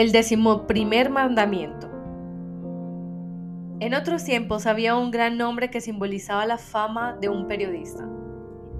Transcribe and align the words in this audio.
El 0.00 0.12
decimoprimer 0.12 1.10
mandamiento. 1.10 1.90
En 3.80 3.92
otros 3.92 4.24
tiempos 4.24 4.64
había 4.64 4.96
un 4.96 5.10
gran 5.10 5.36
nombre 5.36 5.68
que 5.68 5.82
simbolizaba 5.82 6.46
la 6.46 6.56
fama 6.56 7.18
de 7.20 7.28
un 7.28 7.46
periodista, 7.46 8.08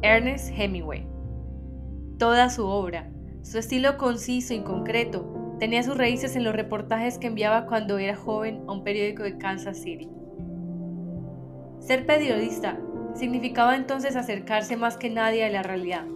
Ernest 0.00 0.50
Hemingway. 0.56 1.06
Toda 2.18 2.48
su 2.48 2.66
obra, 2.66 3.10
su 3.42 3.58
estilo 3.58 3.98
conciso 3.98 4.54
y 4.54 4.60
concreto, 4.60 5.58
tenía 5.58 5.82
sus 5.82 5.98
raíces 5.98 6.36
en 6.36 6.44
los 6.44 6.56
reportajes 6.56 7.18
que 7.18 7.26
enviaba 7.26 7.66
cuando 7.66 7.98
era 7.98 8.16
joven 8.16 8.64
a 8.66 8.72
un 8.72 8.82
periódico 8.82 9.22
de 9.22 9.36
Kansas 9.36 9.76
City. 9.76 10.08
Ser 11.80 12.06
periodista 12.06 12.80
significaba 13.12 13.76
entonces 13.76 14.16
acercarse 14.16 14.74
más 14.78 14.96
que 14.96 15.10
nadie 15.10 15.44
a 15.44 15.50
la 15.50 15.62
realidad, 15.62 16.06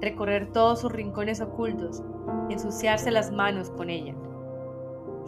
recorrer 0.00 0.52
todos 0.52 0.82
sus 0.82 0.92
rincones 0.92 1.40
ocultos, 1.40 2.04
ensuciarse 2.48 3.10
las 3.10 3.32
manos 3.32 3.70
con 3.70 3.90
ella. 3.90 4.14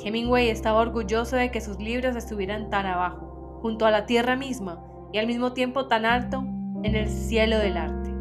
Hemingway 0.04 0.48
estaba 0.48 0.80
orgulloso 0.80 1.36
de 1.36 1.50
que 1.50 1.60
sus 1.60 1.78
libros 1.78 2.16
estuvieran 2.16 2.70
tan 2.70 2.86
abajo, 2.86 3.58
junto 3.62 3.86
a 3.86 3.90
la 3.90 4.06
tierra 4.06 4.36
misma, 4.36 4.80
y 5.12 5.18
al 5.18 5.26
mismo 5.26 5.52
tiempo 5.52 5.88
tan 5.88 6.04
alto 6.04 6.44
en 6.82 6.94
el 6.94 7.08
cielo 7.08 7.58
del 7.58 7.76
arte. 7.76 8.12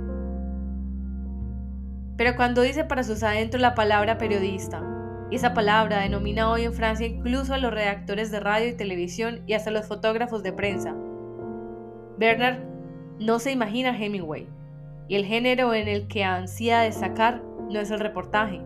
Pero 2.18 2.36
cuando 2.36 2.62
dice 2.62 2.84
para 2.84 3.04
sus 3.04 3.22
adentros 3.22 3.62
la 3.62 3.76
palabra 3.76 4.18
periodista, 4.18 4.84
y 5.30 5.36
esa 5.36 5.54
palabra 5.54 6.00
denomina 6.00 6.50
hoy 6.50 6.64
en 6.64 6.74
Francia 6.74 7.06
incluso 7.06 7.54
a 7.54 7.58
los 7.58 7.74
redactores 7.74 8.32
de 8.32 8.40
radio 8.40 8.70
y 8.70 8.78
televisión 8.78 9.42
y 9.46 9.54
hasta 9.54 9.72
los 9.72 9.86
fotógrafos 9.86 10.42
de 10.42 10.54
prensa, 10.54 10.96
Bernard 12.18 12.60
no 13.20 13.38
se 13.38 13.52
imagina 13.52 13.96
Hemingway, 13.96 14.48
y 15.08 15.16
el 15.16 15.26
género 15.26 15.74
en 15.74 15.88
el 15.88 16.08
que 16.08 16.24
ansía 16.24 16.80
destacar 16.80 17.44
no 17.70 17.80
es 17.80 17.92
el 17.92 18.00
reportaje, 18.00 18.62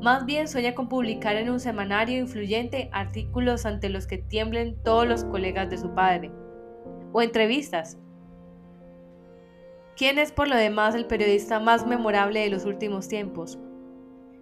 más 0.00 0.24
bien 0.24 0.48
sueña 0.48 0.74
con 0.74 0.88
publicar 0.88 1.36
en 1.36 1.50
un 1.50 1.60
semanario 1.60 2.18
influyente 2.18 2.88
artículos 2.92 3.66
ante 3.66 3.90
los 3.90 4.06
que 4.06 4.18
tiemblen 4.18 4.82
todos 4.82 5.06
los 5.06 5.24
colegas 5.24 5.68
de 5.68 5.76
su 5.76 5.94
padre, 5.94 6.30
o 7.12 7.20
entrevistas. 7.20 7.98
¿Quién 9.96 10.18
es 10.18 10.32
por 10.32 10.48
lo 10.48 10.56
demás 10.56 10.94
el 10.94 11.06
periodista 11.06 11.60
más 11.60 11.86
memorable 11.86 12.40
de 12.40 12.48
los 12.48 12.64
últimos 12.64 13.08
tiempos? 13.08 13.58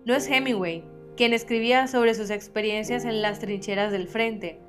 No 0.05 0.15
es 0.15 0.29
Hemingway, 0.29 0.85
quien 1.17 1.33
escribía 1.33 1.89
sobre 1.89 2.15
sus 2.15 2.31
experiencias 2.31 3.05
en 3.05 3.21
las 3.21 3.41
trincheras 3.41 3.91
del 3.91 4.07
frente. 4.07 4.61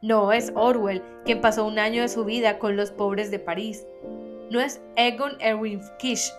No 0.00 0.32
es 0.32 0.50
Orwell, 0.54 1.02
quien 1.26 1.42
pasó 1.42 1.66
un 1.66 1.78
año 1.78 2.00
de 2.00 2.08
su 2.08 2.24
vida 2.24 2.58
con 2.58 2.76
los 2.76 2.90
pobres 2.90 3.30
de 3.30 3.38
París. 3.38 3.86
No 4.50 4.60
es 4.60 4.80
Egon 4.96 5.32
Erwin 5.40 5.82
Kish, 5.98 6.32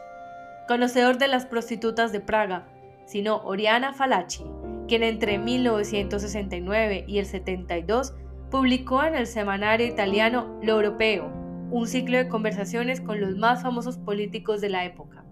conocedor 0.67 1.19
de 1.19 1.27
las 1.27 1.45
prostitutas 1.45 2.11
de 2.11 2.19
Praga, 2.19 2.67
sino 3.13 3.43
Oriana 3.43 3.93
Falaci, 3.93 4.43
quien 4.87 5.03
entre 5.03 5.37
1969 5.37 7.05
y 7.07 7.19
el 7.19 7.27
72 7.27 8.15
publicó 8.49 9.03
en 9.03 9.13
el 9.13 9.27
semanario 9.27 9.85
italiano 9.85 10.57
Lo 10.63 10.77
Europeo, 10.77 11.31
un 11.69 11.85
ciclo 11.85 12.17
de 12.17 12.27
conversaciones 12.27 13.01
con 13.01 13.21
los 13.21 13.37
más 13.37 13.61
famosos 13.61 13.99
políticos 13.99 14.61
de 14.61 14.69
la 14.69 14.83
época. 14.85 15.23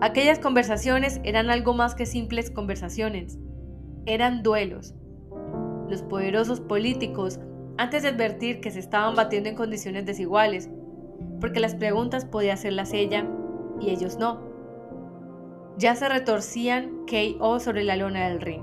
Aquellas 0.00 0.40
conversaciones 0.40 1.20
eran 1.22 1.50
algo 1.50 1.72
más 1.72 1.94
que 1.94 2.04
simples 2.04 2.50
conversaciones, 2.50 3.38
eran 4.06 4.42
duelos. 4.42 4.96
Los 5.88 6.02
poderosos 6.02 6.58
políticos, 6.58 7.38
antes 7.78 8.02
de 8.02 8.08
advertir 8.08 8.58
que 8.60 8.72
se 8.72 8.80
estaban 8.80 9.14
batiendo 9.14 9.48
en 9.50 9.54
condiciones 9.54 10.04
desiguales, 10.04 10.68
porque 11.40 11.60
las 11.60 11.76
preguntas 11.76 12.24
podía 12.24 12.54
hacerlas 12.54 12.92
ella 12.92 13.24
y 13.80 13.90
ellos 13.90 14.18
no, 14.18 14.55
ya 15.78 15.94
se 15.94 16.08
retorcían 16.08 17.04
KO 17.06 17.60
sobre 17.60 17.84
la 17.84 17.96
lona 17.96 18.28
del 18.28 18.40
ring. 18.40 18.62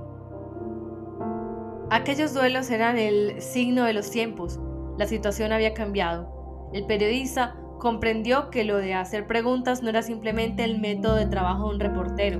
Aquellos 1.90 2.34
duelos 2.34 2.72
eran 2.72 2.98
el 2.98 3.40
signo 3.42 3.86
de 3.86 3.94
los 3.94 4.10
tiempos. 4.10 4.60
La 4.98 5.06
situación 5.06 5.52
había 5.52 5.74
cambiado. 5.74 6.72
El 6.74 6.86
periodista 6.88 7.56
comprendió 7.80 8.50
que 8.50 8.64
lo 8.64 8.78
de 8.78 8.96
hacer 8.96 9.28
preguntas 9.28 9.84
no 9.84 9.90
era 9.90 10.02
simplemente 10.02 10.64
el 10.64 10.80
método 10.80 11.18
de 11.18 11.28
trabajo 11.28 11.70
de 11.70 11.76
un 11.76 11.80
reportero, 11.80 12.40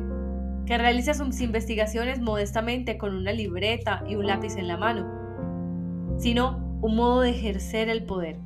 que 0.66 0.78
realiza 0.78 1.14
sus 1.14 1.40
investigaciones 1.42 2.20
modestamente 2.20 2.98
con 2.98 3.14
una 3.16 3.32
libreta 3.32 4.04
y 4.08 4.16
un 4.16 4.26
lápiz 4.26 4.56
en 4.56 4.68
la 4.68 4.78
mano, 4.78 6.18
sino 6.18 6.80
un 6.82 6.96
modo 6.96 7.22
de 7.22 7.32
ejercer 7.32 7.90
el 7.90 8.06
poder. 8.06 8.40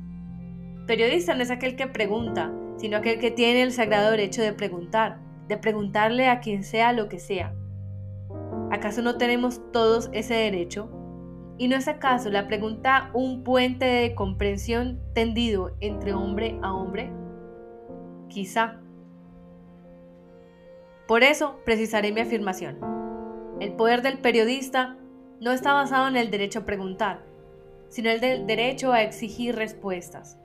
Periodista 0.86 1.34
no 1.34 1.42
es 1.42 1.50
aquel 1.50 1.76
que 1.76 1.86
pregunta, 1.86 2.52
sino 2.76 2.98
aquel 2.98 3.18
que 3.18 3.30
tiene 3.30 3.62
el 3.62 3.72
sagrado 3.72 4.10
derecho 4.10 4.42
de 4.42 4.52
preguntar, 4.52 5.20
de 5.48 5.56
preguntarle 5.56 6.28
a 6.28 6.40
quien 6.40 6.62
sea 6.62 6.92
lo 6.92 7.08
que 7.08 7.18
sea. 7.18 7.54
¿Acaso 8.70 9.02
no 9.02 9.16
tenemos 9.16 9.60
todos 9.72 10.10
ese 10.12 10.34
derecho? 10.34 10.90
¿Y 11.56 11.68
no 11.68 11.76
es 11.76 11.88
acaso 11.88 12.30
la 12.30 12.46
pregunta 12.46 13.10
un 13.14 13.42
puente 13.42 13.84
de 13.86 14.14
comprensión 14.14 15.00
tendido 15.14 15.74
entre 15.80 16.12
hombre 16.12 16.58
a 16.62 16.72
hombre? 16.72 17.10
Quizá. 18.28 18.80
Por 21.08 21.22
eso 21.22 21.58
precisaré 21.64 22.12
mi 22.12 22.20
afirmación. 22.20 22.78
El 23.60 23.72
poder 23.72 24.02
del 24.02 24.18
periodista 24.18 24.96
no 25.40 25.52
está 25.52 25.72
basado 25.72 26.06
en 26.06 26.16
el 26.16 26.30
derecho 26.30 26.60
a 26.60 26.64
preguntar, 26.64 27.22
sino 27.88 28.10
en 28.10 28.22
el 28.22 28.46
derecho 28.46 28.92
a 28.92 29.02
exigir 29.02 29.56
respuestas. 29.56 30.38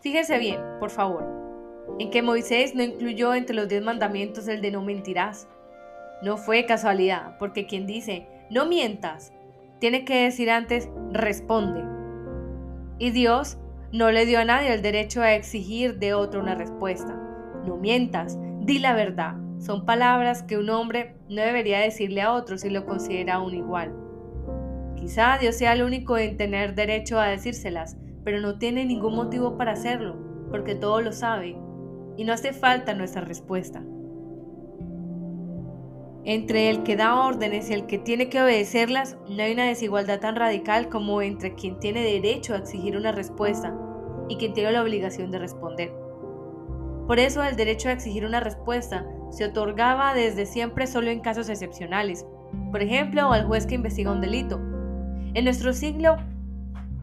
Fíjese 0.00 0.38
bien, 0.38 0.60
por 0.78 0.90
favor, 0.90 1.49
en 1.98 2.10
que 2.10 2.22
Moisés 2.22 2.74
no 2.74 2.82
incluyó 2.82 3.34
entre 3.34 3.54
los 3.54 3.68
diez 3.68 3.82
mandamientos 3.82 4.48
el 4.48 4.60
de 4.60 4.70
no 4.70 4.82
mentirás. 4.82 5.48
No 6.22 6.36
fue 6.36 6.66
casualidad, 6.66 7.36
porque 7.38 7.66
quien 7.66 7.86
dice 7.86 8.26
no 8.50 8.66
mientas, 8.66 9.32
tiene 9.78 10.04
que 10.04 10.24
decir 10.24 10.50
antes 10.50 10.88
responde. 11.12 11.84
Y 12.98 13.10
Dios 13.10 13.58
no 13.92 14.10
le 14.10 14.26
dio 14.26 14.40
a 14.40 14.44
nadie 14.44 14.72
el 14.72 14.82
derecho 14.82 15.22
a 15.22 15.34
exigir 15.34 15.98
de 15.98 16.14
otro 16.14 16.40
una 16.40 16.56
respuesta. 16.56 17.16
No 17.64 17.76
mientas, 17.76 18.38
di 18.60 18.78
la 18.78 18.94
verdad. 18.94 19.36
Son 19.58 19.86
palabras 19.86 20.42
que 20.42 20.58
un 20.58 20.68
hombre 20.70 21.14
no 21.28 21.42
debería 21.42 21.78
decirle 21.78 22.22
a 22.22 22.32
otro 22.32 22.58
si 22.58 22.70
lo 22.70 22.86
considera 22.86 23.40
un 23.40 23.54
igual. 23.54 23.94
Quizá 24.96 25.38
Dios 25.38 25.56
sea 25.56 25.74
el 25.74 25.82
único 25.82 26.18
en 26.18 26.36
tener 26.36 26.74
derecho 26.74 27.18
a 27.18 27.28
decírselas, 27.28 27.96
pero 28.24 28.40
no 28.40 28.58
tiene 28.58 28.84
ningún 28.84 29.14
motivo 29.14 29.56
para 29.56 29.72
hacerlo, 29.72 30.16
porque 30.50 30.74
todo 30.74 31.00
lo 31.00 31.12
sabe 31.12 31.56
y 32.20 32.24
no 32.24 32.34
hace 32.34 32.52
falta 32.52 32.92
nuestra 32.92 33.22
respuesta. 33.22 33.82
Entre 36.24 36.68
el 36.68 36.82
que 36.82 36.94
da 36.94 37.18
órdenes 37.18 37.70
y 37.70 37.72
el 37.72 37.86
que 37.86 37.96
tiene 37.96 38.28
que 38.28 38.42
obedecerlas, 38.42 39.16
no 39.26 39.42
hay 39.42 39.54
una 39.54 39.64
desigualdad 39.64 40.20
tan 40.20 40.36
radical 40.36 40.90
como 40.90 41.22
entre 41.22 41.54
quien 41.54 41.80
tiene 41.80 42.02
derecho 42.02 42.52
a 42.52 42.58
exigir 42.58 42.94
una 42.94 43.10
respuesta 43.10 43.74
y 44.28 44.36
quien 44.36 44.52
tiene 44.52 44.70
la 44.72 44.82
obligación 44.82 45.30
de 45.30 45.38
responder. 45.38 45.94
Por 47.06 47.18
eso 47.18 47.42
el 47.42 47.56
derecho 47.56 47.88
a 47.88 47.92
exigir 47.92 48.26
una 48.26 48.40
respuesta 48.40 49.06
se 49.30 49.46
otorgaba 49.46 50.12
desde 50.12 50.44
siempre 50.44 50.86
solo 50.86 51.08
en 51.08 51.20
casos 51.20 51.48
excepcionales, 51.48 52.26
por 52.70 52.82
ejemplo, 52.82 53.32
al 53.32 53.46
juez 53.46 53.66
que 53.66 53.76
investiga 53.76 54.12
un 54.12 54.20
delito. 54.20 54.60
En 55.32 55.44
nuestro 55.44 55.72
siglo 55.72 56.18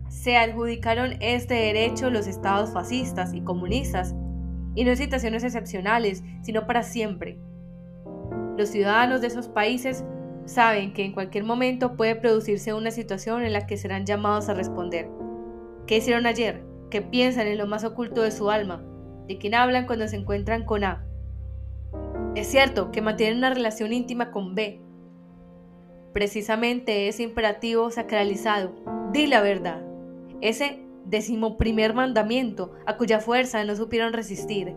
se 0.09 0.37
adjudicaron 0.37 1.15
este 1.21 1.55
derecho 1.55 2.11
los 2.11 2.27
estados 2.27 2.71
fascistas 2.71 3.33
y 3.33 3.41
comunistas 3.41 4.13
y 4.77 4.83
no 4.83 4.91
en 4.91 4.97
situaciones 4.97 5.43
excepcionales, 5.43 6.23
sino 6.43 6.67
para 6.67 6.83
siempre. 6.83 7.39
Los 8.57 8.69
ciudadanos 8.69 9.21
de 9.21 9.27
esos 9.27 9.47
países 9.47 10.05
saben 10.45 10.93
que 10.93 11.03
en 11.03 11.13
cualquier 11.13 11.45
momento 11.45 11.97
puede 11.97 12.15
producirse 12.15 12.75
una 12.75 12.91
situación 12.91 13.43
en 13.43 13.53
la 13.53 13.65
que 13.65 13.75
serán 13.75 14.05
llamados 14.05 14.49
a 14.49 14.53
responder. 14.53 15.09
¿Qué 15.87 15.97
hicieron 15.97 16.27
ayer? 16.27 16.63
¿Qué 16.91 17.01
piensan 17.01 17.47
en 17.47 17.57
lo 17.57 17.65
más 17.65 17.83
oculto 17.85 18.21
de 18.21 18.29
su 18.29 18.51
alma? 18.51 18.83
¿De 19.27 19.39
quién 19.39 19.55
hablan 19.55 19.87
cuando 19.87 20.07
se 20.07 20.15
encuentran 20.15 20.63
con 20.63 20.83
A? 20.83 21.03
Es 22.35 22.45
cierto 22.45 22.91
que 22.91 23.01
mantienen 23.01 23.39
una 23.39 23.51
relación 23.51 23.91
íntima 23.93 24.29
con 24.29 24.53
B. 24.53 24.79
Precisamente 26.13 27.07
ese 27.07 27.23
imperativo 27.23 27.89
sacralizado, 27.89 28.75
di 29.11 29.25
la 29.25 29.41
verdad, 29.41 29.81
ese 30.41 30.86
primer 31.57 31.93
mandamiento, 31.93 32.71
a 32.85 32.97
cuya 32.97 33.19
fuerza 33.19 33.63
no 33.63 33.75
supieron 33.75 34.13
resistir, 34.13 34.75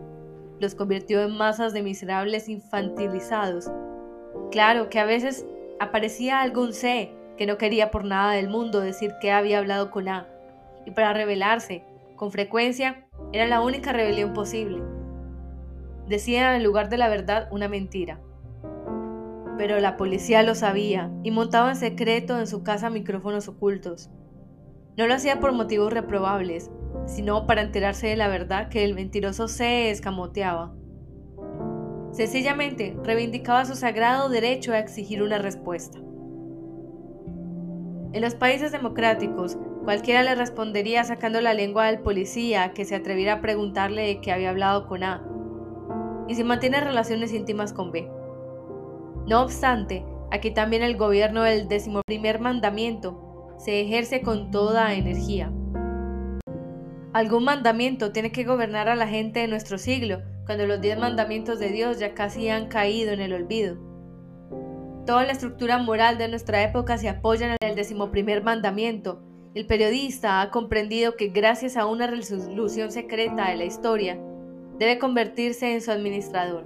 los 0.59 0.75
convirtió 0.75 1.23
en 1.23 1.35
masas 1.35 1.73
de 1.73 1.81
miserables 1.81 2.47
infantilizados. 2.47 3.71
Claro 4.51 4.89
que 4.89 4.99
a 4.99 5.05
veces 5.05 5.45
aparecía 5.79 6.41
algún 6.41 6.73
C 6.73 7.11
que 7.37 7.47
no 7.47 7.57
quería 7.57 7.89
por 7.89 8.05
nada 8.05 8.33
del 8.33 8.49
mundo 8.49 8.81
decir 8.81 9.13
que 9.19 9.31
había 9.31 9.57
hablado 9.57 9.89
con 9.89 10.07
A, 10.07 10.27
y 10.85 10.91
para 10.91 11.13
rebelarse, 11.13 11.83
con 12.15 12.31
frecuencia, 12.31 13.07
era 13.33 13.47
la 13.47 13.61
única 13.61 13.91
rebelión 13.91 14.33
posible. 14.33 14.81
Decían 16.07 16.55
en 16.55 16.63
lugar 16.63 16.89
de 16.89 16.97
la 16.97 17.09
verdad 17.09 17.47
una 17.51 17.67
mentira. 17.67 18.19
Pero 19.57 19.79
la 19.79 19.97
policía 19.97 20.43
lo 20.43 20.53
sabía 20.53 21.11
y 21.23 21.31
montaba 21.31 21.69
en 21.69 21.75
secreto 21.75 22.37
en 22.39 22.47
su 22.47 22.63
casa 22.63 22.89
micrófonos 22.89 23.47
ocultos. 23.47 24.11
No 24.97 25.07
lo 25.07 25.13
hacía 25.13 25.39
por 25.39 25.53
motivos 25.53 25.93
reprobables, 25.93 26.69
sino 27.05 27.47
para 27.47 27.61
enterarse 27.61 28.07
de 28.07 28.15
la 28.15 28.27
verdad 28.27 28.69
que 28.69 28.83
el 28.83 28.93
mentiroso 28.93 29.47
se 29.47 29.89
escamoteaba. 29.89 30.73
Sencillamente 32.11 32.97
reivindicaba 33.03 33.65
su 33.65 33.75
sagrado 33.75 34.27
derecho 34.27 34.73
a 34.73 34.79
exigir 34.79 35.23
una 35.23 35.37
respuesta. 35.37 35.99
En 38.13 38.21
los 38.21 38.35
países 38.35 38.73
democráticos, 38.73 39.57
cualquiera 39.85 40.21
le 40.23 40.35
respondería 40.35 41.05
sacando 41.05 41.39
la 41.39 41.53
lengua 41.53 41.87
al 41.87 42.01
policía 42.01 42.73
que 42.73 42.83
se 42.83 42.95
atreviera 42.95 43.33
a 43.33 43.41
preguntarle 43.41 44.01
de 44.01 44.19
qué 44.19 44.33
había 44.33 44.49
hablado 44.49 44.87
con 44.87 45.03
A 45.03 45.25
y 46.27 46.35
si 46.35 46.43
mantiene 46.43 46.81
relaciones 46.81 47.33
íntimas 47.33 47.71
con 47.71 47.91
B. 47.91 48.09
No 49.27 49.41
obstante, 49.41 50.05
aquí 50.31 50.51
también 50.51 50.83
el 50.83 50.97
gobierno 50.97 51.43
del 51.43 51.69
decimoprimer 51.69 52.39
mandamiento 52.39 53.30
se 53.63 53.79
ejerce 53.81 54.21
con 54.21 54.49
toda 54.49 54.95
energía. 54.95 55.51
Algún 57.13 57.43
mandamiento 57.43 58.11
tiene 58.11 58.31
que 58.31 58.43
gobernar 58.43 58.89
a 58.89 58.95
la 58.95 59.07
gente 59.07 59.41
de 59.41 59.47
nuestro 59.47 59.77
siglo, 59.77 60.23
cuando 60.47 60.65
los 60.65 60.81
diez 60.81 60.97
mandamientos 60.97 61.59
de 61.59 61.69
Dios 61.69 61.99
ya 61.99 62.15
casi 62.15 62.49
han 62.49 62.69
caído 62.69 63.11
en 63.11 63.21
el 63.21 63.33
olvido. 63.33 63.77
Toda 65.05 65.25
la 65.25 65.33
estructura 65.33 65.77
moral 65.77 66.17
de 66.17 66.27
nuestra 66.27 66.63
época 66.63 66.97
se 66.97 67.09
apoya 67.09 67.47
en 67.47 67.57
el 67.69 67.75
decimoprimer 67.75 68.43
mandamiento. 68.43 69.21
El 69.53 69.67
periodista 69.67 70.41
ha 70.41 70.49
comprendido 70.49 71.15
que 71.15 71.27
gracias 71.27 71.77
a 71.77 71.85
una 71.85 72.07
resolución 72.07 72.91
secreta 72.91 73.49
de 73.49 73.57
la 73.57 73.65
historia, 73.65 74.17
debe 74.79 74.97
convertirse 74.97 75.73
en 75.73 75.81
su 75.81 75.91
administrador, 75.91 76.65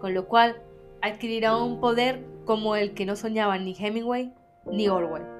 con 0.00 0.14
lo 0.14 0.26
cual 0.26 0.56
adquirirá 1.00 1.56
un 1.56 1.78
poder 1.78 2.24
como 2.44 2.74
el 2.74 2.94
que 2.94 3.06
no 3.06 3.14
soñaban 3.14 3.64
ni 3.64 3.76
Hemingway 3.78 4.32
ni 4.66 4.88
Orwell. 4.88 5.33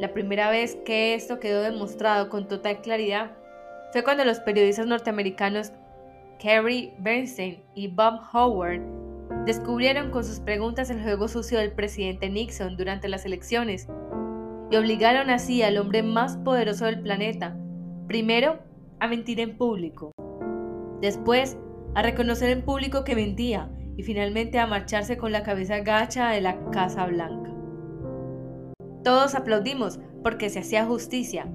La 0.00 0.14
primera 0.14 0.48
vez 0.48 0.76
que 0.86 1.12
esto 1.12 1.40
quedó 1.40 1.60
demostrado 1.60 2.30
con 2.30 2.48
total 2.48 2.80
claridad 2.80 3.32
fue 3.92 4.02
cuando 4.02 4.24
los 4.24 4.40
periodistas 4.40 4.86
norteamericanos 4.86 5.72
Kerry 6.38 6.94
Bernstein 7.00 7.62
y 7.74 7.88
Bob 7.88 8.18
Howard 8.32 8.80
descubrieron 9.44 10.10
con 10.10 10.24
sus 10.24 10.40
preguntas 10.40 10.88
el 10.88 11.02
juego 11.02 11.28
sucio 11.28 11.58
del 11.58 11.72
presidente 11.72 12.30
Nixon 12.30 12.78
durante 12.78 13.08
las 13.08 13.26
elecciones 13.26 13.88
y 14.70 14.76
obligaron 14.76 15.28
así 15.28 15.62
al 15.62 15.76
hombre 15.76 16.02
más 16.02 16.38
poderoso 16.38 16.86
del 16.86 17.02
planeta, 17.02 17.54
primero, 18.08 18.58
a 19.00 19.06
mentir 19.06 19.38
en 19.38 19.58
público, 19.58 20.12
después, 21.02 21.58
a 21.94 22.00
reconocer 22.00 22.48
en 22.48 22.64
público 22.64 23.04
que 23.04 23.16
mentía 23.16 23.68
y 23.98 24.02
finalmente 24.02 24.58
a 24.58 24.66
marcharse 24.66 25.18
con 25.18 25.30
la 25.30 25.42
cabeza 25.42 25.80
gacha 25.80 26.30
de 26.30 26.40
la 26.40 26.58
Casa 26.70 27.04
Blanca. 27.04 27.49
Todos 29.04 29.34
aplaudimos 29.34 29.98
porque 30.22 30.50
se 30.50 30.60
hacía 30.60 30.86
justicia. 30.86 31.46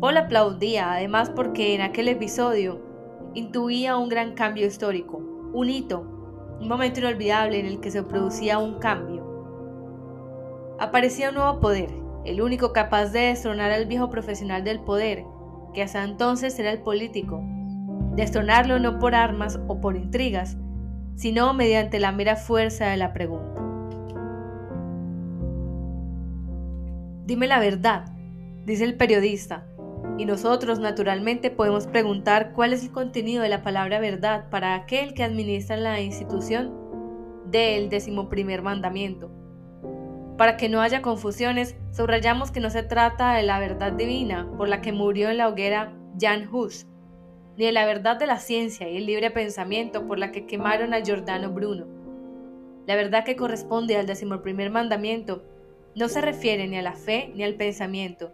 Paul 0.00 0.16
aplaudía 0.16 0.92
además 0.92 1.30
porque 1.30 1.74
en 1.74 1.80
aquel 1.80 2.08
episodio 2.08 2.80
intuía 3.34 3.96
un 3.96 4.08
gran 4.08 4.34
cambio 4.34 4.66
histórico, 4.66 5.18
un 5.52 5.70
hito 5.70 6.14
un 6.60 6.68
momento 6.68 7.00
inolvidable 7.00 7.58
en 7.58 7.66
el 7.66 7.80
que 7.80 7.90
se 7.90 8.02
producía 8.02 8.58
un 8.58 8.78
cambio. 8.78 9.22
Aparecía 10.78 11.28
un 11.28 11.36
nuevo 11.36 11.60
poder, 11.60 11.90
el 12.24 12.40
único 12.40 12.72
capaz 12.72 13.06
de 13.06 13.20
destronar 13.20 13.70
al 13.70 13.86
viejo 13.86 14.10
profesional 14.10 14.64
del 14.64 14.80
poder, 14.80 15.24
que 15.72 15.82
hasta 15.82 16.04
entonces 16.04 16.58
era 16.58 16.70
el 16.70 16.80
político. 16.80 17.42
Destronarlo 18.16 18.78
no 18.78 18.98
por 18.98 19.14
armas 19.14 19.60
o 19.68 19.80
por 19.80 19.96
intrigas, 19.96 20.56
sino 21.16 21.52
mediante 21.54 22.00
la 22.00 22.12
mera 22.12 22.36
fuerza 22.36 22.86
de 22.86 22.96
la 22.96 23.12
pregunta. 23.12 23.63
Dime 27.26 27.46
la 27.46 27.58
verdad, 27.58 28.04
dice 28.66 28.84
el 28.84 28.98
periodista, 28.98 29.66
y 30.18 30.26
nosotros 30.26 30.78
naturalmente 30.78 31.50
podemos 31.50 31.86
preguntar 31.86 32.52
cuál 32.52 32.74
es 32.74 32.84
el 32.84 32.92
contenido 32.92 33.42
de 33.42 33.48
la 33.48 33.62
palabra 33.62 33.98
verdad 33.98 34.50
para 34.50 34.74
aquel 34.74 35.14
que 35.14 35.24
administra 35.24 35.78
la 35.78 36.02
institución 36.02 36.74
del 37.46 37.88
decimoprimer 37.88 38.60
mandamiento. 38.60 39.30
Para 40.36 40.58
que 40.58 40.68
no 40.68 40.82
haya 40.82 41.00
confusiones, 41.00 41.76
subrayamos 41.92 42.50
que 42.50 42.60
no 42.60 42.68
se 42.68 42.82
trata 42.82 43.32
de 43.32 43.42
la 43.42 43.58
verdad 43.58 43.92
divina 43.92 44.46
por 44.58 44.68
la 44.68 44.82
que 44.82 44.92
murió 44.92 45.30
en 45.30 45.38
la 45.38 45.48
hoguera 45.48 45.94
Jan 46.20 46.46
Hus, 46.52 46.86
ni 47.56 47.64
de 47.64 47.72
la 47.72 47.86
verdad 47.86 48.18
de 48.18 48.26
la 48.26 48.38
ciencia 48.38 48.86
y 48.90 48.98
el 48.98 49.06
libre 49.06 49.30
pensamiento 49.30 50.06
por 50.06 50.18
la 50.18 50.30
que 50.30 50.44
quemaron 50.44 50.92
a 50.92 51.00
Giordano 51.00 51.50
Bruno. 51.50 51.86
La 52.86 52.96
verdad 52.96 53.24
que 53.24 53.36
corresponde 53.36 53.96
al 53.96 54.06
decimoprimer 54.06 54.70
mandamiento 54.70 55.42
no 55.94 56.08
se 56.08 56.20
refiere 56.20 56.66
ni 56.66 56.76
a 56.76 56.82
la 56.82 56.94
fe 56.94 57.32
ni 57.34 57.44
al 57.44 57.54
pensamiento, 57.54 58.32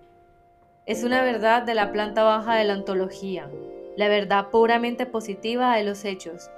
es 0.87 1.05
una 1.05 1.23
verdad 1.23 1.63
de 1.63 1.75
la 1.75 1.93
planta 1.93 2.25
baja 2.25 2.57
de 2.57 2.65
la 2.65 2.75
ontología, 2.75 3.49
la 3.97 4.09
verdad 4.09 4.49
puramente 4.51 5.07
positiva 5.07 5.77
de 5.77 5.85
los 5.85 6.05
hechos. 6.05 6.51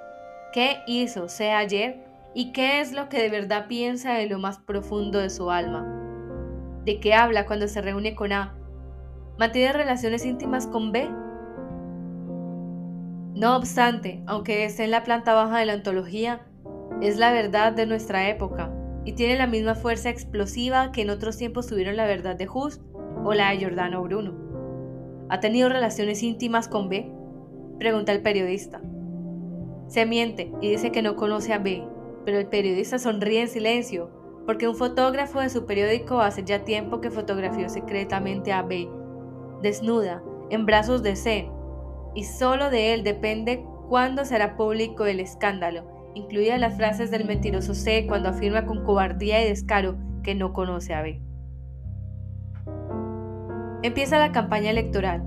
¿Qué 0.55 0.79
hizo 0.87 1.29
sea 1.29 1.59
ayer 1.59 2.03
y 2.35 2.53
qué 2.53 2.81
es 2.81 2.93
lo 2.93 3.09
que 3.09 3.21
de 3.21 3.29
verdad 3.29 3.67
piensa 3.67 4.21
en 4.21 4.31
lo 4.31 4.39
más 4.39 4.59
profundo 4.59 5.19
de 5.19 5.29
su 5.29 5.51
alma? 5.51 5.85
¿De 6.85 6.99
qué 6.99 7.13
habla 7.15 7.47
cuando 7.47 7.69
se 7.69 7.83
reúne 7.83 8.15
con 8.15 8.33
A? 8.33 8.55
¿Mantiene 9.39 9.73
relaciones 9.73 10.25
íntimas 10.25 10.67
con 10.67 10.93
B? 10.93 11.11
No 13.35 13.57
obstante, 13.57 14.23
aunque 14.27 14.65
esté 14.65 14.85
en 14.85 14.93
la 14.93 15.05
planta 15.05 15.35
baja 15.35 15.59
de 15.59 15.67
la 15.67 15.75
ontología, 15.75 16.41
es 17.03 17.19
la 17.19 17.33
verdad 17.33 17.73
de 17.73 17.85
nuestra 17.85 18.29
época 18.31 18.73
y 19.05 19.13
tiene 19.13 19.37
la 19.37 19.47
misma 19.47 19.75
fuerza 19.75 20.11
explosiva 20.11 20.93
que 20.93 21.03
en 21.03 21.11
otros 21.11 21.37
tiempos 21.37 21.67
tuvieron 21.67 21.97
la 21.97 22.07
verdad 22.07 22.37
de 22.37 22.49
Hus 22.49 22.81
o 23.25 23.35
la 23.35 23.51
de 23.51 23.59
Giordano 23.59 24.03
Bruno. 24.03 24.35
¿Ha 25.29 25.41
tenido 25.41 25.69
relaciones 25.69 26.23
íntimas 26.23 26.69
con 26.69 26.89
B? 26.89 27.11
Pregunta 27.79 28.13
el 28.13 28.23
periodista. 28.23 28.81
Se 29.89 30.07
miente 30.07 30.53
y 30.61 30.71
dice 30.71 30.93
que 30.93 31.03
no 31.03 31.17
conoce 31.17 31.53
a 31.53 31.59
B, 31.59 31.85
pero 32.25 32.39
el 32.39 32.47
periodista 32.47 32.99
sonríe 32.99 33.43
en 33.43 33.49
silencio, 33.49 34.11
porque 34.47 34.69
un 34.69 34.77
fotógrafo 34.77 35.41
de 35.41 35.49
su 35.49 35.67
periódico 35.67 36.21
hace 36.21 36.45
ya 36.45 36.65
tiempo 36.65 37.01
que 37.01 37.11
fotografió 37.11 37.69
secretamente 37.69 38.53
a 38.53 38.63
B, 38.63 38.89
desnuda, 39.63 40.23
en 40.51 40.67
brazos 40.67 41.03
de 41.03 41.17
C, 41.17 41.51
y 42.15 42.25
solo 42.25 42.71
de 42.71 42.95
él 42.95 43.03
depende 43.05 43.65
cuándo 43.89 44.25
será 44.25 44.57
público 44.57 45.07
el 45.07 45.21
escándalo, 45.21 45.85
incluidas 46.15 46.61
las 46.61 46.77
frases 46.77 47.11
del 47.11 47.25
mentiroso 47.25 47.75
C 47.75 48.07
cuando 48.07 48.29
afirma 48.29 48.67
con 48.67 48.85
cobardía 48.85 49.45
y 49.45 49.49
descaro 49.49 49.97
que 50.23 50.35
no 50.35 50.53
conoce 50.53 50.95
a 50.95 51.03
B. 51.03 51.21
Empieza 53.83 54.19
la 54.19 54.33
campaña 54.33 54.71
electoral. 54.71 55.25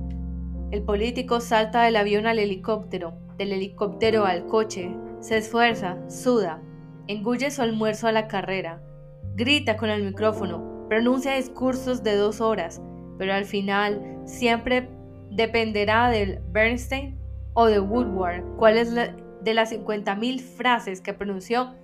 El 0.72 0.84
político 0.84 1.42
salta 1.42 1.84
del 1.84 1.96
avión 1.98 2.26
al 2.26 2.40
helicóptero, 2.40 3.14
del 3.38 3.52
helicóptero 3.52 4.26
al 4.26 4.46
coche, 4.48 4.96
se 5.20 5.38
esfuerza, 5.38 5.98
suda, 6.10 6.62
engulle 7.08 7.52
su 7.52 7.62
almuerzo 7.62 8.08
a 8.08 8.12
la 8.12 8.28
carrera, 8.28 8.82
grita 9.36 9.76
con 9.78 9.90
el 9.90 10.04
micrófono, 10.04 10.86
pronuncia 10.88 11.36
discursos 11.36 12.04
de 12.04 12.16
dos 12.16 12.42
horas, 12.42 12.82
pero 13.18 13.34
al 13.34 13.46
final 13.46 14.20
siempre 14.26 14.90
dependerá 15.32 16.10
del 16.10 16.40
Bernstein 16.52 17.20
o 17.54 17.66
de 17.66 17.80
Woodward 17.80 18.44
cuál 18.58 18.78
es 18.78 18.94
de 19.46 19.54
las 19.54 19.72
50.000 19.72 20.42
frases 20.42 21.02
que 21.02 21.14
pronunció 21.14 21.76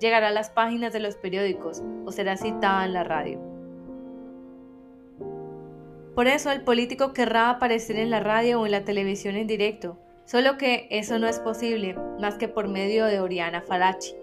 llegará 0.00 0.28
a 0.28 0.32
las 0.32 0.48
páginas 0.48 0.92
de 0.94 1.00
los 1.00 1.16
periódicos 1.16 1.82
o 2.06 2.12
será 2.12 2.38
citada 2.38 2.86
en 2.86 2.94
la 2.94 3.04
radio. 3.04 3.38
Por 6.14 6.26
eso 6.26 6.50
el 6.50 6.62
político 6.62 7.12
querrá 7.12 7.50
aparecer 7.50 7.96
en 7.96 8.10
la 8.10 8.20
radio 8.20 8.60
o 8.60 8.66
en 8.66 8.72
la 8.72 8.84
televisión 8.84 9.36
en 9.36 9.46
directo, 9.46 9.98
solo 10.24 10.56
que 10.56 10.88
eso 10.90 11.18
no 11.18 11.28
es 11.28 11.38
posible 11.38 11.94
más 12.18 12.36
que 12.36 12.48
por 12.48 12.68
medio 12.68 13.04
de 13.04 13.20
Oriana 13.20 13.60
Falachi, 13.60 14.14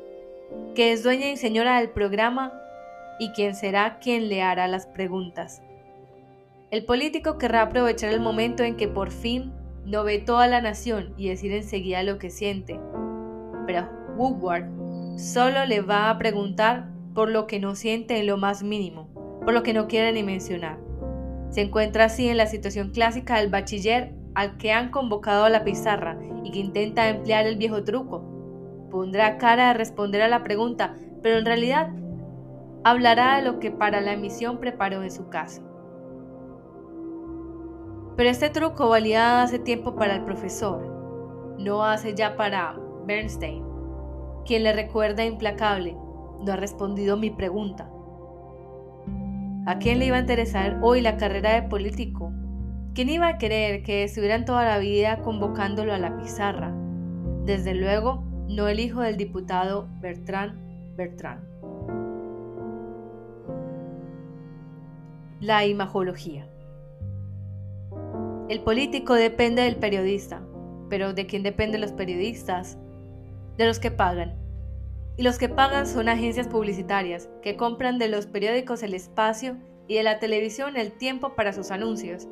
que 0.74 0.92
es 0.92 1.04
dueña 1.04 1.30
y 1.30 1.38
señora 1.38 1.80
del 1.80 1.92
programa 1.92 2.51
y 3.20 3.30
quien 3.30 3.54
será 3.54 4.00
quien 4.00 4.27
le 4.27 4.42
hará 4.42 4.68
las 4.68 4.88
preguntas. 4.88 5.62
El 6.72 6.84
político 6.84 7.38
querrá 7.38 7.62
aprovechar 7.62 8.12
el 8.12 8.20
momento 8.20 8.63
en 8.63 8.75
que 8.75 8.88
por 8.88 9.12
fin 9.12 9.54
no 9.88 10.03
ve 10.03 10.20
toda 10.20 10.48
la 10.48 10.60
nación 10.60 11.13
y 11.15 11.29
decir 11.29 11.53
enseguida 11.53 12.03
lo 12.03 12.20
que 12.20 12.29
siente. 12.29 12.77
Pero 13.65 13.88
Woodward 14.17 15.17
solo 15.17 15.65
le 15.65 15.79
va 15.79 16.10
a 16.10 16.17
preguntar 16.17 16.89
por 17.13 17.29
lo 17.29 17.48
que 17.48 17.60
no 17.60 17.74
siente 17.74 18.20
en 18.20 18.27
lo 18.27 18.36
más 18.36 18.63
mínimo, 18.63 19.08
por 19.46 19.53
lo 19.53 19.63
que 19.63 19.74
no 19.74 19.88
quiere 19.88 20.12
ni 20.12 20.24
mencionar. 20.24 20.77
Se 21.50 21.62
encuentra 21.62 22.06
así 22.06 22.27
en 22.27 22.36
la 22.36 22.48
situación 22.48 22.89
clásica 22.89 23.38
del 23.38 23.50
bachiller 23.50 24.13
al 24.36 24.58
que 24.58 24.74
han 24.74 24.91
convocado 24.91 25.46
a 25.46 25.50
la 25.50 25.63
pizarra 25.63 26.20
y 26.44 26.51
que 26.51 26.60
intenta 26.60 27.08
emplear 27.08 27.48
el 27.48 27.56
viejo 27.56 27.86
truco. 27.86 28.89
Pondrá 28.91 29.38
cara 29.38 29.70
a 29.70 29.74
responder 29.74 30.22
a 30.22 30.27
la 30.27 30.44
pregunta, 30.44 30.96
pero 31.24 31.38
en 31.38 31.46
realidad 31.46 31.91
hablará 32.84 33.38
de 33.38 33.44
lo 33.44 33.60
que 33.60 33.72
para 33.72 34.01
la 34.01 34.12
emisión 34.12 34.60
preparó 34.60 35.01
en 35.01 35.12
su 35.12 35.29
casa. 35.29 35.62
Pero 38.17 38.29
este 38.29 38.50
truco 38.50 38.89
valía 38.89 39.43
hace 39.43 39.59
tiempo 39.59 39.95
para 39.95 40.15
el 40.15 40.24
profesor, 40.24 41.55
no 41.59 41.83
hace 41.83 42.15
ya 42.15 42.36
para 42.36 42.75
Bernstein, 43.05 43.63
quien 44.43 44.63
le 44.63 44.74
recuerda 44.74 45.24
implacable, 45.24 45.95
no 46.43 46.51
ha 46.51 46.55
respondido 46.55 47.15
mi 47.15 47.29
pregunta. 47.29 47.91
¿A 49.67 49.77
quién 49.77 50.00
le 50.00 50.07
iba 50.07 50.17
a 50.17 50.21
interesar 50.21 50.79
hoy 50.81 51.01
la 51.01 51.17
carrera 51.17 51.53
de 51.53 51.69
político? 51.69 52.31
¿Quién 52.95 53.09
iba 53.09 53.27
a 53.27 53.38
querer 53.38 53.83
que 53.83 54.03
estuvieran 54.03 54.45
toda 54.45 54.65
la 54.65 54.79
vida 54.79 55.21
convocándolo 55.21 55.93
a 55.93 56.00
la 56.00 56.17
pizarra? 56.17 56.74
Desde 57.45 57.75
luego, 57.75 58.24
no 58.47 58.67
el 58.67 58.79
hijo 58.79 59.01
del 59.01 59.17
diputado 59.17 59.88
Bertrand 60.01 60.57
Bertrand. 60.95 61.43
La 65.39 65.67
imagología. 65.67 66.50
El 68.50 68.62
político 68.62 69.13
depende 69.13 69.63
del 69.63 69.75
periodista, 69.75 70.42
pero 70.89 71.13
¿de 71.13 71.25
quién 71.25 71.44
dependen 71.44 71.82
los 71.82 71.92
periodistas? 71.92 72.77
De 73.58 73.66
los 73.66 73.77
que 73.77 73.92
pagan. 73.92 74.36
Y 75.18 75.24
los 75.24 75.38
que 75.38 75.50
pagan 75.50 75.86
son 75.86 76.08
agencias 76.08 76.48
publicitarias 76.48 77.27
que 77.42 77.58
compran 77.58 78.00
de 78.00 78.08
los 78.08 78.25
periódicos 78.25 78.84
el 78.84 78.94
espacio 78.94 79.58
y 79.89 79.96
de 79.96 80.04
la 80.04 80.20
televisión 80.20 80.77
el 80.77 80.94
tiempo 80.94 81.36
para 81.36 81.51
sus 81.51 81.72
anuncios. 81.72 82.30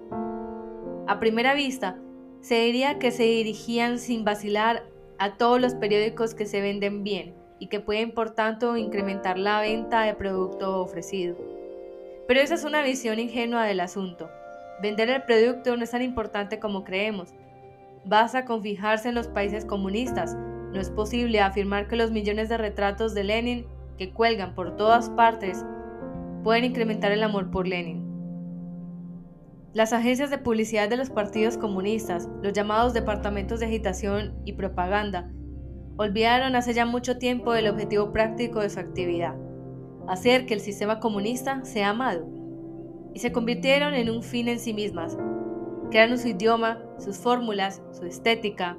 A 1.05 1.19
primera 1.19 1.53
vista, 1.53 1.99
se 2.39 2.61
diría 2.61 2.97
que 2.97 3.11
se 3.11 3.23
dirigían 3.23 3.99
sin 3.99 4.23
vacilar 4.23 4.83
a 5.17 5.35
todos 5.35 5.59
los 5.59 5.75
periódicos 5.75 6.33
que 6.33 6.45
se 6.45 6.61
venden 6.61 7.03
bien 7.03 7.35
y 7.59 7.67
que 7.67 7.81
pueden 7.81 8.13
por 8.13 8.31
tanto 8.31 8.77
incrementar 8.77 9.37
la 9.37 9.59
venta 9.59 10.03
de 10.03 10.13
producto 10.13 10.79
ofrecido. 10.79 11.35
Pero 12.25 12.39
esa 12.39 12.55
es 12.55 12.63
una 12.63 12.83
visión 12.83 13.19
ingenua 13.19 13.65
del 13.65 13.81
asunto. 13.81 14.29
Vender 14.81 15.09
el 15.09 15.23
producto 15.23 15.75
no 15.77 15.83
es 15.83 15.91
tan 15.91 16.01
importante 16.01 16.59
como 16.59 16.83
creemos. 16.83 17.33
Basta 18.03 18.45
con 18.45 18.61
fijarse 18.61 19.09
en 19.09 19.15
los 19.15 19.27
países 19.27 19.63
comunistas. 19.63 20.35
No 20.35 20.79
es 20.79 20.89
posible 20.89 21.39
afirmar 21.39 21.87
que 21.87 21.95
los 21.95 22.11
millones 22.11 22.49
de 22.49 22.57
retratos 22.57 23.13
de 23.13 23.23
Lenin 23.23 23.65
que 23.97 24.11
cuelgan 24.11 24.53
por 24.53 24.75
todas 24.75 25.09
partes 25.09 25.65
pueden 26.43 26.65
incrementar 26.65 27.11
el 27.13 27.23
amor 27.23 27.49
por 27.51 27.67
Lenin. 27.67 28.03
Las 29.73 29.93
agencias 29.93 30.29
de 30.29 30.37
publicidad 30.37 30.89
de 30.89 30.97
los 30.97 31.09
partidos 31.09 31.57
comunistas, 31.57 32.29
los 32.41 32.53
llamados 32.53 32.93
departamentos 32.93 33.59
de 33.59 33.65
agitación 33.67 34.33
y 34.45 34.53
propaganda, 34.53 35.31
olvidaron 35.97 36.55
hace 36.55 36.73
ya 36.73 36.85
mucho 36.85 37.17
tiempo 37.17 37.53
el 37.53 37.67
objetivo 37.67 38.11
práctico 38.11 38.59
de 38.59 38.69
su 38.69 38.79
actividad, 38.79 39.35
hacer 40.07 40.45
que 40.45 40.53
el 40.53 40.59
sistema 40.59 40.99
comunista 40.99 41.63
sea 41.63 41.89
amado 41.89 42.34
y 43.15 43.19
se 43.19 43.31
convirtieron 43.31 43.93
en 43.93 44.09
un 44.09 44.21
fin 44.21 44.49
en 44.49 44.59
sí 44.59 44.73
mismas. 44.73 45.17
Crearon 45.89 46.19
su 46.19 46.27
idioma, 46.27 46.83
sus 46.99 47.17
fórmulas, 47.17 47.81
su 47.93 48.05
estética. 48.05 48.77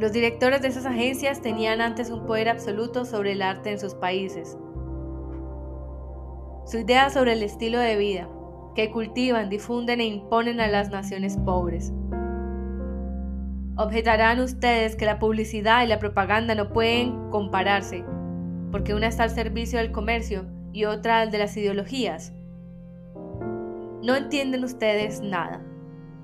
Los 0.00 0.12
directores 0.12 0.60
de 0.60 0.68
esas 0.68 0.84
agencias 0.84 1.40
tenían 1.40 1.80
antes 1.80 2.10
un 2.10 2.26
poder 2.26 2.48
absoluto 2.48 3.04
sobre 3.04 3.32
el 3.32 3.42
arte 3.42 3.70
en 3.70 3.78
sus 3.78 3.94
países. 3.94 4.58
Su 6.66 6.78
idea 6.78 7.10
sobre 7.10 7.34
el 7.34 7.44
estilo 7.44 7.78
de 7.78 7.96
vida, 7.96 8.28
que 8.74 8.90
cultivan, 8.90 9.50
difunden 9.50 10.00
e 10.00 10.06
imponen 10.06 10.60
a 10.60 10.66
las 10.66 10.90
naciones 10.90 11.36
pobres. 11.36 11.92
Objetarán 13.76 14.40
ustedes 14.40 14.96
que 14.96 15.06
la 15.06 15.20
publicidad 15.20 15.84
y 15.84 15.86
la 15.86 16.00
propaganda 16.00 16.56
no 16.56 16.72
pueden 16.72 17.30
compararse, 17.30 18.04
porque 18.72 18.94
una 18.94 19.06
está 19.06 19.22
al 19.22 19.30
servicio 19.30 19.78
del 19.78 19.92
comercio 19.92 20.46
y 20.72 20.86
otra 20.86 21.20
al 21.20 21.30
de 21.30 21.38
las 21.38 21.56
ideologías. 21.56 22.33
No 24.04 24.14
entienden 24.14 24.64
ustedes 24.64 25.22
nada. 25.22 25.64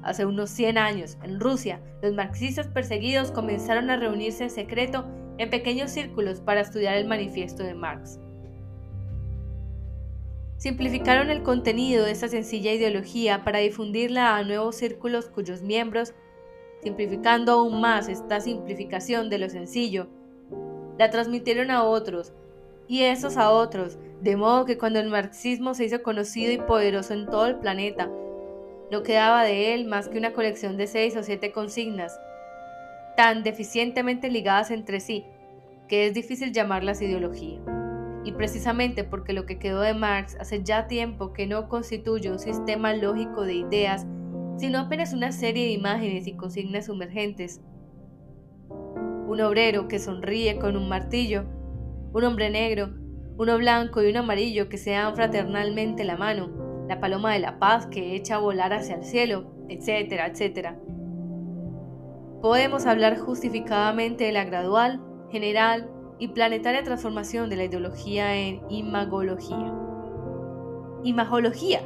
Hace 0.03 0.27
unos 0.27 0.51
100 0.51 0.77
años, 0.77 1.17
en 1.23 1.41
Rusia, 1.41 1.81
los 2.03 2.13
marxistas 2.13 2.69
perseguidos 2.69 3.33
comenzaron 3.33 3.89
a 3.89 3.97
reunirse 3.97 4.45
en 4.45 4.51
secreto 4.51 5.07
en 5.39 5.49
pequeños 5.49 5.91
círculos 5.91 6.43
para 6.43 6.61
estudiar 6.61 6.99
el 6.99 7.09
manifiesto 7.09 7.63
de 7.63 7.73
Marx. 7.73 8.21
Simplificaron 10.59 11.31
el 11.31 11.43
contenido 11.43 12.05
de 12.05 12.11
esta 12.11 12.29
sencilla 12.29 12.71
ideología 12.71 13.45
para 13.45 13.61
difundirla 13.61 14.37
a 14.37 14.45
nuevos 14.45 14.77
círculos 14.77 15.31
cuyos 15.31 15.63
miembros, 15.63 16.13
simplificando 16.83 17.53
aún 17.53 17.81
más 17.81 18.11
esta 18.11 18.43
simplificación 18.43 19.31
de 19.31 19.39
lo 19.39 19.49
sencillo, 19.49 20.07
la 20.99 21.09
transmitieron 21.09 21.71
a 21.71 21.85
otros 21.85 22.35
y 22.89 23.05
esos 23.05 23.39
a 23.39 23.51
otros, 23.51 23.97
de 24.21 24.37
modo 24.37 24.67
que 24.67 24.77
cuando 24.77 25.01
el 25.01 25.09
marxismo 25.09 25.75
se 25.75 25.87
hizo 25.87 26.03
conocido 26.03 26.53
y 26.53 26.59
poderoso 26.59 27.15
en 27.15 27.27
todo 27.27 27.47
el 27.47 27.57
planeta, 27.57 28.11
no 28.91 29.03
quedaba 29.03 29.45
de 29.45 29.73
él 29.73 29.87
más 29.87 30.09
que 30.09 30.19
una 30.19 30.33
colección 30.33 30.77
de 30.77 30.87
seis 30.87 31.17
o 31.17 31.23
siete 31.23 31.53
consignas, 31.53 32.19
tan 33.17 33.43
deficientemente 33.43 34.31
ligadas 34.31 34.71
entre 34.71 35.01
sí, 35.01 35.25
que 35.89 36.07
es 36.07 36.15
difícil 36.15 36.53
llamarlas 36.53 37.01
ideología. 37.01 37.61
Y 38.25 38.33
precisamente 38.33 39.05
porque 39.05 39.33
lo 39.33 39.47
que 39.47 39.59
quedó 39.59 39.81
de 39.81 39.95
Marx 39.95 40.37
hace 40.39 40.63
ya 40.63 40.87
tiempo 40.87 41.33
que 41.33 41.47
no 41.47 41.69
constituye 41.69 42.31
un 42.31 42.39
sistema 42.39 42.93
lógico 42.93 43.43
de 43.43 43.55
ideas, 43.55 44.07
sino 44.59 44.79
apenas 44.79 45.15
una 45.15 45.33
serie 45.33 45.65
de 45.65 45.73
imágenes 45.73 46.27
y 46.27 46.35
consignas 46.35 46.87
sumergentes. 46.87 47.63
Un 48.69 49.41
obrero 49.41 49.89
que 49.89 49.99
sonríe 49.99 50.59
con 50.59 50.77
un 50.77 50.89
martillo, 50.89 51.45
un 52.13 52.25
hombre 52.25 52.51
negro, 52.51 53.00
uno 53.41 53.57
blanco 53.57 54.03
y 54.03 54.11
uno 54.11 54.19
amarillo 54.19 54.69
que 54.69 54.77
se 54.77 54.91
dan 54.91 55.15
fraternalmente 55.17 56.05
la 56.05 56.19
mano, 56.19 56.51
la 56.87 57.01
paloma 57.01 57.33
de 57.33 57.39
la 57.39 57.59
paz 57.59 57.87
que 57.87 58.15
echa 58.15 58.35
a 58.35 58.39
volar 58.39 58.75
hacia 58.75 58.97
el 58.97 59.03
cielo, 59.03 59.51
etcétera, 59.71 60.27
etcétera. 60.27 60.79
Podemos 62.43 62.85
hablar 62.85 63.17
justificadamente 63.19 64.25
de 64.25 64.33
la 64.33 64.45
gradual, 64.45 65.01
general 65.31 65.89
y 66.19 66.29
planetaria 66.29 66.83
transformación 66.83 67.49
de 67.49 67.57
la 67.57 67.65
ideología 67.65 68.37
en 68.37 68.61
imagología. 68.69 69.75
Imagología. 71.03 71.81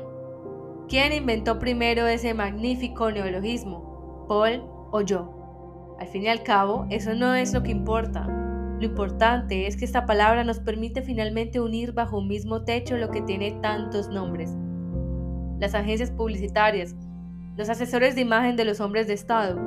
¿Quién 0.88 1.12
inventó 1.12 1.60
primero 1.60 2.08
ese 2.08 2.34
magnífico 2.34 3.12
neologismo? 3.12 4.26
¿Paul 4.28 4.64
o 4.90 5.02
yo? 5.02 5.96
Al 6.00 6.08
fin 6.08 6.24
y 6.24 6.28
al 6.28 6.42
cabo, 6.42 6.86
eso 6.90 7.14
no 7.14 7.32
es 7.36 7.54
lo 7.54 7.62
que 7.62 7.70
importa. 7.70 8.43
Lo 8.84 8.90
importante 8.90 9.66
es 9.66 9.78
que 9.78 9.86
esta 9.86 10.04
palabra 10.04 10.44
nos 10.44 10.58
permite 10.58 11.00
finalmente 11.00 11.58
unir 11.58 11.92
bajo 11.92 12.18
un 12.18 12.28
mismo 12.28 12.64
techo 12.64 12.98
lo 12.98 13.08
que 13.08 13.22
tiene 13.22 13.52
tantos 13.62 14.10
nombres. 14.10 14.50
Las 15.58 15.74
agencias 15.74 16.10
publicitarias, 16.10 16.94
los 17.56 17.70
asesores 17.70 18.14
de 18.14 18.20
imagen 18.20 18.56
de 18.56 18.66
los 18.66 18.80
hombres 18.80 19.06
de 19.06 19.14
Estado, 19.14 19.58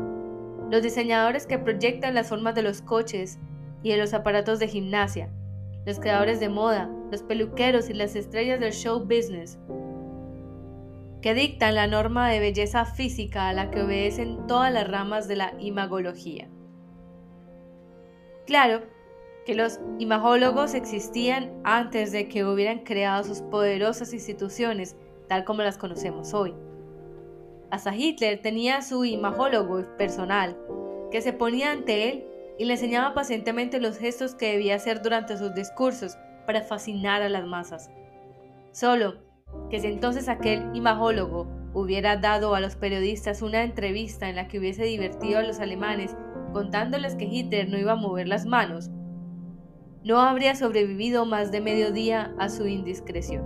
los 0.69 0.83
diseñadores 0.83 1.47
que 1.47 1.57
proyectan 1.57 2.13
las 2.13 2.29
formas 2.29 2.53
de 2.53 2.62
los 2.62 2.83
coches 2.83 3.39
y 3.81 3.89
de 3.89 3.97
los 3.97 4.13
aparatos 4.13 4.59
de 4.59 4.67
gimnasia, 4.67 5.31
los 5.88 6.00
creadores 6.00 6.39
de 6.39 6.50
moda, 6.50 6.88
los 7.09 7.24
peluqueros 7.24 7.89
y 7.89 7.95
las 7.95 8.15
estrellas 8.15 8.59
del 8.59 8.71
show 8.71 9.00
business, 9.00 9.57
que 11.24 11.33
dictan 11.33 11.74
la 11.74 11.88
norma 11.88 12.29
de 12.29 12.39
belleza 12.39 12.86
física 12.86 13.50
a 13.50 13.53
la 13.53 13.71
que 13.71 13.81
obedecen 13.81 14.45
todas 14.45 14.71
las 14.71 14.88
ramas 14.88 15.27
de 15.27 15.38
la 15.38 15.53
imagología. 15.57 16.47
Claro, 18.45 18.83
que 19.48 19.56
los 19.56 19.80
imagólogos 19.98 20.74
existían 20.74 21.54
antes 21.63 22.12
de 22.12 22.27
que 22.27 22.44
hubieran 22.44 22.80
creado 22.80 23.24
sus 23.24 23.39
poderosas 23.39 24.12
instituciones 24.12 24.98
tal 25.30 25.46
como 25.46 25.62
las 25.62 25.77
conocemos 25.77 26.34
hoy. 26.34 26.54
Hasta 27.72 27.96
Hitler 27.96 28.42
tenía 28.42 28.82
su 28.82 29.06
imajólogo 29.06 29.86
personal, 29.98 30.58
que 31.12 31.22
se 31.22 31.32
ponía 31.32 31.72
ante 31.72 32.10
él 32.10 32.25
y 32.60 32.66
le 32.66 32.74
enseñaba 32.74 33.13
pacientemente 33.13 33.80
los 33.80 33.98
gestos 33.98 34.36
que 34.36 34.51
debía 34.51 34.75
hacer 34.75 35.01
durante 35.01 35.38
sus 35.38 35.56
discursos 35.56 36.18
para 36.46 36.62
fascinar 36.62 37.22
a 37.22 37.30
las 37.30 37.46
masas. 37.46 37.89
Solo 38.74 39.16
que 39.70 39.80
si 39.80 39.88
entonces 39.88 40.27
aquel 40.27 40.75
imajólogo 40.75 41.48
hubiera 41.74 42.18
dado 42.18 42.54
a 42.54 42.60
los 42.60 42.75
periodistas 42.75 43.42
una 43.42 43.63
entrevista 43.63 44.27
en 44.27 44.36
la 44.36 44.50
que 44.50 44.60
hubiese 44.60 44.84
divertido 44.84 45.39
a 45.39 45.44
los 45.44 45.62
alemanes 45.62 46.18
contándoles 46.51 47.16
que 47.16 47.25
Hitler 47.25 47.70
no 47.70 47.77
iba 47.77 47.94
a 47.94 47.96
mover 47.96 48.27
las 48.27 48.46
manos, 48.46 48.89
no 50.07 50.21
habría 50.21 50.55
sobrevivido 50.55 51.25
más 51.25 51.51
de 51.51 51.59
medio 51.59 51.91
día 51.91 52.33
a 52.39 52.47
su 52.47 52.65
indiscreción. 52.65 53.43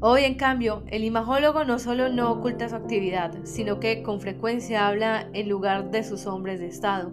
Hoy, 0.00 0.24
en 0.24 0.34
cambio, 0.34 0.82
el 0.88 1.04
imajólogo 1.04 1.62
no 1.62 1.78
solo 1.78 2.08
no 2.08 2.32
oculta 2.32 2.68
su 2.68 2.74
actividad, 2.74 3.32
sino 3.44 3.78
que 3.78 4.02
con 4.02 4.20
frecuencia 4.20 4.88
habla 4.88 5.28
en 5.34 5.48
lugar 5.48 5.92
de 5.92 6.02
sus 6.02 6.26
hombres 6.26 6.58
de 6.58 6.66
Estado. 6.66 7.12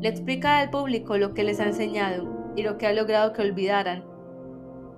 Le 0.00 0.08
explica 0.08 0.60
al 0.60 0.70
público 0.70 1.18
lo 1.18 1.34
que 1.34 1.42
les 1.42 1.58
ha 1.58 1.66
enseñado 1.66 2.52
y 2.54 2.62
lo 2.62 2.78
que 2.78 2.86
ha 2.86 2.92
logrado 2.92 3.32
que 3.32 3.42
olvidaran, 3.42 4.04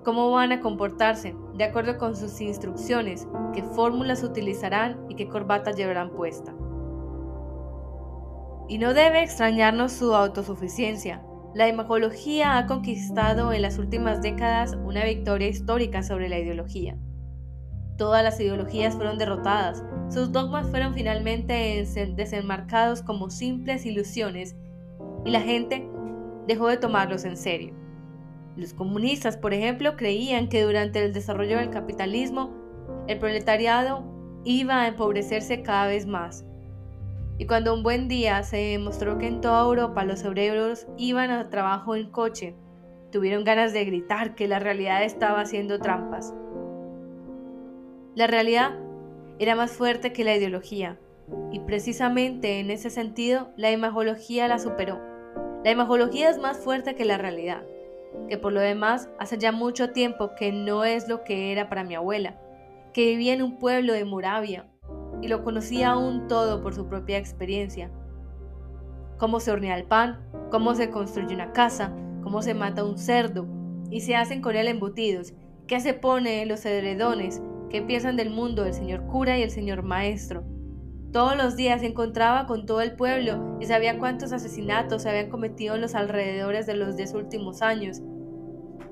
cómo 0.03 0.29
van 0.29 0.51
a 0.51 0.59
comportarse 0.59 1.35
de 1.55 1.63
acuerdo 1.63 1.97
con 1.97 2.15
sus 2.15 2.39
instrucciones, 2.41 3.27
qué 3.55 3.63
fórmulas 3.63 4.23
utilizarán 4.23 5.03
y 5.09 5.15
qué 5.15 5.27
corbata 5.27 5.71
llevarán 5.71 6.11
puesta. 6.11 6.53
Y 8.69 8.79
no 8.79 8.93
debe 8.93 9.23
extrañarnos 9.23 9.93
su 9.93 10.13
autosuficiencia. 10.13 11.21
La 11.53 11.69
imagología 11.69 12.57
ha 12.57 12.65
conquistado 12.65 13.53
en 13.53 13.61
las 13.61 13.77
últimas 13.77 14.21
décadas 14.21 14.77
una 14.83 15.05
victoria 15.05 15.47
histórica 15.47 16.03
sobre 16.03 16.27
la 16.27 16.37
ideología. 16.37 16.97
Todas 17.97 18.23
las 18.23 18.39
ideologías 18.39 18.95
fueron 18.95 19.17
derrotadas, 19.17 19.83
sus 20.09 20.31
dogmas 20.31 20.69
fueron 20.69 20.93
finalmente 20.93 21.83
desenmarcados 22.15 23.01
como 23.01 23.29
simples 23.29 23.85
ilusiones 23.85 24.55
y 25.25 25.31
la 25.31 25.41
gente 25.41 25.89
dejó 26.45 26.67
de 26.67 26.77
tomarlos 26.77 27.25
en 27.25 27.37
serio. 27.37 27.73
Los 28.55 28.73
comunistas, 28.73 29.37
por 29.37 29.53
ejemplo, 29.53 29.95
creían 29.95 30.49
que 30.49 30.63
durante 30.63 31.03
el 31.03 31.13
desarrollo 31.13 31.57
del 31.57 31.69
capitalismo 31.69 32.53
el 33.07 33.17
proletariado 33.17 34.03
iba 34.43 34.81
a 34.81 34.87
empobrecerse 34.87 35.63
cada 35.63 35.87
vez 35.87 36.05
más 36.05 36.46
Y 37.39 37.45
cuando 37.45 37.73
un 37.73 37.83
buen 37.83 38.07
día 38.07 38.41
se 38.41 38.57
demostró 38.57 39.19
que 39.19 39.27
en 39.27 39.41
toda 39.41 39.63
Europa 39.63 40.03
los 40.03 40.25
obreros 40.25 40.87
iban 40.97 41.29
a 41.29 41.49
trabajo 41.49 41.95
en 41.95 42.09
coche, 42.09 42.55
tuvieron 43.11 43.43
ganas 43.43 43.73
de 43.73 43.85
gritar 43.85 44.33
que 44.33 44.47
la 44.47 44.57
realidad 44.59 45.03
estaba 45.03 45.41
haciendo 45.41 45.79
trampas. 45.79 46.33
La 48.15 48.25
realidad 48.25 48.71
era 49.37 49.55
más 49.55 49.71
fuerte 49.71 50.13
que 50.13 50.23
la 50.23 50.35
ideología, 50.35 50.99
y 51.51 51.59
precisamente 51.59 52.59
en 52.59 52.71
ese 52.71 52.89
sentido 52.89 53.51
la 53.55 53.71
imagología 53.71 54.47
la 54.47 54.57
superó. 54.57 54.99
La 55.63 55.69
imagología 55.69 56.29
es 56.29 56.39
más 56.39 56.57
fuerte 56.57 56.95
que 56.95 57.05
la 57.05 57.19
realidad, 57.19 57.63
que 58.29 58.39
por 58.39 58.51
lo 58.51 58.61
demás 58.61 59.09
hace 59.19 59.37
ya 59.37 59.51
mucho 59.51 59.91
tiempo 59.91 60.31
que 60.35 60.51
no 60.51 60.85
es 60.85 61.07
lo 61.07 61.23
que 61.23 61.51
era 61.51 61.69
para 61.69 61.83
mi 61.83 61.93
abuela, 61.93 62.41
que 62.93 63.05
vivía 63.05 63.33
en 63.33 63.43
un 63.43 63.59
pueblo 63.59 63.93
de 63.93 64.05
Moravia 64.05 64.65
y 65.21 65.27
lo 65.27 65.43
conocía 65.43 65.91
aún 65.91 66.27
todo 66.27 66.61
por 66.61 66.73
su 66.73 66.87
propia 66.87 67.17
experiencia. 67.17 67.91
Cómo 69.17 69.39
se 69.39 69.51
hornea 69.51 69.77
el 69.77 69.85
pan, 69.85 70.19
cómo 70.51 70.75
se 70.75 70.89
construye 70.89 71.33
una 71.33 71.53
casa, 71.53 71.91
cómo 72.23 72.41
se 72.41 72.53
mata 72.53 72.83
un 72.83 72.97
cerdo 72.97 73.47
y 73.89 74.01
se 74.01 74.15
hacen 74.15 74.41
con 74.41 74.55
él 74.55 74.67
embutidos, 74.67 75.33
qué 75.65 75.79
se 75.79 75.93
pone 75.93 76.41
en 76.41 76.49
los 76.49 76.65
edredones, 76.65 77.41
qué 77.69 77.81
piensan 77.81 78.15
del 78.15 78.29
mundo 78.29 78.65
el 78.65 78.73
señor 78.73 79.05
cura 79.07 79.37
y 79.37 79.43
el 79.43 79.51
señor 79.51 79.83
maestro. 79.83 80.43
Todos 81.11 81.37
los 81.37 81.55
días 81.55 81.81
se 81.81 81.87
encontraba 81.87 82.45
con 82.45 82.65
todo 82.65 82.81
el 82.81 82.95
pueblo 82.95 83.57
y 83.59 83.65
sabía 83.65 83.97
cuántos 83.97 84.33
asesinatos 84.33 85.03
se 85.03 85.09
habían 85.09 85.29
cometido 85.29 85.75
en 85.75 85.81
los 85.81 85.95
alrededores 85.95 86.65
de 86.65 86.75
los 86.75 86.97
diez 86.97 87.13
últimos 87.13 87.61
años. 87.61 88.01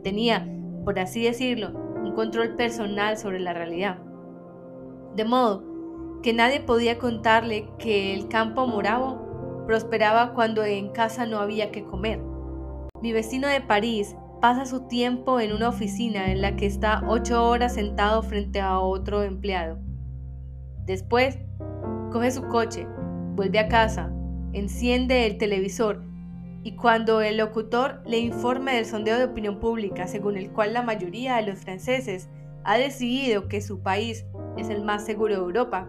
Tenía, 0.02 0.48
por 0.86 0.98
así 0.98 1.24
decirlo, 1.24 1.72
un 2.04 2.14
control 2.14 2.56
personal 2.56 3.18
sobre 3.18 3.40
la 3.40 3.54
realidad. 3.54 4.00
De 5.16 5.26
modo 5.26 5.75
que 6.26 6.34
nadie 6.34 6.60
podía 6.60 6.98
contarle 6.98 7.70
que 7.78 8.12
el 8.16 8.28
campo 8.30 8.66
moravo 8.66 9.64
prosperaba 9.68 10.34
cuando 10.34 10.66
en 10.66 10.90
casa 10.90 11.28
no 11.28 11.38
había 11.38 11.72
que 11.72 11.86
comer. 11.86 12.20
Mi 13.00 13.14
vecino 13.14 13.48
de 13.48 13.62
París 13.62 14.16
pasa 14.42 14.66
su 14.66 14.88
tiempo 14.88 15.40
en 15.40 15.54
una 15.54 15.70
oficina 15.70 16.32
en 16.32 16.42
la 16.42 16.56
que 16.56 16.66
está 16.66 17.04
ocho 17.08 17.48
horas 17.48 17.76
sentado 17.76 18.24
frente 18.24 18.60
a 18.60 18.80
otro 18.80 19.22
empleado. 19.22 19.78
Después, 20.88 21.38
coge 22.12 22.32
su 22.32 22.48
coche, 22.48 22.88
vuelve 23.36 23.60
a 23.60 23.68
casa, 23.68 24.12
enciende 24.52 25.28
el 25.28 25.38
televisor 25.38 26.02
y 26.64 26.76
cuando 26.76 27.22
el 27.22 27.38
locutor 27.38 28.02
le 28.04 28.18
informa 28.18 28.72
del 28.72 28.88
sondeo 28.88 29.20
de 29.20 29.26
opinión 29.26 29.60
pública 29.60 30.08
según 30.08 30.38
el 30.38 30.50
cual 30.50 30.74
la 30.74 30.82
mayoría 30.82 31.36
de 31.36 31.44
los 31.44 31.60
franceses 31.60 32.30
ha 32.64 32.80
decidido 32.80 33.48
que 33.48 33.62
su 33.62 33.82
país 33.84 34.26
es 34.58 34.70
el 34.70 34.84
más 34.84 35.06
seguro 35.06 35.36
de 35.36 35.42
Europa, 35.42 35.88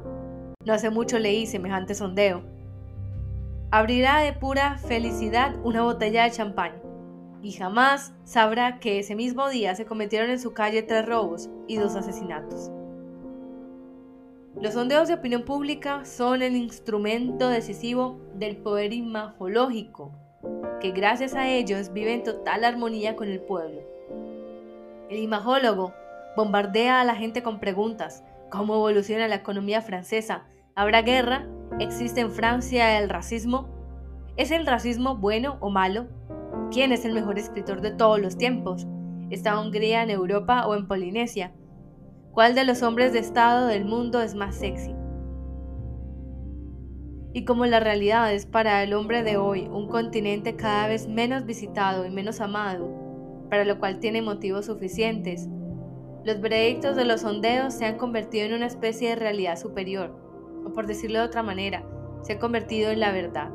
no 0.67 0.73
hace 0.73 0.91
mucho 0.91 1.19
leí 1.21 1.47
semejante 1.47 1.95
sondeo. 1.95 2.43
Abrirá 3.71 4.19
de 4.19 4.33
pura 4.33 4.79
felicidad 4.79 5.55
una 5.63 5.83
botella 5.83 6.25
de 6.25 6.33
champán 6.33 6.73
y 7.41 7.53
jamás 7.53 8.13
sabrá 8.25 8.81
que 8.81 8.99
ese 8.99 9.15
mismo 9.15 9.49
día 9.49 9.77
se 9.77 9.87
cometieron 9.87 10.29
en 10.29 10.41
su 10.41 10.53
calle 10.55 10.83
tres 10.83 11.07
robos 11.07 11.49
y 11.69 11.77
dos 11.77 11.95
asesinatos. 11.95 12.73
Los 14.61 14.75
sondeos 14.75 15.07
de 15.07 15.15
opinión 15.15 15.45
pública 15.45 16.05
son 16.05 16.43
el 16.43 16.57
instrumento 16.57 17.49
decisivo 17.49 18.19
del 18.35 18.57
poder 18.57 18.93
imagológico, 18.93 20.11
que 20.81 20.91
gracias 20.91 21.35
a 21.35 21.49
ellos 21.49 21.93
vive 21.93 22.13
en 22.13 22.25
total 22.25 22.65
armonía 22.65 23.15
con 23.15 23.29
el 23.29 23.39
pueblo. 23.39 23.83
El 25.11 25.19
imajólogo 25.19 25.95
bombardea 26.37 27.01
a 27.01 27.05
la 27.05 27.15
gente 27.15 27.45
con 27.45 27.61
preguntas, 27.61 28.25
cómo 28.51 28.75
evoluciona 28.75 29.29
la 29.29 29.37
economía 29.37 29.83
francesa, 29.83 30.45
¿Habrá 30.79 31.01
guerra? 31.01 31.47
¿Existe 31.81 32.21
en 32.21 32.31
Francia 32.31 32.99
el 32.99 33.09
racismo? 33.09 33.67
¿Es 34.37 34.51
el 34.51 34.67
racismo 34.67 35.17
bueno 35.17 35.57
o 35.61 35.71
malo? 35.71 36.07
¿Quién 36.71 36.93
es 36.93 37.07
el 37.07 37.15
mejor 37.15 37.39
escritor 37.39 37.81
de 37.81 37.93
todos 37.93 38.21
los 38.21 38.37
tiempos? 38.37 38.87
¿Está 39.31 39.59
Hungría 39.59 40.03
en 40.03 40.11
Europa 40.11 40.67
o 40.67 40.75
en 40.75 40.87
Polinesia? 40.87 41.55
¿Cuál 42.33 42.55
de 42.55 42.67
los 42.67 42.83
hombres 42.83 43.15
de 43.15 43.21
Estado 43.21 43.69
del 43.69 43.87
mundo 43.87 44.21
es 44.21 44.35
más 44.35 44.55
sexy? 44.55 44.95
Y 47.33 47.47
como 47.47 47.65
la 47.65 47.81
realidad 47.81 48.35
es 48.35 48.45
para 48.45 48.83
el 48.83 48.93
hombre 48.93 49.23
de 49.23 49.39
hoy 49.39 49.71
un 49.73 49.89
continente 49.89 50.57
cada 50.57 50.89
vez 50.89 51.09
menos 51.09 51.47
visitado 51.47 52.05
y 52.05 52.11
menos 52.11 52.43
amado, 52.43 52.87
para 53.49 53.65
lo 53.65 53.79
cual 53.79 53.99
tiene 53.99 54.21
motivos 54.21 54.67
suficientes, 54.67 55.49
los 56.23 56.39
veredictos 56.43 56.97
de 56.97 57.07
los 57.07 57.23
sondeos 57.23 57.73
se 57.73 57.87
han 57.87 57.97
convertido 57.97 58.45
en 58.45 58.53
una 58.53 58.67
especie 58.67 59.09
de 59.09 59.17
realidad 59.17 59.57
superior 59.57 60.26
por 60.77 60.87
decirlo 60.87 61.19
de 61.19 61.25
otra 61.25 61.43
manera, 61.43 61.83
se 62.23 62.35
ha 62.35 62.39
convertido 62.39 62.93
en 62.93 63.01
la 63.01 63.11
verdad. 63.11 63.51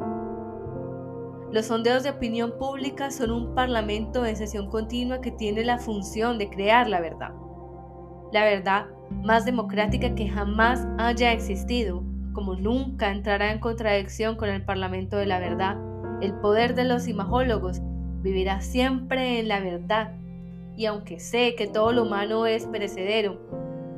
Los 1.52 1.68
sondeos 1.68 2.04
de 2.04 2.10
opinión 2.10 2.54
pública 2.58 3.12
son 3.12 3.32
un 3.32 3.54
parlamento 3.54 4.26
en 4.26 4.36
sesión 4.36 4.70
continua 4.70 5.22
que 5.22 5.32
tiene 5.32 5.64
la 5.64 5.78
función 5.78 6.38
de 6.38 6.50
crear 6.50 6.90
la 6.90 7.00
verdad. 7.00 7.32
La 8.34 8.44
verdad 8.44 8.88
más 9.24 9.46
democrática 9.46 10.16
que 10.16 10.30
jamás 10.30 10.88
haya 10.98 11.32
existido, 11.32 12.04
como 12.34 12.56
nunca 12.56 13.12
entrará 13.12 13.52
en 13.52 13.60
contradicción 13.60 14.36
con 14.36 14.50
el 14.50 14.66
parlamento 14.66 15.18
de 15.18 15.28
la 15.28 15.40
verdad, 15.40 15.78
el 16.22 16.34
poder 16.36 16.74
de 16.74 16.86
los 16.86 17.08
imagólogos 17.08 17.82
vivirá 18.24 18.62
siempre 18.62 19.40
en 19.40 19.48
la 19.48 19.60
verdad. 19.60 20.16
Y 20.76 20.86
aunque 20.86 21.20
sé 21.20 21.54
que 21.56 21.68
todo 21.68 21.92
lo 21.92 22.04
humano 22.04 22.48
es 22.48 22.66
perecedero, 22.66 23.40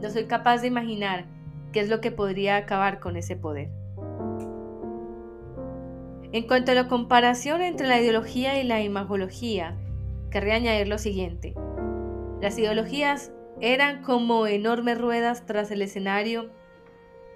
no 0.02 0.10
soy 0.10 0.26
capaz 0.26 0.62
de 0.62 0.68
imaginar 0.68 1.26
qué 1.74 1.82
es 1.82 1.90
lo 1.90 2.00
que 2.00 2.12
podría 2.12 2.56
acabar 2.56 3.02
con 3.02 3.18
ese 3.18 3.36
poder. 3.36 3.70
En 6.32 6.48
cuanto 6.48 6.72
a 6.72 6.76
la 6.76 6.88
comparación 6.88 7.62
entre 7.62 7.88
la 7.88 8.00
ideología 8.00 8.60
y 8.60 8.64
la 8.64 8.82
imagología, 8.82 9.76
querría 10.32 10.56
añadir 10.56 10.88
lo 10.88 10.98
siguiente. 10.98 11.54
Las 12.42 12.58
ideologías 12.58 13.32
eran 13.60 14.02
como 14.02 14.48
enormes 14.48 15.00
ruedas 15.00 15.46
tras 15.46 15.70
el 15.72 15.82
escenario 15.82 16.50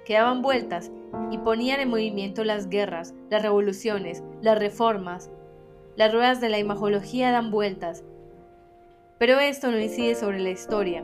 que 0.05 0.13
daban 0.13 0.41
vueltas 0.41 0.91
y 1.31 1.37
ponían 1.37 1.79
en 1.79 1.89
movimiento 1.89 2.43
las 2.43 2.69
guerras, 2.69 3.13
las 3.29 3.41
revoluciones, 3.41 4.23
las 4.41 4.57
reformas. 4.57 5.29
Las 5.95 6.13
ruedas 6.13 6.41
de 6.41 6.49
la 6.49 6.59
imagología 6.59 7.31
dan 7.31 7.51
vueltas, 7.51 8.03
pero 9.17 9.39
esto 9.39 9.71
no 9.71 9.79
incide 9.79 10.15
sobre 10.15 10.39
la 10.39 10.51
historia, 10.51 11.03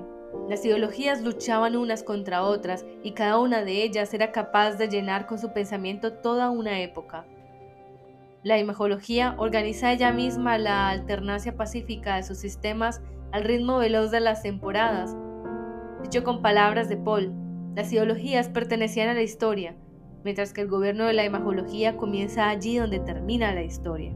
las 0.49 0.65
ideologías 0.65 1.21
luchaban 1.21 1.75
unas 1.75 2.03
contra 2.03 2.43
otras 2.43 2.85
y 3.01 3.11
cada 3.11 3.39
una 3.39 3.63
de 3.63 3.83
ellas 3.83 4.13
era 4.13 4.31
capaz 4.31 4.73
de 4.73 4.89
llenar 4.89 5.25
con 5.25 5.39
su 5.39 5.53
pensamiento 5.53 6.13
toda 6.13 6.49
una 6.49 6.81
época. 6.81 7.25
La 8.43 8.59
imagología 8.59 9.35
organiza 9.37 9.93
ella 9.93 10.11
misma 10.11 10.57
la 10.57 10.89
alternancia 10.89 11.55
pacífica 11.55 12.17
de 12.17 12.23
sus 12.23 12.39
sistemas 12.39 13.01
al 13.31 13.45
ritmo 13.45 13.77
veloz 13.77 14.11
de 14.11 14.19
las 14.19 14.43
temporadas. 14.43 15.15
Dicho 16.03 16.25
con 16.25 16.41
palabras 16.41 16.89
de 16.89 16.97
Paul, 16.97 17.31
las 17.73 17.91
ideologías 17.93 18.49
pertenecían 18.49 19.07
a 19.07 19.13
la 19.13 19.21
historia, 19.21 19.75
mientras 20.25 20.51
que 20.51 20.61
el 20.61 20.67
gobierno 20.67 21.05
de 21.05 21.13
la 21.13 21.23
imagología 21.23 21.95
comienza 21.95 22.49
allí 22.49 22.77
donde 22.77 22.99
termina 22.99 23.55
la 23.55 23.63
historia. 23.63 24.13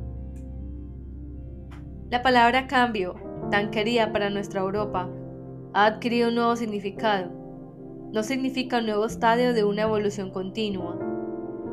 La 2.10 2.22
palabra 2.22 2.68
cambio, 2.68 3.16
tan 3.50 3.72
querida 3.72 4.12
para 4.12 4.30
nuestra 4.30 4.62
Europa, 4.62 5.10
ha 5.78 5.86
adquirido 5.86 6.30
un 6.30 6.36
nuevo 6.36 6.56
significado. 6.56 7.30
No 8.12 8.24
significa 8.24 8.80
un 8.80 8.88
nuevo 8.88 9.06
estadio 9.06 9.54
de 9.54 9.64
una 9.64 9.84
evolución 9.84 10.32
continua, 10.32 10.98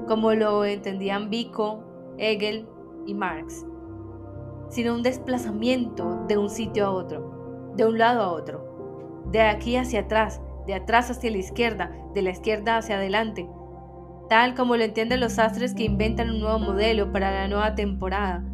como 0.06 0.34
lo 0.34 0.62
entendían 0.66 1.30
Vico, 1.30 1.82
Hegel 2.18 2.68
y 3.06 3.14
Marx, 3.14 3.64
sino 4.68 4.94
un 4.94 5.02
desplazamiento 5.02 6.22
de 6.28 6.36
un 6.36 6.50
sitio 6.50 6.84
a 6.84 6.90
otro, 6.90 7.72
de 7.76 7.86
un 7.86 7.96
lado 7.96 8.20
a 8.20 8.32
otro, 8.32 9.24
de 9.32 9.40
aquí 9.40 9.74
hacia 9.76 10.00
atrás, 10.00 10.42
de 10.66 10.74
atrás 10.74 11.10
hacia 11.10 11.30
la 11.30 11.38
izquierda, 11.38 11.90
de 12.12 12.20
la 12.20 12.32
izquierda 12.32 12.76
hacia 12.76 12.96
adelante, 12.96 13.48
tal 14.28 14.54
como 14.54 14.76
lo 14.76 14.84
entienden 14.84 15.20
los 15.20 15.38
astres 15.38 15.72
que 15.72 15.84
inventan 15.84 16.28
un 16.28 16.40
nuevo 16.40 16.58
modelo 16.58 17.10
para 17.10 17.30
la 17.30 17.48
nueva 17.48 17.74
temporada 17.74 18.44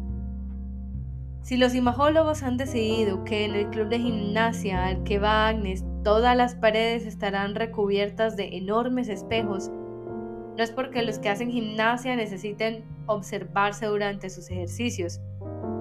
si 1.41 1.57
los 1.57 1.73
imagólogos 1.73 2.43
han 2.43 2.57
decidido 2.57 3.23
que 3.23 3.45
en 3.45 3.55
el 3.55 3.69
club 3.69 3.89
de 3.89 3.99
gimnasia 3.99 4.85
al 4.85 5.03
que 5.03 5.17
va 5.17 5.47
Agnes 5.47 5.83
todas 6.03 6.37
las 6.37 6.55
paredes 6.55 7.05
estarán 7.05 7.55
recubiertas 7.55 8.37
de 8.37 8.57
enormes 8.57 9.09
espejos, 9.09 9.69
no 9.69 10.63
es 10.63 10.71
porque 10.71 11.01
los 11.01 11.17
que 11.17 11.29
hacen 11.29 11.49
gimnasia 11.49 12.15
necesiten 12.15 12.83
observarse 13.07 13.87
durante 13.87 14.29
sus 14.29 14.49
ejercicios, 14.51 15.19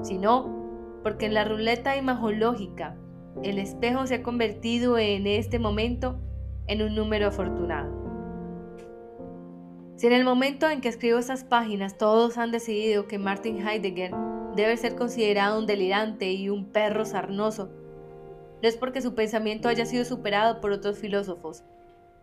sino 0.02 1.00
porque 1.02 1.26
en 1.26 1.34
la 1.34 1.44
ruleta 1.44 1.96
imagológica 1.96 2.96
el 3.42 3.58
espejo 3.58 4.06
se 4.06 4.16
ha 4.16 4.22
convertido 4.22 4.96
en 4.96 5.26
este 5.26 5.58
momento 5.58 6.18
en 6.66 6.82
un 6.82 6.94
número 6.94 7.28
afortunado. 7.28 8.00
Si 9.96 10.06
en 10.06 10.14
el 10.14 10.24
momento 10.24 10.70
en 10.70 10.80
que 10.80 10.88
escribo 10.88 11.18
estas 11.18 11.44
páginas 11.44 11.98
todos 11.98 12.38
han 12.38 12.50
decidido 12.50 13.06
que 13.06 13.18
Martin 13.18 13.66
Heidegger 13.66 14.12
debe 14.56 14.76
ser 14.76 14.96
considerado 14.96 15.58
un 15.58 15.66
delirante 15.66 16.32
y 16.32 16.48
un 16.48 16.66
perro 16.66 17.04
sarnoso. 17.04 17.70
No 18.62 18.68
es 18.68 18.76
porque 18.76 19.00
su 19.00 19.14
pensamiento 19.14 19.68
haya 19.68 19.86
sido 19.86 20.04
superado 20.04 20.60
por 20.60 20.72
otros 20.72 20.98
filósofos, 20.98 21.64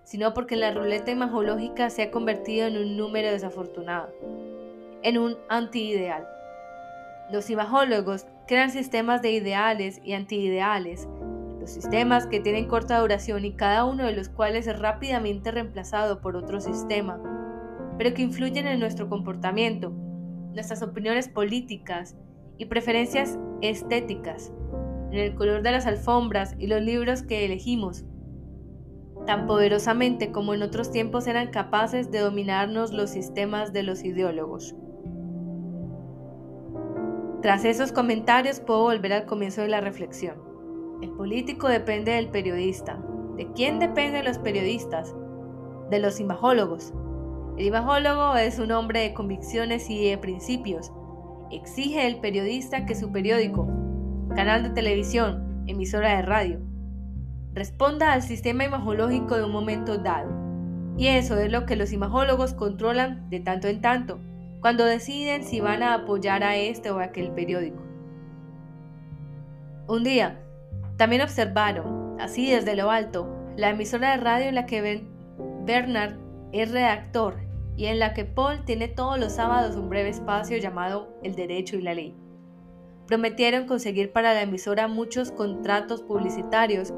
sino 0.04 0.34
porque 0.34 0.56
la 0.56 0.72
ruleta 0.72 1.12
imacológica 1.12 1.90
se 1.90 2.04
ha 2.04 2.12
convertido 2.12 2.68
en 2.68 2.78
un 2.78 2.96
número 2.96 3.32
desafortunado, 3.32 4.10
en 5.04 5.18
un 5.18 5.38
antiideal. 5.50 6.28
Los 7.32 7.50
imagólogos 7.50 8.26
crean 8.48 8.72
sistemas 8.72 9.22
de 9.22 9.32
ideales 9.32 10.00
y 10.04 10.14
antiideales, 10.14 11.08
los 11.60 11.72
sistemas 11.72 12.28
que 12.28 12.40
tienen 12.40 12.68
corta 12.68 13.00
duración 13.00 13.44
y 13.44 13.52
cada 13.52 13.84
uno 13.84 14.06
de 14.06 14.14
los 14.14 14.30
cuales 14.30 14.68
es 14.68 14.80
rápidamente 14.80 15.52
reemplazado 15.52 16.22
por 16.22 16.38
otro 16.38 16.62
sistema, 16.62 17.20
pero 17.98 18.14
que 18.14 18.22
influyen 18.22 18.68
en 18.68 18.80
nuestro 18.80 19.10
comportamiento, 19.10 19.92
nuestras 20.58 20.82
opiniones 20.82 21.30
políticas 21.30 22.18
y 22.58 22.66
preferencias 22.66 23.38
estéticas, 23.62 24.52
en 25.12 25.20
el 25.20 25.36
color 25.36 25.62
de 25.62 25.72
las 25.72 25.86
alfombras 25.86 26.56
y 26.58 26.66
los 26.66 26.82
libros 26.82 27.22
que 27.22 27.46
elegimos, 27.46 28.06
tan 29.28 29.46
poderosamente 29.46 30.32
como 30.32 30.56
en 30.56 30.64
otros 30.64 30.90
tiempos 30.90 31.28
eran 31.28 31.52
capaces 31.52 32.10
de 32.10 32.20
dominarnos 32.20 32.92
los 32.92 33.12
sistemas 33.12 33.72
de 33.72 33.84
los 33.84 34.04
ideólogos. 34.04 34.76
Tras 37.44 37.64
esos 37.64 37.92
comentarios 37.92 38.60
puedo 38.60 38.82
volver 38.82 39.14
al 39.14 39.26
comienzo 39.28 39.62
de 39.62 39.68
la 39.68 39.80
reflexión. 39.80 40.42
El 41.04 41.12
político 41.12 41.68
depende 41.68 42.14
del 42.14 42.30
periodista. 42.30 43.00
¿De 43.36 43.52
quién 43.54 43.78
dependen 43.78 44.26
los 44.26 44.40
periodistas? 44.40 45.14
De 45.92 46.00
los 46.00 46.20
imajólogos. 46.20 46.94
El 47.58 47.66
imajólogo 47.66 48.36
es 48.36 48.60
un 48.60 48.72
hombre 48.72 49.00
de 49.00 49.14
convicciones 49.16 49.90
y 49.90 50.08
de 50.08 50.20
principios. 50.20 50.92
Exige 51.50 52.04
del 52.04 52.20
periodista 52.20 52.86
que 52.86 52.94
su 52.94 53.12
periódico, 53.12 53.68
canal 54.36 54.62
de 54.62 54.70
televisión, 54.70 55.64
emisora 55.66 56.18
de 56.18 56.22
radio, 56.22 56.60
responda 57.54 58.14
al 58.14 58.22
sistema 58.22 58.64
imagológico 58.64 59.36
de 59.36 59.46
un 59.46 59.52
momento 59.52 59.98
dado. 59.98 60.30
Y 60.98 61.08
eso 61.08 61.36
es 61.40 61.52
lo 61.52 61.66
que 61.66 61.76
los 61.76 61.94
imagólogos 61.94 62.54
controlan 62.54 63.28
de 63.32 63.40
tanto 63.40 63.68
en 63.68 63.82
tanto, 63.82 64.20
cuando 64.62 64.86
deciden 64.86 65.44
si 65.44 65.60
van 65.60 65.82
a 65.82 65.96
apoyar 65.96 66.44
a 66.44 66.56
este 66.56 66.92
o 66.92 67.00
a 67.00 67.06
aquel 67.06 67.32
periódico. 67.32 67.82
Un 69.88 70.04
día, 70.04 70.40
también 70.98 71.24
observaron, 71.24 72.22
así 72.22 72.52
desde 72.52 72.76
lo 72.76 72.92
alto, 72.92 73.28
la 73.56 73.72
emisora 73.72 74.12
de 74.12 74.18
radio 74.18 74.48
en 74.48 74.56
la 74.56 74.68
que 74.68 75.08
Bernard 75.66 76.20
es 76.52 76.72
redactor 76.72 77.47
y 77.78 77.86
en 77.86 78.00
la 78.00 78.14
que 78.14 78.26
Paul 78.26 78.66
tiene 78.66 78.88
todos 78.88 79.20
los 79.20 79.34
sábados 79.34 79.76
un 79.76 79.88
breve 79.88 80.10
espacio 80.10 80.58
llamado 80.58 81.14
El 81.24 81.36
Derecho 81.36 81.78
y 81.78 81.84
la 81.84 81.94
Ley. 81.94 82.16
Prometieron 83.06 83.68
conseguir 83.68 84.12
para 84.12 84.34
la 84.34 84.42
emisora 84.42 84.88
muchos 84.88 85.32
contratos 85.32 86.02
publicitarios 86.02 86.92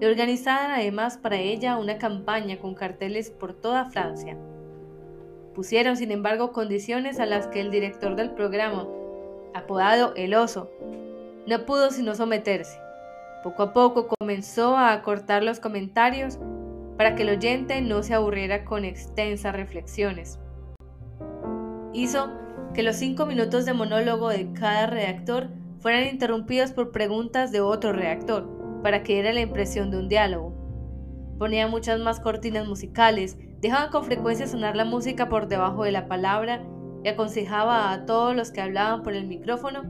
y 0.00 0.04
organizaron 0.04 0.72
además 0.72 1.16
para 1.16 1.36
ella 1.36 1.76
una 1.76 1.96
campaña 1.98 2.58
con 2.58 2.74
carteles 2.74 3.30
por 3.30 3.54
toda 3.54 3.86
Francia. 3.86 4.36
Pusieron, 5.54 5.96
sin 5.96 6.10
embargo, 6.10 6.52
condiciones 6.52 7.20
a 7.20 7.26
las 7.26 7.46
que 7.46 7.60
el 7.60 7.70
director 7.70 8.16
del 8.16 8.30
programa, 8.30 8.88
apodado 9.54 10.12
El 10.16 10.34
Oso, 10.34 10.70
no 11.46 11.64
pudo 11.66 11.90
sino 11.90 12.14
someterse. 12.14 12.78
Poco 13.44 13.62
a 13.62 13.72
poco 13.72 14.08
comenzó 14.08 14.76
a 14.76 14.92
acortar 14.92 15.42
los 15.42 15.60
comentarios 15.60 16.38
para 17.00 17.14
que 17.14 17.22
el 17.22 17.30
oyente 17.30 17.80
no 17.80 18.02
se 18.02 18.12
aburriera 18.12 18.66
con 18.66 18.84
extensas 18.84 19.54
reflexiones. 19.54 20.38
Hizo 21.94 22.30
que 22.74 22.82
los 22.82 22.96
cinco 22.96 23.24
minutos 23.24 23.64
de 23.64 23.72
monólogo 23.72 24.28
de 24.28 24.52
cada 24.52 24.86
redactor 24.86 25.48
fueran 25.78 26.08
interrumpidos 26.08 26.72
por 26.72 26.92
preguntas 26.92 27.52
de 27.52 27.62
otro 27.62 27.94
redactor 27.94 28.82
para 28.82 29.02
que 29.02 29.14
diera 29.14 29.32
la 29.32 29.40
impresión 29.40 29.90
de 29.90 29.96
un 29.96 30.10
diálogo. 30.10 30.52
Ponía 31.38 31.68
muchas 31.68 31.98
más 32.00 32.20
cortinas 32.20 32.68
musicales, 32.68 33.38
dejaba 33.62 33.88
con 33.88 34.04
frecuencia 34.04 34.46
sonar 34.46 34.76
la 34.76 34.84
música 34.84 35.30
por 35.30 35.48
debajo 35.48 35.84
de 35.84 35.92
la 35.92 36.06
palabra 36.06 36.66
y 37.02 37.08
aconsejaba 37.08 37.92
a 37.92 38.04
todos 38.04 38.36
los 38.36 38.50
que 38.50 38.60
hablaban 38.60 39.02
por 39.02 39.14
el 39.14 39.26
micrófono 39.26 39.84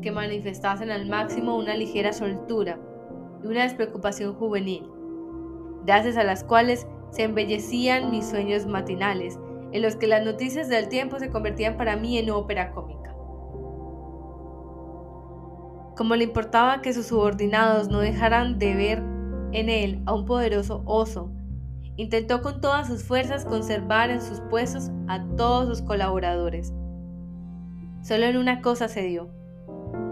que 0.00 0.10
manifestasen 0.10 0.90
al 0.90 1.06
máximo 1.06 1.54
una 1.54 1.76
ligera 1.76 2.14
soltura 2.14 2.80
y 3.44 3.46
una 3.46 3.64
despreocupación 3.64 4.32
juvenil, 4.32 4.95
gracias 5.86 6.16
a 6.16 6.24
las 6.24 6.44
cuales 6.44 6.86
se 7.10 7.22
embellecían 7.22 8.10
mis 8.10 8.26
sueños 8.28 8.66
matinales, 8.66 9.38
en 9.72 9.82
los 9.82 9.96
que 9.96 10.06
las 10.06 10.24
noticias 10.24 10.68
del 10.68 10.88
tiempo 10.88 11.18
se 11.18 11.30
convertían 11.30 11.76
para 11.76 11.96
mí 11.96 12.18
en 12.18 12.30
ópera 12.30 12.72
cómica. 12.72 13.14
Como 15.96 16.14
le 16.16 16.24
importaba 16.24 16.82
que 16.82 16.92
sus 16.92 17.06
subordinados 17.06 17.88
no 17.88 18.00
dejaran 18.00 18.58
de 18.58 18.74
ver 18.74 19.02
en 19.52 19.68
él 19.70 20.02
a 20.06 20.14
un 20.14 20.26
poderoso 20.26 20.82
oso, 20.84 21.30
intentó 21.96 22.42
con 22.42 22.60
todas 22.60 22.88
sus 22.88 23.04
fuerzas 23.04 23.46
conservar 23.46 24.10
en 24.10 24.20
sus 24.20 24.40
puestos 24.40 24.90
a 25.08 25.24
todos 25.36 25.68
sus 25.68 25.86
colaboradores. 25.86 26.74
Solo 28.02 28.26
en 28.26 28.36
una 28.36 28.60
cosa 28.60 28.88
se 28.88 29.02
dio. 29.02 29.30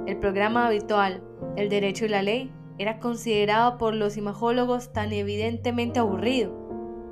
El 0.06 0.18
programa 0.18 0.66
habitual, 0.66 1.22
el 1.56 1.68
derecho 1.68 2.06
y 2.06 2.08
la 2.08 2.22
ley, 2.22 2.52
era 2.78 2.98
considerado 2.98 3.78
por 3.78 3.94
los 3.94 4.16
imagólogos 4.16 4.92
tan 4.92 5.12
evidentemente 5.12 6.00
aburrido 6.00 6.52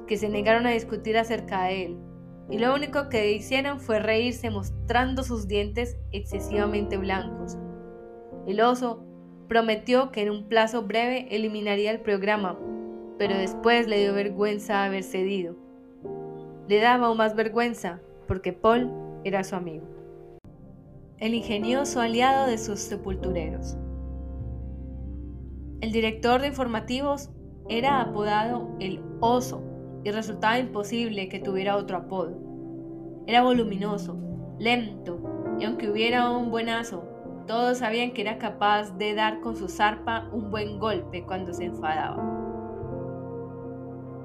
que 0.07 0.17
se 0.17 0.29
negaron 0.29 0.67
a 0.67 0.71
discutir 0.71 1.17
acerca 1.17 1.65
de 1.65 1.87
él, 1.87 1.99
y 2.51 2.59
lo 2.59 2.75
único 2.75 3.09
que 3.09 3.33
hicieron 3.33 3.81
fue 3.81 3.99
reírse 4.01 4.51
mostrando 4.51 5.23
sus 5.23 5.47
dientes 5.47 5.97
excesivamente 6.11 6.97
blancos. 6.97 7.57
El 8.47 8.61
oso 8.61 9.05
prometió 9.49 10.11
que 10.11 10.23
en 10.23 10.31
un 10.31 10.49
plazo 10.49 10.83
breve 10.83 11.29
eliminaría 11.31 11.91
el 11.91 12.01
programa, 12.01 12.59
pero 13.19 13.37
después 13.37 13.87
le 13.87 14.01
dio 14.01 14.15
vergüenza 14.15 14.85
haber 14.85 15.05
cedido. 15.05 15.55
Le 16.69 16.81
daba 16.81 17.07
aún 17.07 17.19
más 17.19 17.37
vergüenza 17.37 18.01
porque 18.27 18.53
Paul 18.53 18.91
era 19.25 19.45
su 19.45 19.55
amigo. 19.55 19.87
El 21.19 21.35
ingenioso 21.35 22.01
aliado 22.01 22.49
de 22.49 22.59
sus 22.59 22.81
sepultureros. 22.81 23.77
El 25.83 25.91
director 25.91 26.41
de 26.41 26.47
informativos 26.47 27.33
era 27.69 28.01
apodado 28.01 28.77
el 28.79 29.03
oso 29.19 29.65
y 30.05 30.13
resultaba 30.13 30.61
imposible 30.61 31.29
que 31.29 31.41
tuviera 31.41 31.77
otro 31.77 31.97
apodo. 31.97 32.39
Era 33.27 33.43
voluminoso, 33.43 34.17
lento 34.61 35.57
y 35.59 35.65
aunque 35.65 35.91
hubiera 35.91 36.31
un 36.31 36.53
buenazo, 36.53 37.03
todos 37.49 37.79
sabían 37.79 38.13
que 38.13 38.23
era 38.23 38.39
capaz 38.39 38.97
de 38.97 39.13
dar 39.15 39.41
con 39.41 39.57
su 39.57 39.69
zarpa 39.69 40.29
un 40.33 40.53
buen 40.53 40.79
golpe 40.79 41.25
cuando 41.27 41.53
se 41.53 41.65
enfadaba. 41.65 42.23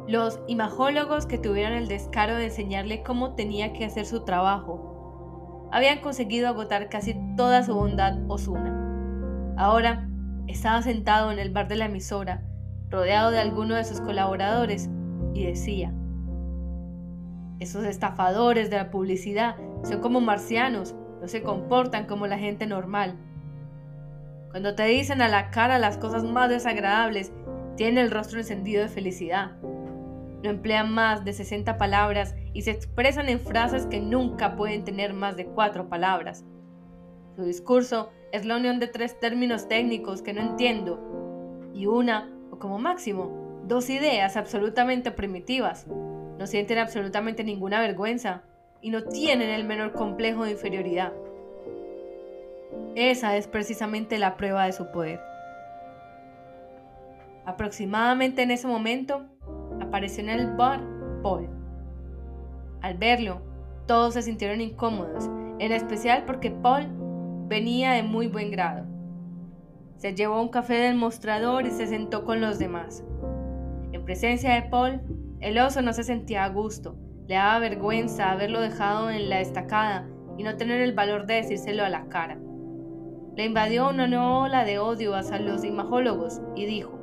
Los 0.07 0.39
imagólogos 0.45 1.25
que 1.25 1.39
tuvieron 1.39 1.73
el 1.73 1.87
descaro 1.87 2.35
de 2.35 2.45
enseñarle 2.45 3.01
cómo 3.01 3.33
tenía 3.33 3.73
que 3.73 3.85
hacer 3.85 4.05
su 4.05 4.23
trabajo 4.23 5.69
habían 5.71 6.01
conseguido 6.01 6.49
agotar 6.49 6.87
casi 6.89 7.15
toda 7.35 7.63
su 7.63 7.73
bondad 7.73 8.15
osuna. 8.27 9.55
Ahora 9.57 10.06
estaba 10.47 10.81
sentado 10.81 11.31
en 11.31 11.39
el 11.39 11.51
bar 11.51 11.67
de 11.67 11.75
la 11.75 11.85
emisora, 11.85 12.43
rodeado 12.89 13.31
de 13.31 13.39
alguno 13.39 13.75
de 13.75 13.83
sus 13.83 14.01
colaboradores, 14.01 14.89
y 15.33 15.45
decía, 15.45 15.93
esos 17.59 17.85
estafadores 17.85 18.69
de 18.69 18.77
la 18.77 18.91
publicidad 18.91 19.55
son 19.83 19.99
como 19.99 20.21
marcianos, 20.21 20.95
no 21.21 21.27
se 21.27 21.41
comportan 21.41 22.05
como 22.05 22.27
la 22.27 22.37
gente 22.37 22.67
normal. 22.67 23.15
Cuando 24.51 24.75
te 24.75 24.85
dicen 24.85 25.21
a 25.21 25.27
la 25.27 25.49
cara 25.49 25.79
las 25.79 25.97
cosas 25.97 26.23
más 26.23 26.49
desagradables, 26.49 27.31
tienen 27.75 27.97
el 27.97 28.11
rostro 28.11 28.39
encendido 28.39 28.83
de 28.83 28.89
felicidad. 28.89 29.51
No 30.43 30.49
emplean 30.49 30.93
más 30.93 31.25
de 31.25 31.33
60 31.33 31.77
palabras 31.77 32.35
y 32.53 32.61
se 32.61 32.71
expresan 32.71 33.27
en 33.29 33.39
frases 33.39 33.87
que 33.87 33.99
nunca 33.99 34.55
pueden 34.55 34.83
tener 34.83 35.13
más 35.13 35.35
de 35.35 35.45
cuatro 35.45 35.89
palabras. 35.89 36.45
Su 37.37 37.43
discurso 37.43 38.09
es 38.31 38.45
la 38.45 38.57
unión 38.57 38.79
de 38.79 38.87
tres 38.87 39.19
términos 39.19 39.67
técnicos 39.67 40.23
que 40.23 40.33
no 40.33 40.41
entiendo 40.41 41.69
y 41.71 41.85
una, 41.85 42.35
o 42.49 42.57
como 42.57 42.79
máximo, 42.79 43.61
dos 43.67 43.91
ideas 43.91 44.35
absolutamente 44.35 45.11
primitivas. 45.11 45.85
No 45.85 46.47
sienten 46.47 46.79
absolutamente 46.79 47.43
ninguna 47.43 47.79
vergüenza 47.79 48.41
y 48.81 48.89
no 48.89 49.03
tienen 49.03 49.51
el 49.51 49.65
menor 49.65 49.93
complejo 49.93 50.45
de 50.45 50.51
inferioridad. 50.53 51.13
Esa 52.95 53.37
es 53.37 53.47
precisamente 53.47 54.17
la 54.17 54.35
prueba 54.35 54.65
de 54.65 54.73
su 54.73 54.91
poder. 54.91 55.19
Aproximadamente 57.45 58.41
en 58.41 58.49
ese 58.49 58.65
momento 58.65 59.27
apareció 59.79 60.23
en 60.23 60.31
el 60.31 60.55
bar 60.55 60.81
Paul. 61.21 61.47
Al 62.81 62.97
verlo, 62.97 63.43
todos 63.85 64.15
se 64.15 64.23
sintieron 64.23 64.59
incómodos, 64.59 65.29
en 65.59 65.71
especial 65.71 66.23
porque 66.25 66.49
Paul 66.49 67.05
venía 67.47 67.93
de 67.93 68.03
muy 68.03 68.27
buen 68.27 68.51
grado. 68.51 68.85
Se 69.97 70.13
llevó 70.13 70.41
un 70.41 70.49
café 70.49 70.75
del 70.75 70.95
mostrador 70.95 71.65
y 71.65 71.71
se 71.71 71.87
sentó 71.87 72.25
con 72.25 72.41
los 72.41 72.59
demás. 72.59 73.03
En 73.93 74.03
presencia 74.03 74.53
de 74.53 74.63
Paul, 74.63 75.01
el 75.39 75.57
oso 75.57 75.81
no 75.81 75.93
se 75.93 76.03
sentía 76.03 76.43
a 76.43 76.49
gusto, 76.49 76.95
le 77.27 77.35
daba 77.35 77.59
vergüenza 77.59 78.31
haberlo 78.31 78.61
dejado 78.61 79.09
en 79.09 79.29
la 79.29 79.39
estacada 79.39 80.07
y 80.37 80.43
no 80.43 80.55
tener 80.57 80.81
el 80.81 80.93
valor 80.93 81.25
de 81.25 81.35
decírselo 81.35 81.83
a 81.83 81.89
la 81.89 82.07
cara. 82.09 82.37
Le 83.35 83.45
invadió 83.45 83.89
una 83.89 84.07
nueva 84.07 84.39
ola 84.39 84.65
de 84.65 84.79
odio 84.79 85.15
hacia 85.15 85.39
los 85.39 85.63
imagólogos 85.63 86.41
y 86.55 86.65
dijo, 86.65 86.97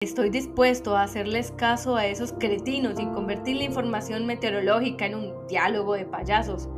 Estoy 0.00 0.30
dispuesto 0.30 0.96
a 0.96 1.02
hacerles 1.02 1.52
caso 1.52 1.96
a 1.96 2.06
esos 2.06 2.32
cretinos 2.34 2.98
y 3.00 3.06
convertir 3.06 3.56
la 3.56 3.64
información 3.64 4.26
meteorológica 4.26 5.06
en 5.06 5.14
un 5.14 5.46
diálogo 5.48 5.94
de 5.94 6.04
payasos. 6.04 6.68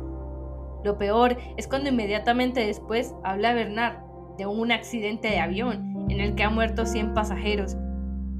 Lo 0.83 0.97
peor 0.97 1.37
es 1.57 1.67
cuando 1.67 1.89
inmediatamente 1.89 2.65
después 2.65 3.13
habla 3.23 3.53
Bernard 3.53 3.97
de 4.37 4.45
un 4.45 4.71
accidente 4.71 5.29
de 5.29 5.39
avión 5.39 6.05
en 6.09 6.19
el 6.19 6.35
que 6.35 6.43
han 6.43 6.55
muerto 6.55 6.85
100 6.85 7.13
pasajeros. 7.13 7.75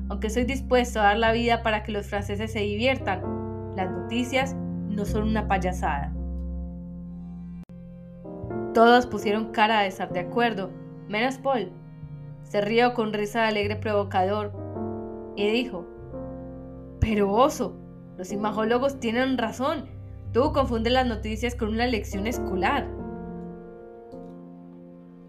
Aunque 0.09 0.27
estoy 0.27 0.45
dispuesto 0.45 0.99
a 0.99 1.03
dar 1.03 1.17
la 1.17 1.31
vida 1.31 1.63
para 1.63 1.83
que 1.83 1.91
los 1.91 2.07
franceses 2.07 2.53
se 2.53 2.59
diviertan, 2.59 3.21
las 3.75 3.91
noticias 3.91 4.55
no 4.87 5.05
son 5.05 5.27
una 5.27 5.47
payasada. 5.47 6.13
Todos 8.73 9.07
pusieron 9.07 9.51
cara 9.51 9.81
de 9.81 9.87
estar 9.87 10.13
de 10.13 10.19
acuerdo, 10.21 10.69
menos 11.07 11.37
Paul. 11.39 11.71
Se 12.43 12.61
rió 12.61 12.93
con 12.93 13.11
risa 13.11 13.47
alegre 13.47 13.75
provocador 13.75 14.53
y 15.35 15.49
dijo, 15.49 15.85
pero 16.99 17.31
oso, 17.31 17.75
los 18.17 18.31
imagólogos 18.31 18.99
tienen 18.99 19.37
razón. 19.37 19.85
Tú 20.33 20.51
confundes 20.51 20.93
las 20.93 21.07
noticias 21.07 21.55
con 21.55 21.69
una 21.69 21.87
lección 21.87 22.27
escolar. 22.27 22.87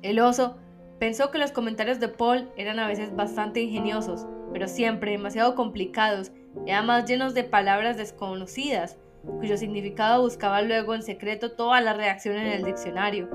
El 0.03 0.21
oso 0.21 0.57
pensó 0.99 1.31
que 1.31 1.39
los 1.39 1.53
comentarios 1.53 2.01
de 2.01 2.09
Paul 2.09 2.51
eran 2.57 2.79
a 2.79 2.89
veces 2.89 3.15
bastante 3.15 3.61
ingeniosos, 3.61 4.27
pero 4.53 4.69
siempre 4.69 5.13
demasiado 5.13 5.55
complicados 5.55 6.33
y 6.67 6.71
además 6.71 7.05
llenos 7.07 7.35
de 7.35 7.45
palabras 7.45 7.97
desconocidas, 7.97 8.99
cuyo 9.39 9.57
significado 9.57 10.23
buscaba 10.23 10.63
luego 10.63 10.95
en 10.95 11.03
secreto 11.03 11.53
toda 11.53 11.81
la 11.81 11.95
reacción 11.95 12.37
en 12.37 12.49
el 12.49 12.65
diccionario. 12.65 13.29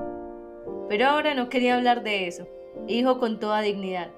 Pero 0.88 1.06
ahora 1.06 1.34
no 1.34 1.48
quería 1.48 1.76
hablar 1.76 2.02
de 2.02 2.26
eso, 2.26 2.46
y 2.86 2.96
dijo 2.96 3.18
con 3.18 3.38
toda 3.40 3.60
dignidad, 3.60 4.10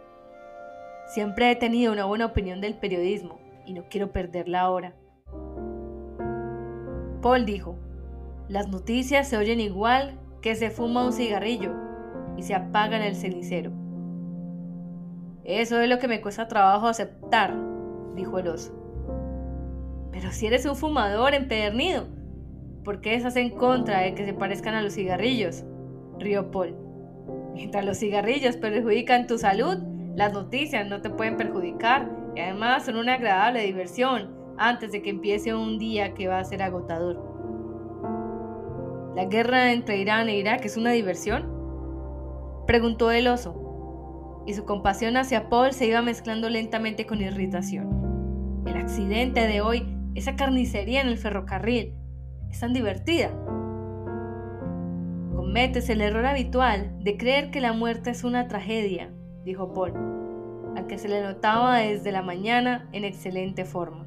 Siempre 1.07 1.51
he 1.51 1.57
tenido 1.57 1.93
una 1.93 2.05
buena 2.05 2.27
opinión 2.27 2.61
del 2.61 2.75
periodismo 2.75 3.39
y 3.65 3.75
no 3.75 3.85
quiero 3.89 4.11
perderla 4.11 4.63
ahora. 4.63 4.95
Paul 7.27 7.45
dijo, 7.45 7.77
las 8.49 8.69
noticias 8.69 9.27
se 9.27 9.37
oyen 9.37 9.59
igual 9.59 10.17
que 10.43 10.55
se 10.55 10.71
fuma 10.71 11.05
un 11.05 11.13
cigarrillo 11.13 11.73
y 12.37 12.45
se 12.45 12.55
apaga 12.55 12.97
en 12.97 13.03
el 13.03 13.17
cenicero. 13.17 13.73
Eso 15.43 15.81
es 15.81 15.89
lo 15.89 15.99
que 15.99 16.07
me 16.07 16.21
cuesta 16.21 16.47
trabajo 16.47 16.87
aceptar, 16.87 17.53
dijo 18.15 18.39
el 18.39 18.47
oso. 18.47 18.73
Pero 20.13 20.31
si 20.31 20.47
eres 20.47 20.67
un 20.67 20.77
fumador 20.77 21.35
empedernido, 21.35 22.07
¿por 22.85 23.01
qué 23.01 23.17
estás 23.17 23.35
en 23.35 23.51
contra 23.51 24.03
de 24.03 24.15
que 24.15 24.25
se 24.25 24.33
parezcan 24.33 24.77
a 24.77 24.83
los 24.83 24.95
cigarrillos? 24.95 25.65
rió 26.21 26.53
Paul. 26.53 26.77
Mientras 27.55 27.85
los 27.85 27.99
cigarrillos 27.99 28.57
perjudican 28.57 29.27
tu 29.27 29.37
salud, 29.37 29.79
las 30.15 30.33
noticias 30.33 30.87
no 30.87 31.01
te 31.01 31.11
pueden 31.11 31.37
perjudicar 31.37 32.09
y 32.37 32.41
además 32.41 32.85
son 32.85 32.99
una 32.99 33.15
agradable 33.15 33.63
diversión 33.63 34.36
antes 34.59 34.93
de 34.93 35.03
que 35.03 35.11
empiece 35.11 35.55
un 35.55 35.79
día 35.79 36.15
que 36.15 36.29
va 36.29 36.39
a 36.39 36.45
ser 36.45 36.63
agotador. 36.63 37.35
¿La 39.15 39.25
guerra 39.27 39.73
entre 39.73 39.99
Irán 39.99 40.29
e 40.29 40.37
Irak 40.37 40.65
es 40.65 40.77
una 40.77 40.91
diversión? 40.91 41.53
Preguntó 42.67 43.11
el 43.11 43.29
oso, 43.29 44.43
y 44.47 44.55
su 44.55 44.65
compasión 44.65 45.17
hacia 45.17 45.49
Paul 45.49 45.73
se 45.73 45.87
iba 45.87 46.03
mezclando 46.03 46.49
lentamente 46.51 47.07
con 47.07 47.21
irritación. 47.21 48.65
El 48.67 48.77
accidente 48.77 49.47
de 49.47 49.61
hoy, 49.61 49.87
esa 50.15 50.37
carnicería 50.37 51.01
en 51.01 51.09
el 51.09 51.19
ferrocarril, 51.19 51.95
es 52.51 52.61
tan 52.61 52.73
divertida. 52.73 53.31
Cometes 55.35 55.89
el 55.91 56.01
error 56.01 56.27
habitual 56.27 56.97
de 57.03 57.17
creer 57.17 57.51
que 57.51 57.61
la 57.61 57.73
muerte 57.73 58.11
es 58.11 58.25
una 58.25 58.49
tragedia 58.49 59.13
dijo 59.47 59.73
Paul, 59.73 59.93
al 60.77 60.89
que 60.89 60.99
se 60.99 61.09
le 61.09 61.23
notaba 61.23 61.79
desde 61.79 62.11
la 62.11 62.21
mañana 62.21 62.89
en 62.93 63.05
excelente 63.05 63.65
forma. 63.65 64.05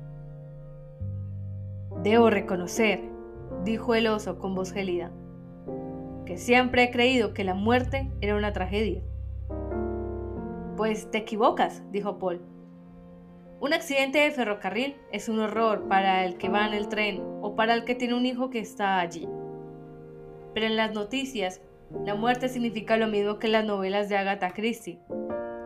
Debo 2.03 2.29
reconocer, 2.29 3.01
dijo 3.65 3.93
el 3.93 4.07
oso 4.07 4.39
con 4.39 4.55
voz 4.55 4.71
gélida, 4.71 5.11
que 6.25 6.37
siempre 6.37 6.83
he 6.83 6.91
creído 6.91 7.33
que 7.33 7.43
la 7.43 7.55
muerte 7.55 8.09
era 8.21 8.37
una 8.37 8.53
tragedia. 8.53 9.01
Pues 10.77 11.11
te 11.11 11.17
equivocas, 11.17 11.83
dijo 11.91 12.17
Paul. 12.17 12.41
Un 13.59 13.73
accidente 13.73 14.19
de 14.19 14.31
ferrocarril 14.31 14.95
es 15.11 15.27
un 15.27 15.39
horror 15.39 15.89
para 15.89 16.23
el 16.23 16.37
que 16.37 16.47
va 16.47 16.65
en 16.65 16.73
el 16.73 16.87
tren 16.87 17.21
o 17.41 17.55
para 17.55 17.73
el 17.73 17.83
que 17.83 17.95
tiene 17.95 18.13
un 18.13 18.25
hijo 18.25 18.49
que 18.49 18.59
está 18.59 19.01
allí. 19.01 19.27
Pero 20.53 20.67
en 20.67 20.77
las 20.77 20.93
noticias, 20.93 21.59
la 22.05 22.15
muerte 22.15 22.47
significa 22.47 22.95
lo 22.95 23.07
mismo 23.07 23.39
que 23.39 23.49
las 23.49 23.65
novelas 23.65 24.07
de 24.07 24.15
Agatha 24.15 24.51
Christie, 24.51 24.99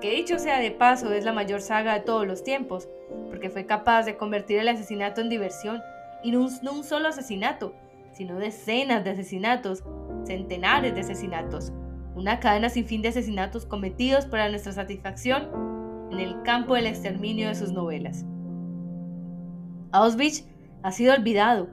que 0.01 0.09
dicho 0.09 0.39
sea 0.39 0.59
de 0.59 0.71
paso 0.71 1.13
es 1.13 1.25
la 1.25 1.31
mayor 1.31 1.61
saga 1.61 1.93
de 1.93 1.99
todos 1.99 2.25
los 2.25 2.43
tiempos, 2.43 2.89
porque 3.29 3.51
fue 3.51 3.67
capaz 3.67 4.03
de 4.03 4.17
convertir 4.17 4.57
el 4.57 4.67
asesinato 4.67 5.21
en 5.21 5.29
diversión, 5.29 5.79
y 6.23 6.31
no 6.31 6.41
un, 6.41 6.83
solo 6.83 7.09
asesinato, 7.09 7.75
sino 8.13 8.39
decenas 8.39 9.03
de 9.03 9.11
asesinatos, 9.11 9.83
centenares 10.25 10.95
de 10.95 11.01
asesinatos, 11.01 11.73
una 12.15 12.39
cadena 12.39 12.69
sin 12.69 12.85
fin 12.85 13.01
de 13.01 13.09
asesinatos 13.09 13.65
cometidos 13.65 14.25
para 14.25 14.49
nuestra 14.49 14.71
satisfacción 14.71 15.49
en 16.11 16.19
el 16.19 16.41
campo 16.43 16.75
del 16.75 16.87
exterminio 16.87 17.49
de 17.49 17.55
sus 17.55 17.71
novelas. 17.71 18.25
Auschwitz 19.91 20.45
ha 20.83 20.91
sido 20.91 21.13
olvidado, 21.13 21.67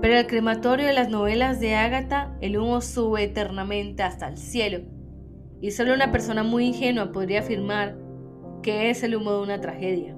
pero 0.00 0.16
el 0.16 0.26
crematorio 0.26 0.86
de 0.86 0.92
las 0.94 1.10
novelas 1.10 1.60
de 1.60 1.74
Agatha, 1.74 2.36
el 2.40 2.56
humo 2.56 2.80
sube 2.80 3.24
eternamente 3.24 4.02
hasta 4.02 4.28
el 4.28 4.38
cielo 4.38 4.80
y 5.60 5.72
solo 5.72 5.94
una 5.94 6.10
persona 6.10 6.42
muy 6.42 6.66
ingenua 6.66 7.12
podría 7.12 7.40
afirmar 7.40 7.96
que 8.62 8.90
es 8.90 9.02
el 9.02 9.16
humo 9.16 9.32
de 9.32 9.42
una 9.42 9.60
tragedia. 9.60 10.16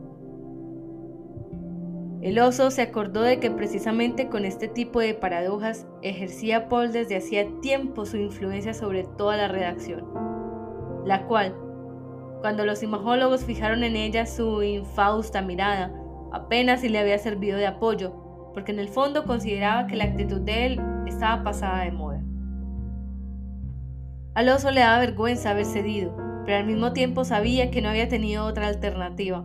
El 2.22 2.38
oso 2.38 2.70
se 2.70 2.82
acordó 2.82 3.22
de 3.22 3.40
que 3.40 3.50
precisamente 3.50 4.28
con 4.28 4.44
este 4.44 4.68
tipo 4.68 5.00
de 5.00 5.12
paradojas 5.12 5.88
ejercía 6.02 6.68
Paul 6.68 6.92
desde 6.92 7.16
hacía 7.16 7.48
tiempo 7.61 8.06
su 8.06 8.16
influencia 8.16 8.74
sobre 8.74 9.02
toda 9.02 9.37
la 9.37 9.48
redacción, 9.48 10.04
la 11.04 11.26
cual, 11.26 11.52
cuando 12.40 12.64
los 12.64 12.85
imagólogos 12.85 13.44
fijaron 13.44 13.82
en 13.82 13.96
ella 13.96 14.26
su 14.26 14.62
infausta 14.62 15.42
mirada, 15.42 15.92
apenas 16.32 16.82
si 16.82 16.88
le 16.88 17.00
había 17.00 17.18
servido 17.18 17.58
de 17.58 17.66
apoyo, 17.66 18.12
porque 18.54 18.70
en 18.70 18.78
el 18.78 18.88
fondo 18.88 19.24
consideraba 19.24 19.88
que 19.88 19.96
la 19.96 20.04
actitud 20.04 20.42
de 20.42 20.66
él 20.66 20.80
estaba 21.08 21.42
pasada 21.42 21.82
de 21.82 21.90
moda. 21.90 22.22
Al 24.35 24.48
oso 24.48 24.70
le 24.70 24.82
daba 24.82 25.00
vergüenza 25.00 25.50
haber 25.50 25.66
cedido, 25.66 26.16
pero 26.46 26.58
al 26.58 26.66
mismo 26.66 26.92
tiempo 26.92 27.24
sabía 27.24 27.72
que 27.72 27.82
no 27.82 27.88
había 27.88 28.08
tenido 28.08 28.44
otra 28.44 28.68
alternativa. 28.68 29.44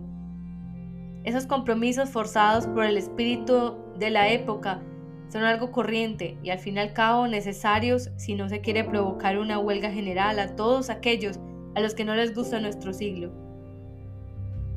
Esos 1.27 1.45
compromisos 1.45 2.09
forzados 2.09 2.67
por 2.67 2.85
el 2.85 2.95
espíritu 2.95 3.75
de 3.99 4.09
la 4.11 4.29
época 4.29 4.79
son 5.27 5.43
algo 5.43 5.73
corriente 5.73 6.37
y 6.41 6.51
al 6.51 6.59
fin 6.59 6.77
y 6.77 6.79
al 6.79 6.93
cabo 6.93 7.27
necesarios 7.27 8.11
si 8.15 8.33
no 8.33 8.47
se 8.47 8.61
quiere 8.61 8.85
provocar 8.85 9.37
una 9.37 9.59
huelga 9.59 9.91
general 9.91 10.39
a 10.39 10.55
todos 10.55 10.89
aquellos 10.89 11.37
a 11.75 11.81
los 11.81 11.95
que 11.95 12.05
no 12.05 12.15
les 12.15 12.33
gusta 12.33 12.61
nuestro 12.61 12.93
siglo. 12.93 13.33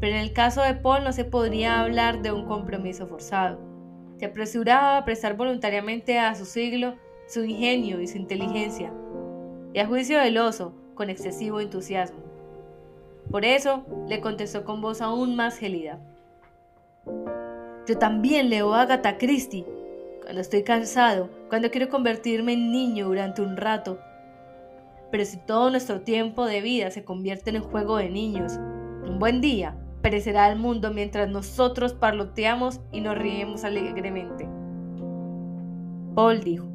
Pero 0.01 0.17
en 0.17 0.23
el 0.23 0.33
caso 0.33 0.61
de 0.63 0.75
Paul 0.75 1.05
no 1.05 1.13
se 1.13 1.25
podría 1.25 1.79
hablar 1.79 2.21
de 2.21 2.33
un 2.33 2.47
compromiso 2.47 3.07
forzado. 3.07 3.61
Se 4.19 4.25
apresuraba 4.25 4.97
a 4.97 5.05
prestar 5.05 5.37
voluntariamente 5.37 6.19
a 6.19 6.35
su 6.35 6.47
siglo 6.47 6.97
su 7.29 7.45
ingenio 7.45 8.01
y 8.01 8.09
su 8.09 8.17
inteligencia, 8.19 8.93
y 9.73 9.79
a 9.79 9.87
juicio 9.87 10.19
del 10.19 10.37
oso, 10.37 10.75
con 10.97 11.11
excesivo 11.11 11.61
entusiasmo. 11.61 12.19
Por 13.31 13.45
eso 13.45 13.85
le 14.09 14.21
contestó 14.21 14.65
con 14.65 14.81
voz 14.81 15.01
aún 15.01 15.37
más 15.37 15.57
gélida. 15.57 16.10
Yo 17.87 17.99
también 17.99 18.51
leo 18.51 18.75
a 18.75 18.83
Agatha 18.83 19.19
Christie, 19.19 19.67
cuando 20.23 20.41
estoy 20.41 20.63
cansado, 20.63 21.31
cuando 21.49 21.71
quiero 21.71 21.89
convertirme 21.89 22.53
en 22.53 22.71
niño 22.71 23.07
durante 23.09 23.43
un 23.43 23.57
rato. 23.57 23.99
Pero 25.11 25.25
si 25.25 25.39
todo 25.39 25.71
nuestro 25.71 26.03
tiempo 26.03 26.47
de 26.47 26.61
vida 26.61 26.91
se 26.91 27.05
convierte 27.05 27.51
en 27.51 27.57
un 27.57 27.63
juego 27.63 27.97
de 27.97 28.11
niños, 28.11 28.59
un 29.07 29.19
buen 29.19 29.41
día 29.41 29.77
perecerá 30.03 30.51
el 30.51 30.59
mundo 30.59 30.93
mientras 30.93 31.29
nosotros 31.29 31.95
parloteamos 31.95 32.81
y 32.93 33.01
nos 33.01 33.19
riemos 33.19 33.65
alegremente. 33.65 34.49
Paul 36.15 36.41
dijo, 36.41 36.71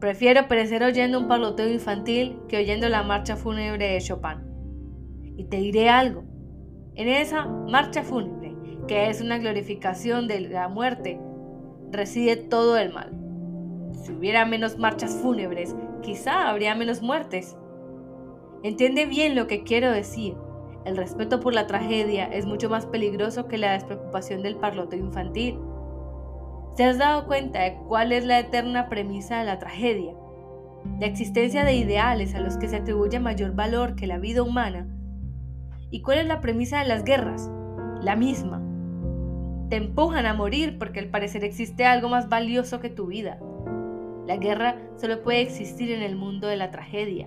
Prefiero 0.00 0.46
perecer 0.46 0.82
oyendo 0.82 1.18
un 1.18 1.26
parloteo 1.26 1.68
infantil 1.68 2.38
que 2.48 2.58
oyendo 2.58 2.88
la 2.88 3.02
marcha 3.02 3.34
fúnebre 3.34 3.92
de 3.92 4.00
Chopin. 4.00 4.44
Y 5.36 5.44
te 5.44 5.56
diré 5.56 5.88
algo. 5.88 6.24
En 6.94 7.08
esa 7.08 7.46
marcha 7.46 8.02
fúnebre, 8.02 8.45
que 8.86 9.10
es 9.10 9.20
una 9.20 9.38
glorificación 9.38 10.28
de 10.28 10.40
la 10.40 10.68
muerte, 10.68 11.20
reside 11.90 12.36
todo 12.36 12.78
el 12.78 12.92
mal. 12.92 13.12
Si 13.92 14.12
hubiera 14.12 14.44
menos 14.44 14.78
marchas 14.78 15.14
fúnebres, 15.16 15.74
quizá 16.02 16.48
habría 16.48 16.74
menos 16.74 17.02
muertes. 17.02 17.56
Entiende 18.62 19.06
bien 19.06 19.34
lo 19.34 19.46
que 19.46 19.64
quiero 19.64 19.90
decir. 19.90 20.36
El 20.84 20.96
respeto 20.96 21.40
por 21.40 21.52
la 21.52 21.66
tragedia 21.66 22.26
es 22.26 22.46
mucho 22.46 22.70
más 22.70 22.86
peligroso 22.86 23.48
que 23.48 23.58
la 23.58 23.72
despreocupación 23.72 24.42
del 24.42 24.56
parloteo 24.56 25.00
infantil. 25.00 25.58
¿Te 26.76 26.84
has 26.84 26.98
dado 26.98 27.26
cuenta 27.26 27.62
de 27.62 27.76
cuál 27.88 28.12
es 28.12 28.24
la 28.24 28.38
eterna 28.38 28.88
premisa 28.88 29.38
de 29.38 29.46
la 29.46 29.58
tragedia? 29.58 30.14
La 31.00 31.06
existencia 31.06 31.64
de 31.64 31.74
ideales 31.74 32.34
a 32.34 32.40
los 32.40 32.56
que 32.56 32.68
se 32.68 32.76
atribuye 32.76 33.18
mayor 33.18 33.54
valor 33.54 33.96
que 33.96 34.06
la 34.06 34.18
vida 34.18 34.42
humana. 34.42 34.86
¿Y 35.90 36.02
cuál 36.02 36.18
es 36.18 36.26
la 36.26 36.40
premisa 36.40 36.78
de 36.78 36.88
las 36.88 37.04
guerras? 37.04 37.50
La 38.00 38.14
misma. 38.14 38.65
Te 39.68 39.74
empujan 39.74 40.26
a 40.26 40.34
morir 40.34 40.78
porque 40.78 41.00
al 41.00 41.08
parecer 41.08 41.42
existe 41.42 41.84
algo 41.84 42.08
más 42.08 42.28
valioso 42.28 42.78
que 42.78 42.88
tu 42.88 43.06
vida. 43.06 43.40
La 44.24 44.36
guerra 44.36 44.76
solo 44.96 45.24
puede 45.24 45.40
existir 45.40 45.90
en 45.90 46.02
el 46.02 46.14
mundo 46.14 46.46
de 46.46 46.56
la 46.56 46.70
tragedia. 46.70 47.26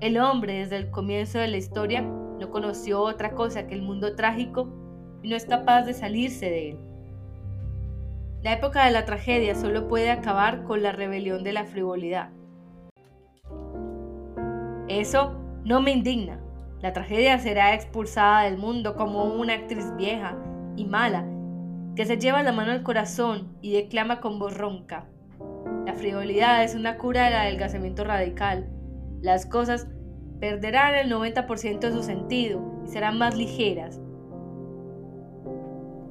El 0.00 0.18
hombre 0.18 0.60
desde 0.60 0.76
el 0.76 0.90
comienzo 0.90 1.38
de 1.38 1.48
la 1.48 1.58
historia 1.58 2.00
no 2.00 2.50
conoció 2.50 3.02
otra 3.02 3.32
cosa 3.32 3.66
que 3.66 3.74
el 3.74 3.82
mundo 3.82 4.16
trágico 4.16 4.72
y 5.22 5.28
no 5.28 5.36
es 5.36 5.44
capaz 5.44 5.82
de 5.82 5.92
salirse 5.92 6.46
de 6.46 6.70
él. 6.70 6.78
La 8.42 8.54
época 8.54 8.86
de 8.86 8.92
la 8.92 9.04
tragedia 9.04 9.54
solo 9.54 9.88
puede 9.88 10.10
acabar 10.10 10.64
con 10.64 10.82
la 10.82 10.92
rebelión 10.92 11.44
de 11.44 11.52
la 11.52 11.66
frivolidad. 11.66 12.30
Eso 14.88 15.34
no 15.64 15.82
me 15.82 15.90
indigna. 15.90 16.40
La 16.80 16.94
tragedia 16.94 17.38
será 17.38 17.74
expulsada 17.74 18.44
del 18.44 18.56
mundo 18.56 18.96
como 18.96 19.24
una 19.24 19.52
actriz 19.52 19.94
vieja 19.96 20.34
y 20.76 20.86
mala 20.86 21.26
que 21.98 22.06
se 22.06 22.16
lleva 22.16 22.44
la 22.44 22.52
mano 22.52 22.70
al 22.70 22.84
corazón 22.84 23.48
y 23.60 23.72
declama 23.72 24.20
con 24.20 24.38
voz 24.38 24.56
ronca. 24.56 25.08
La 25.84 25.94
frivolidad 25.94 26.62
es 26.62 26.76
una 26.76 26.96
cura 26.96 27.24
del 27.24 27.34
adelgazamiento 27.34 28.04
radical. 28.04 28.70
Las 29.20 29.46
cosas 29.46 29.88
perderán 30.38 30.94
el 30.94 31.10
90% 31.10 31.80
de 31.80 31.90
su 31.90 32.04
sentido 32.04 32.82
y 32.84 32.86
serán 32.86 33.18
más 33.18 33.36
ligeras. 33.36 34.00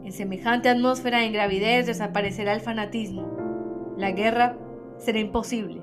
En 0.03 0.11
semejante 0.11 0.67
atmósfera 0.67 1.19
de 1.19 1.27
ingravidez 1.27 1.85
desaparecerá 1.85 2.51
el 2.51 2.59
fanatismo. 2.59 3.95
La 3.95 4.11
guerra 4.11 4.57
será 4.97 5.19
imposible. 5.19 5.81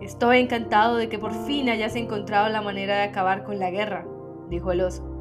Estoy 0.00 0.38
encantado 0.38 0.98
de 0.98 1.08
que 1.08 1.18
por 1.18 1.32
fin 1.46 1.68
hayas 1.68 1.96
encontrado 1.96 2.48
la 2.48 2.62
manera 2.62 2.94
de 2.98 3.02
acabar 3.02 3.42
con 3.42 3.58
la 3.58 3.72
guerra, 3.72 4.06
dijo 4.48 4.70
el 4.70 4.82
oso. 4.82 5.11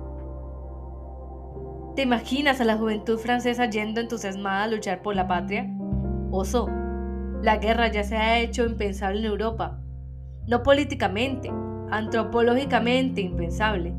¿Te 1.96 2.04
imaginas 2.04 2.62
a 2.62 2.64
la 2.64 2.78
juventud 2.78 3.18
francesa 3.18 3.70
yendo 3.70 4.00
entusiasmada 4.00 4.64
a 4.64 4.68
luchar 4.68 5.02
por 5.02 5.14
la 5.14 5.28
patria? 5.28 5.70
Oso, 6.32 6.70
la 7.42 7.58
guerra 7.58 7.90
ya 7.90 8.06
se 8.06 8.16
ha 8.16 8.40
hecho 8.40 8.66
impensable 8.66 9.20
en 9.20 9.26
Europa. 9.26 9.78
No 10.48 10.64
políticamente, 10.64 11.52
antropológicamente 11.90 13.20
impensable. 13.20 13.94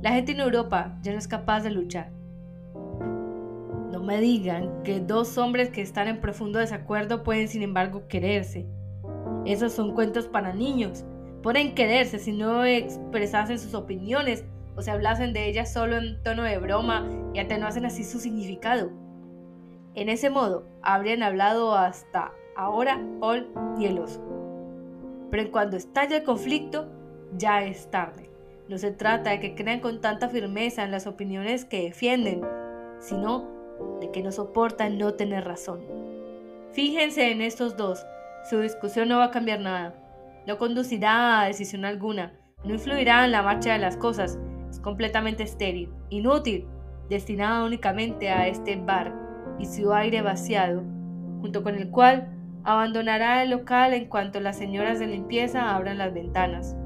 La 0.00 0.12
gente 0.12 0.32
en 0.32 0.40
Europa 0.40 0.96
ya 1.02 1.12
no 1.12 1.18
es 1.18 1.28
capaz 1.28 1.60
de 1.60 1.70
luchar. 1.70 2.10
No 3.92 4.02
me 4.02 4.18
digan 4.18 4.82
que 4.82 4.98
dos 4.98 5.36
hombres 5.36 5.68
que 5.68 5.82
están 5.82 6.08
en 6.08 6.22
profundo 6.22 6.60
desacuerdo 6.60 7.22
pueden 7.22 7.48
sin 7.48 7.60
embargo 7.60 8.08
quererse. 8.08 8.66
Esos 9.44 9.74
son 9.74 9.92
cuentos 9.92 10.28
para 10.28 10.54
niños. 10.54 11.04
Pueden 11.42 11.74
quererse 11.74 12.18
si 12.18 12.32
no 12.32 12.64
expresasen 12.64 13.58
sus 13.58 13.74
opiniones 13.74 14.46
o 14.76 14.82
se 14.82 14.90
hablasen 14.90 15.32
de 15.32 15.48
ellas 15.48 15.72
solo 15.72 15.96
en 15.96 16.22
tono 16.22 16.42
de 16.42 16.58
broma 16.58 17.06
y 17.34 17.38
atenuasen 17.40 17.86
así 17.86 18.04
su 18.04 18.20
significado. 18.20 18.90
En 19.94 20.08
ese 20.08 20.28
modo, 20.28 20.66
habrían 20.82 21.22
hablado 21.22 21.74
hasta 21.74 22.32
ahora 22.56 23.00
Paul 23.20 23.48
y 23.78 23.86
el 23.86 23.98
oso. 23.98 24.22
Pero 25.30 25.42
en 25.42 25.50
cuanto 25.50 25.76
estalla 25.76 26.18
el 26.18 26.24
conflicto, 26.24 26.86
ya 27.36 27.62
es 27.62 27.90
tarde. 27.90 28.30
No 28.68 28.78
se 28.78 28.90
trata 28.90 29.30
de 29.30 29.40
que 29.40 29.54
crean 29.54 29.80
con 29.80 30.00
tanta 30.00 30.28
firmeza 30.28 30.84
en 30.84 30.90
las 30.90 31.06
opiniones 31.06 31.64
que 31.64 31.82
defienden, 31.82 32.42
sino 32.98 33.48
de 34.00 34.10
que 34.10 34.22
no 34.22 34.32
soportan 34.32 34.98
no 34.98 35.14
tener 35.14 35.44
razón. 35.44 35.80
Fíjense 36.72 37.30
en 37.30 37.40
estos 37.40 37.76
dos, 37.76 38.04
su 38.50 38.60
discusión 38.60 39.08
no 39.08 39.18
va 39.18 39.24
a 39.24 39.30
cambiar 39.30 39.60
nada, 39.60 39.94
no 40.46 40.58
conducirá 40.58 41.40
a 41.40 41.46
decisión 41.46 41.84
alguna, 41.84 42.34
no 42.64 42.74
influirá 42.74 43.24
en 43.24 43.32
la 43.32 43.42
marcha 43.42 43.72
de 43.72 43.78
las 43.78 43.96
cosas, 43.96 44.38
completamente 44.86 45.42
estéril, 45.42 45.92
inútil, 46.10 46.64
destinada 47.10 47.64
únicamente 47.64 48.30
a 48.30 48.46
este 48.46 48.76
bar 48.76 49.12
y 49.58 49.66
su 49.66 49.92
aire 49.92 50.22
vaciado, 50.22 50.84
junto 51.40 51.64
con 51.64 51.74
el 51.74 51.90
cual 51.90 52.28
abandonará 52.62 53.42
el 53.42 53.50
local 53.50 53.94
en 53.94 54.06
cuanto 54.06 54.38
las 54.38 54.56
señoras 54.56 55.00
de 55.00 55.08
limpieza 55.08 55.74
abran 55.74 55.98
las 55.98 56.14
ventanas. 56.14 56.76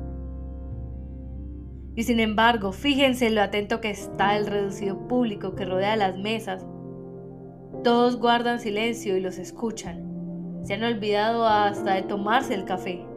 Y 1.94 2.04
sin 2.04 2.20
embargo, 2.20 2.72
fíjense 2.72 3.28
lo 3.28 3.42
atento 3.42 3.82
que 3.82 3.90
está 3.90 4.34
el 4.38 4.46
reducido 4.46 5.06
público 5.06 5.54
que 5.54 5.66
rodea 5.66 5.94
las 5.94 6.16
mesas. 6.16 6.64
Todos 7.84 8.16
guardan 8.16 8.60
silencio 8.60 9.14
y 9.14 9.20
los 9.20 9.36
escuchan. 9.36 10.62
Se 10.62 10.72
han 10.72 10.84
olvidado 10.84 11.46
hasta 11.46 11.96
de 11.96 12.02
tomarse 12.04 12.54
el 12.54 12.64
café. 12.64 13.09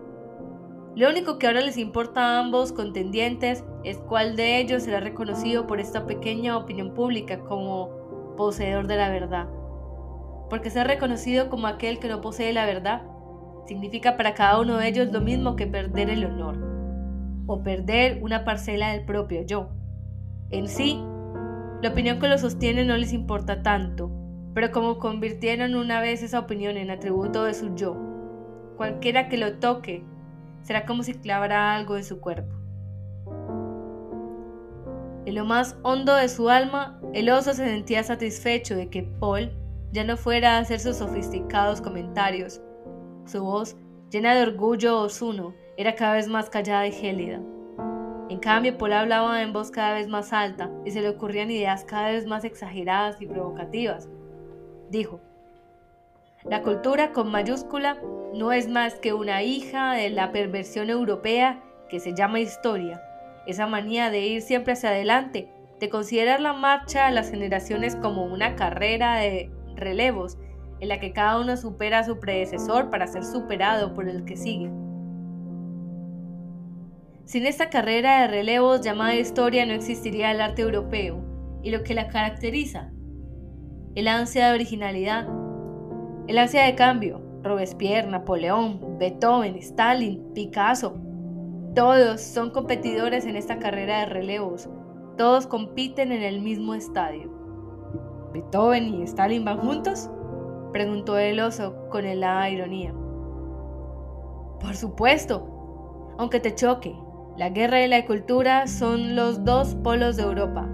Lo 0.96 1.10
único 1.10 1.40
que 1.40 1.48
ahora 1.48 1.62
les 1.62 1.78
importa 1.78 2.22
a 2.22 2.40
ambos 2.40 2.72
contendientes 2.72 3.64
es 3.84 3.98
cuál 3.98 4.36
de 4.36 4.60
ellos 4.60 4.84
será 4.84 5.00
reconocido 5.00 5.66
por 5.66 5.80
esta 5.80 6.06
pequeña 6.06 6.56
opinión 6.56 6.94
pública 6.94 7.40
como 7.40 8.36
poseedor 8.38 8.86
de 8.86 8.98
la 8.98 9.10
verdad. 9.10 9.48
Porque 10.52 10.70
ser 10.70 10.86
reconocido 10.86 11.50
como 11.50 11.66
aquel 11.66 11.98
que 11.98 12.10
no 12.10 12.22
posee 12.22 12.54
la 12.54 12.68
verdad 12.68 13.02
significa 13.66 14.18
para 14.18 14.36
cada 14.36 14.60
uno 14.60 14.78
de 14.78 14.88
ellos 14.88 15.12
lo 15.12 15.20
mismo 15.20 15.56
que 15.56 15.66
perder 15.66 16.12
el 16.12 16.26
honor 16.26 16.60
o 17.48 17.64
perder 17.64 18.20
una 18.22 18.46
parcela 18.46 18.92
del 18.92 19.04
propio 19.04 19.42
yo. 19.48 19.70
En 20.52 20.68
sí, 20.68 21.02
la 21.82 21.90
opinión 21.90 22.20
que 22.20 22.28
lo 22.28 22.38
sostiene 22.38 22.86
no 22.86 22.98
les 22.98 23.14
importa 23.14 23.64
tanto, 23.64 24.12
pero 24.54 24.72
como 24.72 25.00
convirtieron 25.00 25.74
una 25.74 26.02
vez 26.02 26.22
esa 26.22 26.40
opinión 26.40 26.78
en 26.78 26.92
atributo 26.92 27.46
de 27.46 27.56
su 27.56 27.74
yo, 27.74 27.98
cualquiera 28.78 29.28
que 29.28 29.38
lo 29.38 29.58
toque 29.58 30.06
será 30.64 30.86
como 30.86 31.04
si 31.04 31.14
clavara 31.14 31.76
algo 31.76 31.96
en 31.98 32.04
su 32.04 32.20
cuerpo. 32.20 32.54
En 35.26 35.36
lo 35.36 35.46
más 35.46 35.78
hondo 35.84 36.16
de 36.16 36.28
su 36.28 36.50
alma, 36.50 37.00
el 37.14 37.30
oso 37.30 37.54
se 37.54 37.66
sentía 37.66 38.04
satisfecho 38.04 38.76
de 38.76 38.90
que 38.90 39.04
Paul 39.04 39.52
ya 39.92 40.04
no 40.04 40.18
fuera 40.18 40.58
a 40.58 40.60
hacer 40.60 40.80
sus 40.80 40.98
sofisticados 40.98 41.80
comentarios. 41.80 42.62
Su 43.26 43.44
voz, 43.44 43.78
llena 44.10 44.36
de 44.36 44.42
orgullo 44.42 45.00
osuno, 45.00 45.54
era 45.78 45.96
cada 45.96 46.16
vez 46.16 46.28
más 46.28 46.50
callada 46.50 46.88
y 46.88 46.92
gélida. 46.92 47.40
En 48.30 48.40
cambio, 48.40 48.78
Paul 48.78 48.94
hablaba 48.94 49.42
en 49.42 49.54
voz 49.54 49.72
cada 49.72 49.94
vez 49.94 50.08
más 50.08 50.34
alta 50.34 50.70
y 50.86 50.92
se 50.92 51.02
le 51.02 51.10
ocurrían 51.10 51.52
ideas 51.52 51.86
cada 51.86 52.10
vez 52.10 52.26
más 52.26 52.44
exageradas 52.44 53.22
y 53.22 53.28
provocativas. 53.28 54.10
Dijo, 54.90 55.22
la 56.50 56.62
cultura 56.62 57.12
con 57.12 57.32
mayúscula 57.32 57.98
no 58.34 58.52
es 58.52 58.68
más 58.68 58.96
que 58.96 59.14
una 59.14 59.44
hija 59.44 59.94
de 59.94 60.10
la 60.10 60.32
perversión 60.32 60.90
europea 60.90 61.64
que 61.90 62.00
se 62.00 62.14
llama 62.14 62.40
historia, 62.40 63.02
esa 63.46 63.68
manía 63.68 64.10
de 64.10 64.22
ir 64.22 64.42
siempre 64.42 64.74
hacia 64.74 64.90
adelante, 64.90 65.50
de 65.80 65.90
considerar 65.90 66.40
la 66.40 66.54
marcha 66.54 67.08
a 67.08 67.12
las 67.12 67.30
generaciones 67.30 67.96
como 67.96 68.26
una 68.26 68.56
carrera 68.56 69.16
de 69.16 69.52
relevos 69.76 70.38
en 70.80 70.90
la 70.90 71.00
que 71.00 71.14
cada 71.14 71.40
uno 71.40 71.56
supera 71.56 72.00
a 72.00 72.04
su 72.04 72.20
predecesor 72.20 72.90
para 72.90 73.08
ser 73.08 73.24
superado 73.24 73.94
por 73.94 74.10
el 74.10 74.26
que 74.26 74.36
sigue. 74.36 74.70
Sin 77.26 77.46
esta 77.46 77.70
carrera 77.70 78.22
de 78.22 78.28
relevos 78.28 78.82
llamada 78.82 79.16
historia 79.16 79.66
no 79.66 79.74
existiría 79.74 80.32
el 80.32 80.42
arte 80.42 80.62
europeo 80.62 81.24
y 81.64 81.72
lo 81.72 81.84
que 81.84 81.94
la 81.94 82.10
caracteriza, 82.10 82.92
el 83.96 84.08
ansia 84.10 84.48
de 84.48 84.56
originalidad, 84.56 85.43
el 86.28 86.38
ansia 86.38 86.64
de 86.64 86.76
cambio, 86.76 87.22
Robespierre, 87.44 88.10
Napoleón, 88.10 88.98
Beethoven, 88.98 89.56
Stalin, 89.58 90.34
Picasso, 90.34 90.96
todos 91.76 92.22
son 92.22 92.52
competidores 92.52 93.26
en 93.26 93.36
esta 93.36 93.60
carrera 93.60 94.00
de 94.00 94.06
relevos, 94.06 94.70
todos 95.18 95.48
compiten 95.48 96.12
en 96.12 96.24
el 96.24 96.42
mismo 96.42 96.76
estadio. 96.76 97.30
¿Beethoven 98.32 98.94
y 98.94 99.04
Stalin 99.04 99.44
van 99.44 99.60
juntos? 99.60 100.10
preguntó 100.72 101.18
el 101.18 101.40
oso 101.40 101.88
con 101.90 102.06
helada 102.06 102.50
ironía. 102.50 102.94
Por 104.60 104.76
supuesto, 104.76 106.16
aunque 106.18 106.40
te 106.40 106.56
choque, 106.56 106.96
la 107.38 107.50
guerra 107.50 107.84
y 107.84 107.88
la 107.88 108.06
cultura 108.06 108.68
son 108.68 109.16
los 109.16 109.44
dos 109.44 109.76
polos 109.76 110.16
de 110.16 110.24
Europa, 110.24 110.68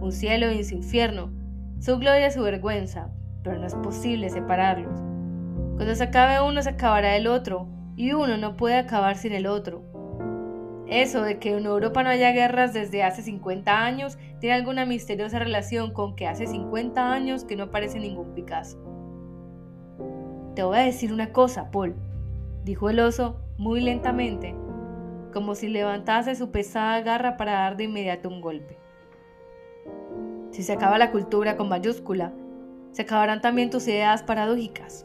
un 0.00 0.12
cielo 0.12 0.52
y 0.52 0.62
un 0.62 0.72
infierno, 0.72 1.32
su 1.80 1.98
gloria 1.98 2.28
y 2.28 2.30
su 2.30 2.42
vergüenza, 2.42 3.10
pero 3.44 3.58
no 3.58 3.66
es 3.66 3.74
posible 3.76 4.28
separarlos. 4.30 4.98
Cuando 5.76 5.94
se 5.94 6.02
acabe 6.02 6.40
uno 6.40 6.62
se 6.62 6.70
acabará 6.70 7.14
el 7.16 7.28
otro, 7.28 7.68
y 7.96 8.12
uno 8.12 8.36
no 8.36 8.56
puede 8.56 8.76
acabar 8.76 9.16
sin 9.16 9.32
el 9.32 9.46
otro. 9.46 9.82
Eso 10.86 11.22
de 11.22 11.38
que 11.38 11.56
en 11.56 11.64
Europa 11.64 12.02
no 12.02 12.10
haya 12.10 12.32
guerras 12.32 12.74
desde 12.74 13.02
hace 13.02 13.22
50 13.22 13.84
años 13.84 14.18
tiene 14.40 14.56
alguna 14.56 14.84
misteriosa 14.84 15.38
relación 15.38 15.92
con 15.92 16.14
que 16.16 16.26
hace 16.26 16.46
50 16.46 17.12
años 17.12 17.44
que 17.44 17.56
no 17.56 17.64
aparece 17.64 18.00
ningún 18.00 18.34
Picasso. 18.34 18.78
Te 20.54 20.62
voy 20.62 20.78
a 20.78 20.82
decir 20.82 21.12
una 21.12 21.32
cosa, 21.32 21.70
Paul, 21.70 21.94
dijo 22.64 22.90
el 22.90 23.00
oso 23.00 23.40
muy 23.56 23.80
lentamente, 23.80 24.54
como 25.32 25.54
si 25.54 25.68
levantase 25.68 26.34
su 26.34 26.50
pesada 26.50 27.00
garra 27.00 27.36
para 27.36 27.52
dar 27.52 27.76
de 27.76 27.84
inmediato 27.84 28.28
un 28.28 28.40
golpe. 28.40 28.78
Si 30.50 30.62
se 30.62 30.72
acaba 30.72 30.98
la 30.98 31.10
cultura 31.10 31.56
con 31.56 31.68
mayúscula, 31.68 32.32
se 32.94 33.02
acabarán 33.02 33.40
también 33.40 33.70
tus 33.70 33.88
ideas 33.88 34.22
paradójicas, 34.22 35.04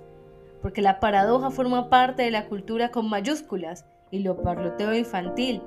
porque 0.62 0.84
la 0.84 1.00
paradoja 1.00 1.50
forma 1.50 1.90
parte 1.90 2.22
de 2.22 2.30
la 2.30 2.46
cultura 2.46 2.92
con 2.92 3.10
mayúsculas 3.10 3.86
y 4.12 4.20
lo 4.20 4.42
parloteo 4.42 4.94
infantil, 4.94 5.62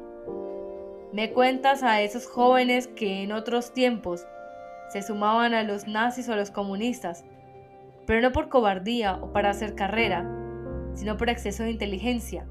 Me 1.12 1.30
cuentas 1.32 1.82
a 1.82 2.00
esos 2.00 2.26
jóvenes 2.26 2.86
que 2.86 3.22
en 3.22 3.32
otros 3.32 3.74
tiempos 3.74 4.26
se 4.88 5.02
sumaban 5.02 5.52
a 5.52 5.62
los 5.62 5.86
nazis 5.86 6.26
o 6.28 6.32
a 6.32 6.36
los 6.36 6.50
comunistas, 6.50 7.22
pero 8.06 8.22
no 8.22 8.32
por 8.32 8.48
cobardía 8.48 9.16
o 9.16 9.30
para 9.30 9.50
hacer 9.50 9.74
carrera, 9.74 10.26
sino 10.94 11.18
por 11.18 11.28
exceso 11.28 11.64
de 11.64 11.70
inteligencia. 11.70 12.46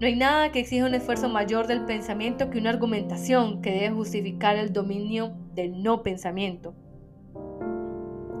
No 0.00 0.08
hay 0.08 0.16
nada 0.16 0.50
que 0.50 0.58
exija 0.58 0.86
un 0.86 0.94
esfuerzo 0.94 1.28
mayor 1.28 1.68
del 1.68 1.84
pensamiento 1.84 2.50
que 2.50 2.58
una 2.58 2.70
argumentación 2.70 3.62
que 3.62 3.70
debe 3.70 3.90
justificar 3.94 4.56
el 4.56 4.72
dominio 4.72 5.36
del 5.54 5.84
no 5.84 6.02
pensamiento. 6.02 6.74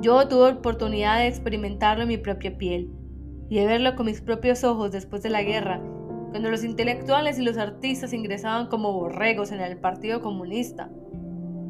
Yo 0.02 0.28
tuve 0.28 0.52
oportunidad 0.52 1.18
de 1.18 1.28
experimentarlo 1.28 2.02
en 2.02 2.08
mi 2.08 2.18
propia 2.18 2.56
piel 2.58 2.90
y 3.48 3.58
de 3.58 3.66
verlo 3.66 3.96
con 3.96 4.06
mis 4.06 4.20
propios 4.20 4.62
ojos 4.62 4.92
después 4.92 5.22
de 5.22 5.30
la 5.30 5.42
guerra, 5.42 5.80
cuando 6.30 6.50
los 6.50 6.64
intelectuales 6.64 7.38
y 7.38 7.42
los 7.42 7.56
artistas 7.56 8.12
ingresaban 8.12 8.66
como 8.66 8.92
borregos 8.92 9.52
en 9.52 9.60
el 9.60 9.78
Partido 9.78 10.20
Comunista, 10.20 10.90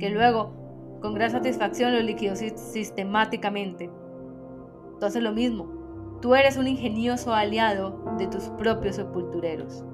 que 0.00 0.10
luego, 0.10 0.98
con 1.00 1.14
gran 1.14 1.30
satisfacción, 1.30 1.94
lo 1.94 2.00
liquidó 2.00 2.34
sistemáticamente. 2.34 3.90
Tú 4.98 5.06
haces 5.06 5.22
lo 5.22 5.32
mismo. 5.32 5.68
Tú 6.20 6.34
eres 6.34 6.56
un 6.56 6.66
ingenioso 6.66 7.32
aliado 7.32 8.02
de 8.18 8.26
tus 8.26 8.44
propios 8.58 8.96
sepultureros. 8.96 9.84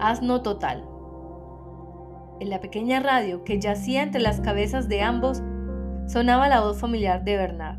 Asno 0.00 0.42
total. 0.42 0.84
En 2.40 2.50
la 2.50 2.60
pequeña 2.60 3.00
radio 3.00 3.42
que 3.42 3.58
yacía 3.58 4.02
entre 4.02 4.20
las 4.20 4.40
cabezas 4.40 4.88
de 4.88 5.02
ambos, 5.02 5.42
sonaba 6.06 6.48
la 6.48 6.60
voz 6.60 6.78
familiar 6.78 7.24
de 7.24 7.36
Bernard. 7.36 7.78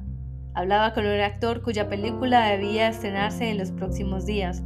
Hablaba 0.54 0.94
con 0.94 1.06
un 1.06 1.20
actor 1.22 1.62
cuya 1.62 1.88
película 1.88 2.46
debía 2.50 2.90
estrenarse 2.90 3.50
en 3.50 3.58
los 3.58 3.72
próximos 3.72 4.26
días. 4.26 4.62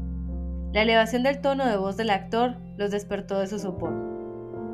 La 0.71 0.81
elevación 0.81 1.21
del 1.21 1.41
tono 1.41 1.67
de 1.67 1.77
voz 1.77 1.95
del 1.95 2.09
actor 2.09 2.55
los 2.75 2.89
despertó 2.89 3.39
de 3.39 3.45
su 3.45 3.59
sopor. 3.59 3.93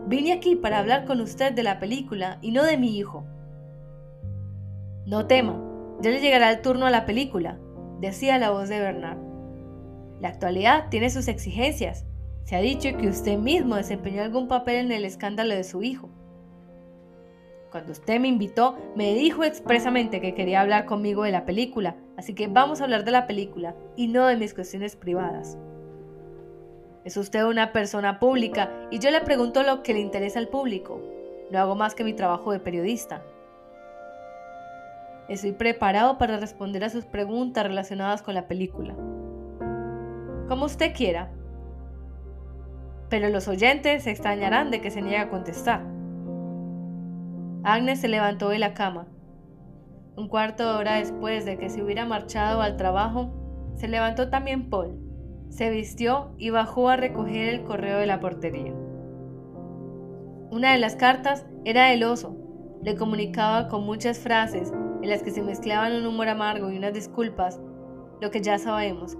Vine 0.07 0.32
aquí 0.32 0.55
para 0.55 0.80
hablar 0.80 1.03
con 1.03 1.20
usted 1.20 1.51
de 1.51 1.63
la 1.63 1.80
película 1.80 2.38
y 2.41 2.51
no 2.51 2.63
de 2.63 2.78
mi 2.78 2.97
hijo. 2.97 3.26
No 5.05 5.28
tema, 5.28 5.61
ya 6.01 6.11
le 6.11 6.22
llegará 6.22 6.49
el 6.49 6.61
turno 6.61 6.86
a 6.86 6.91
la 6.91 7.05
película, 7.05 7.59
decía 7.99 8.38
la 8.38 8.51
voz 8.51 8.70
de 8.70 8.80
Bernard. 8.80 9.17
La 10.22 10.30
actualidad 10.30 10.88
tiene 10.89 11.09
sus 11.09 11.28
exigencias 11.28 12.05
se 12.50 12.56
ha 12.56 12.62
dicho 12.62 12.89
que 12.97 13.08
usted 13.08 13.38
mismo 13.38 13.76
desempeñó 13.76 14.24
algún 14.24 14.47
papel 14.47 14.78
en 14.78 14.91
el 14.91 15.06
escándalo 15.06 15.54
de 15.54 15.64
su 15.64 15.84
hijo. 15.84 16.10
Cuando 17.70 17.91
usted 17.91 18.20
me 18.20 18.28
invitó, 18.28 18.76
me 18.95 19.14
dijo 19.14 19.43
expresamente 19.43 20.20
que 20.20 20.34
quería 20.34 20.62
hablar 20.62 20.88
conmigo 20.88 21.22
de 21.22 21.32
la 21.32 21.45
película, 21.45 21.95
así 22.18 22.34
que 22.34 22.47
vamos 22.47 22.82
a 22.82 22.86
hablar 22.86 23.06
de 23.06 23.12
la 23.12 23.28
película 23.28 23.76
y 23.95 24.08
no 24.08 24.26
de 24.26 24.36
mis 24.36 24.56
cuestiones 24.56 24.95
privadas. 24.95 25.60
Es 27.06 27.18
usted 27.18 27.45
una 27.45 27.72
persona 27.72 28.20
pública 28.20 28.72
y 28.89 28.97
yo 28.97 29.12
le 29.12 29.22
pregunto 29.22 29.62
lo 29.62 29.84
que 29.84 29.93
le 29.93 30.00
interesa 30.00 30.39
al 30.39 30.47
público. 30.47 31.00
No 31.52 31.60
hago 31.60 31.76
más 31.76 31.93
que 31.93 32.04
mi 32.04 32.14
trabajo 32.14 32.52
de 32.52 32.60
periodista. 32.60 33.22
Estoy 35.28 35.52
preparado 35.52 36.18
para 36.18 36.39
responder 36.39 36.84
a 36.84 36.89
sus 36.89 37.06
preguntas 37.06 37.64
relacionadas 37.64 38.24
con 38.24 38.34
la 38.34 38.47
película. 38.47 38.95
Como 40.47 40.66
usted 40.66 40.95
quiera, 40.95 41.32
pero 43.10 43.30
los 43.30 43.47
oyentes 43.47 44.03
se 44.03 44.12
extrañarán 44.12 44.72
de 44.72 44.82
que 44.82 44.91
se 44.91 45.01
niegue 45.01 45.18
a 45.18 45.30
contestar. 45.30 45.84
Agnes 47.64 47.99
se 48.01 48.07
levantó 48.07 48.49
de 48.49 48.60
la 48.60 48.74
cama. 48.74 49.07
Un 50.16 50.28
cuarto 50.28 50.64
de 50.64 50.80
hora 50.80 50.95
después 50.95 51.45
de 51.45 51.57
que 51.57 51.70
se 51.70 51.84
hubiera 51.84 52.05
marchado 52.05 52.62
al 52.62 52.78
trabajo, 52.78 53.34
se 53.76 53.88
levantó 53.88 54.30
también 54.30 54.70
Paul, 54.70 54.97
se 55.49 55.70
vistió 55.70 56.32
y 56.38 56.51
bajó 56.51 56.89
a 56.89 56.97
recoger 56.97 57.49
el 57.49 57.64
correo 57.64 57.97
de 57.97 58.05
la 58.05 58.20
portería. 58.20 58.74
Una 60.51 60.72
de 60.72 60.80
las 60.80 60.95
cartas 60.95 61.45
era 61.66 61.88
del 61.88 62.03
oso. 62.03 62.36
Le 62.84 62.95
comunicaba 62.95 63.68
con 63.68 63.84
muchas 63.86 64.20
frases 64.20 64.72
en 65.01 65.10
las 65.10 65.22
que 65.22 65.32
se 65.32 65.41
mezclaban 65.41 65.93
un 65.93 66.05
humor 66.05 66.30
amargo 66.30 66.72
y 66.72 66.78
unas 66.78 66.93
disculpas, 66.93 67.60
lo 68.22 68.32
que 68.32 68.41
ya 68.41 68.57
sabemos. 68.57 69.18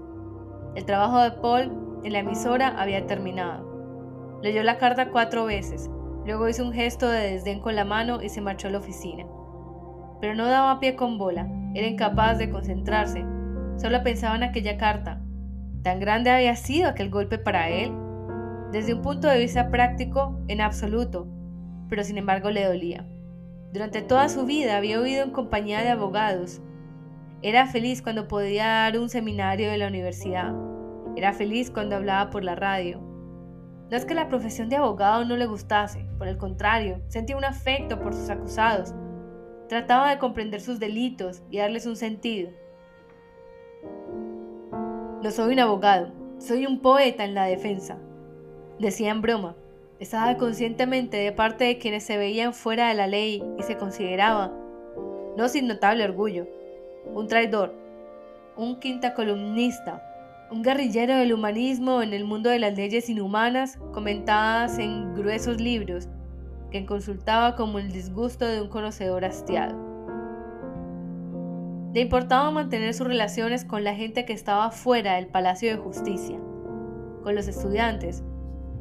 El 0.74 0.84
trabajo 0.84 1.18
de 1.18 1.32
Paul 1.32 2.00
en 2.04 2.12
la 2.12 2.20
emisora 2.20 2.68
había 2.80 3.06
terminado. 3.06 3.69
Leyó 4.42 4.62
la 4.62 4.78
carta 4.78 5.10
cuatro 5.10 5.44
veces, 5.44 5.90
luego 6.24 6.48
hizo 6.48 6.64
un 6.64 6.72
gesto 6.72 7.08
de 7.08 7.32
desdén 7.32 7.60
con 7.60 7.76
la 7.76 7.84
mano 7.84 8.22
y 8.22 8.30
se 8.30 8.40
marchó 8.40 8.68
a 8.68 8.70
la 8.70 8.78
oficina. 8.78 9.26
Pero 10.20 10.34
no 10.34 10.46
daba 10.46 10.80
pie 10.80 10.96
con 10.96 11.18
bola, 11.18 11.46
era 11.74 11.86
incapaz 11.86 12.38
de 12.38 12.50
concentrarse, 12.50 13.24
solo 13.76 14.02
pensaba 14.02 14.36
en 14.36 14.44
aquella 14.44 14.78
carta. 14.78 15.20
¿Tan 15.82 16.00
grande 16.00 16.30
había 16.30 16.56
sido 16.56 16.88
aquel 16.88 17.10
golpe 17.10 17.38
para 17.38 17.68
él? 17.68 17.92
Desde 18.72 18.94
un 18.94 19.02
punto 19.02 19.28
de 19.28 19.38
vista 19.38 19.70
práctico, 19.70 20.38
en 20.48 20.60
absoluto, 20.60 21.26
pero 21.88 22.02
sin 22.02 22.16
embargo 22.16 22.50
le 22.50 22.64
dolía. 22.64 23.06
Durante 23.72 24.00
toda 24.00 24.28
su 24.28 24.46
vida 24.46 24.76
había 24.76 25.00
oído 25.00 25.22
en 25.22 25.32
compañía 25.32 25.82
de 25.82 25.90
abogados. 25.90 26.62
Era 27.42 27.66
feliz 27.66 28.00
cuando 28.00 28.26
podía 28.26 28.66
dar 28.66 28.98
un 28.98 29.08
seminario 29.08 29.70
de 29.70 29.78
la 29.78 29.88
universidad. 29.88 30.54
Era 31.16 31.32
feliz 31.32 31.70
cuando 31.70 31.96
hablaba 31.96 32.30
por 32.30 32.42
la 32.42 32.54
radio. 32.54 33.09
No 33.90 33.96
es 33.96 34.04
que 34.04 34.14
la 34.14 34.28
profesión 34.28 34.68
de 34.68 34.76
abogado 34.76 35.24
no 35.24 35.36
le 35.36 35.46
gustase, 35.46 36.06
por 36.16 36.28
el 36.28 36.38
contrario, 36.38 37.00
sentía 37.08 37.36
un 37.36 37.44
afecto 37.44 37.98
por 37.98 38.14
sus 38.14 38.30
acusados. 38.30 38.94
Trataba 39.68 40.10
de 40.10 40.18
comprender 40.18 40.60
sus 40.60 40.78
delitos 40.78 41.42
y 41.50 41.58
darles 41.58 41.86
un 41.86 41.96
sentido. 41.96 42.50
No 45.22 45.30
soy 45.32 45.54
un 45.54 45.58
abogado, 45.58 46.12
soy 46.38 46.66
un 46.66 46.80
poeta 46.80 47.24
en 47.24 47.34
la 47.34 47.46
defensa, 47.46 47.98
decía 48.78 49.10
en 49.10 49.22
broma. 49.22 49.56
Estaba 49.98 50.36
conscientemente 50.36 51.16
de 51.16 51.32
parte 51.32 51.64
de 51.64 51.78
quienes 51.78 52.04
se 52.04 52.16
veían 52.16 52.54
fuera 52.54 52.88
de 52.88 52.94
la 52.94 53.08
ley 53.08 53.42
y 53.58 53.62
se 53.64 53.76
consideraba, 53.76 54.52
no 55.36 55.48
sin 55.48 55.66
notable 55.66 56.04
orgullo, 56.04 56.46
un 57.12 57.26
traidor, 57.26 57.74
un 58.56 58.78
quinta 58.78 59.14
columnista, 59.14 60.09
un 60.50 60.62
guerrillero 60.62 61.14
del 61.14 61.32
humanismo 61.32 62.02
en 62.02 62.12
el 62.12 62.24
mundo 62.24 62.50
de 62.50 62.58
las 62.58 62.76
leyes 62.76 63.08
inhumanas 63.08 63.78
comentadas 63.92 64.78
en 64.78 65.14
gruesos 65.14 65.60
libros 65.60 66.08
que 66.72 66.84
consultaba 66.86 67.54
como 67.54 67.78
el 67.78 67.92
disgusto 67.92 68.46
de 68.46 68.60
un 68.60 68.68
conocedor 68.68 69.24
hastiado. 69.24 69.78
Le 71.94 72.00
importaba 72.00 72.50
mantener 72.50 72.94
sus 72.94 73.06
relaciones 73.06 73.64
con 73.64 73.84
la 73.84 73.94
gente 73.94 74.24
que 74.24 74.32
estaba 74.32 74.70
fuera 74.70 75.14
del 75.14 75.28
Palacio 75.28 75.70
de 75.70 75.76
Justicia, 75.76 76.38
con 77.22 77.34
los 77.34 77.46
estudiantes, 77.46 78.24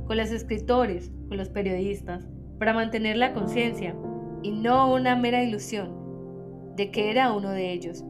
con 0.08 0.18
los 0.18 0.32
escritores, 0.32 1.12
con 1.28 1.38
los 1.38 1.50
periodistas, 1.50 2.28
para 2.58 2.74
mantener 2.74 3.18
la 3.18 3.34
conciencia 3.34 3.96
y 4.42 4.52
no 4.52 4.92
una 4.92 5.16
mera 5.16 5.44
ilusión 5.44 6.76
de 6.76 6.90
que 6.90 7.12
era 7.12 7.32
uno 7.32 7.52
de 7.52 7.72
ellos. 7.72 8.04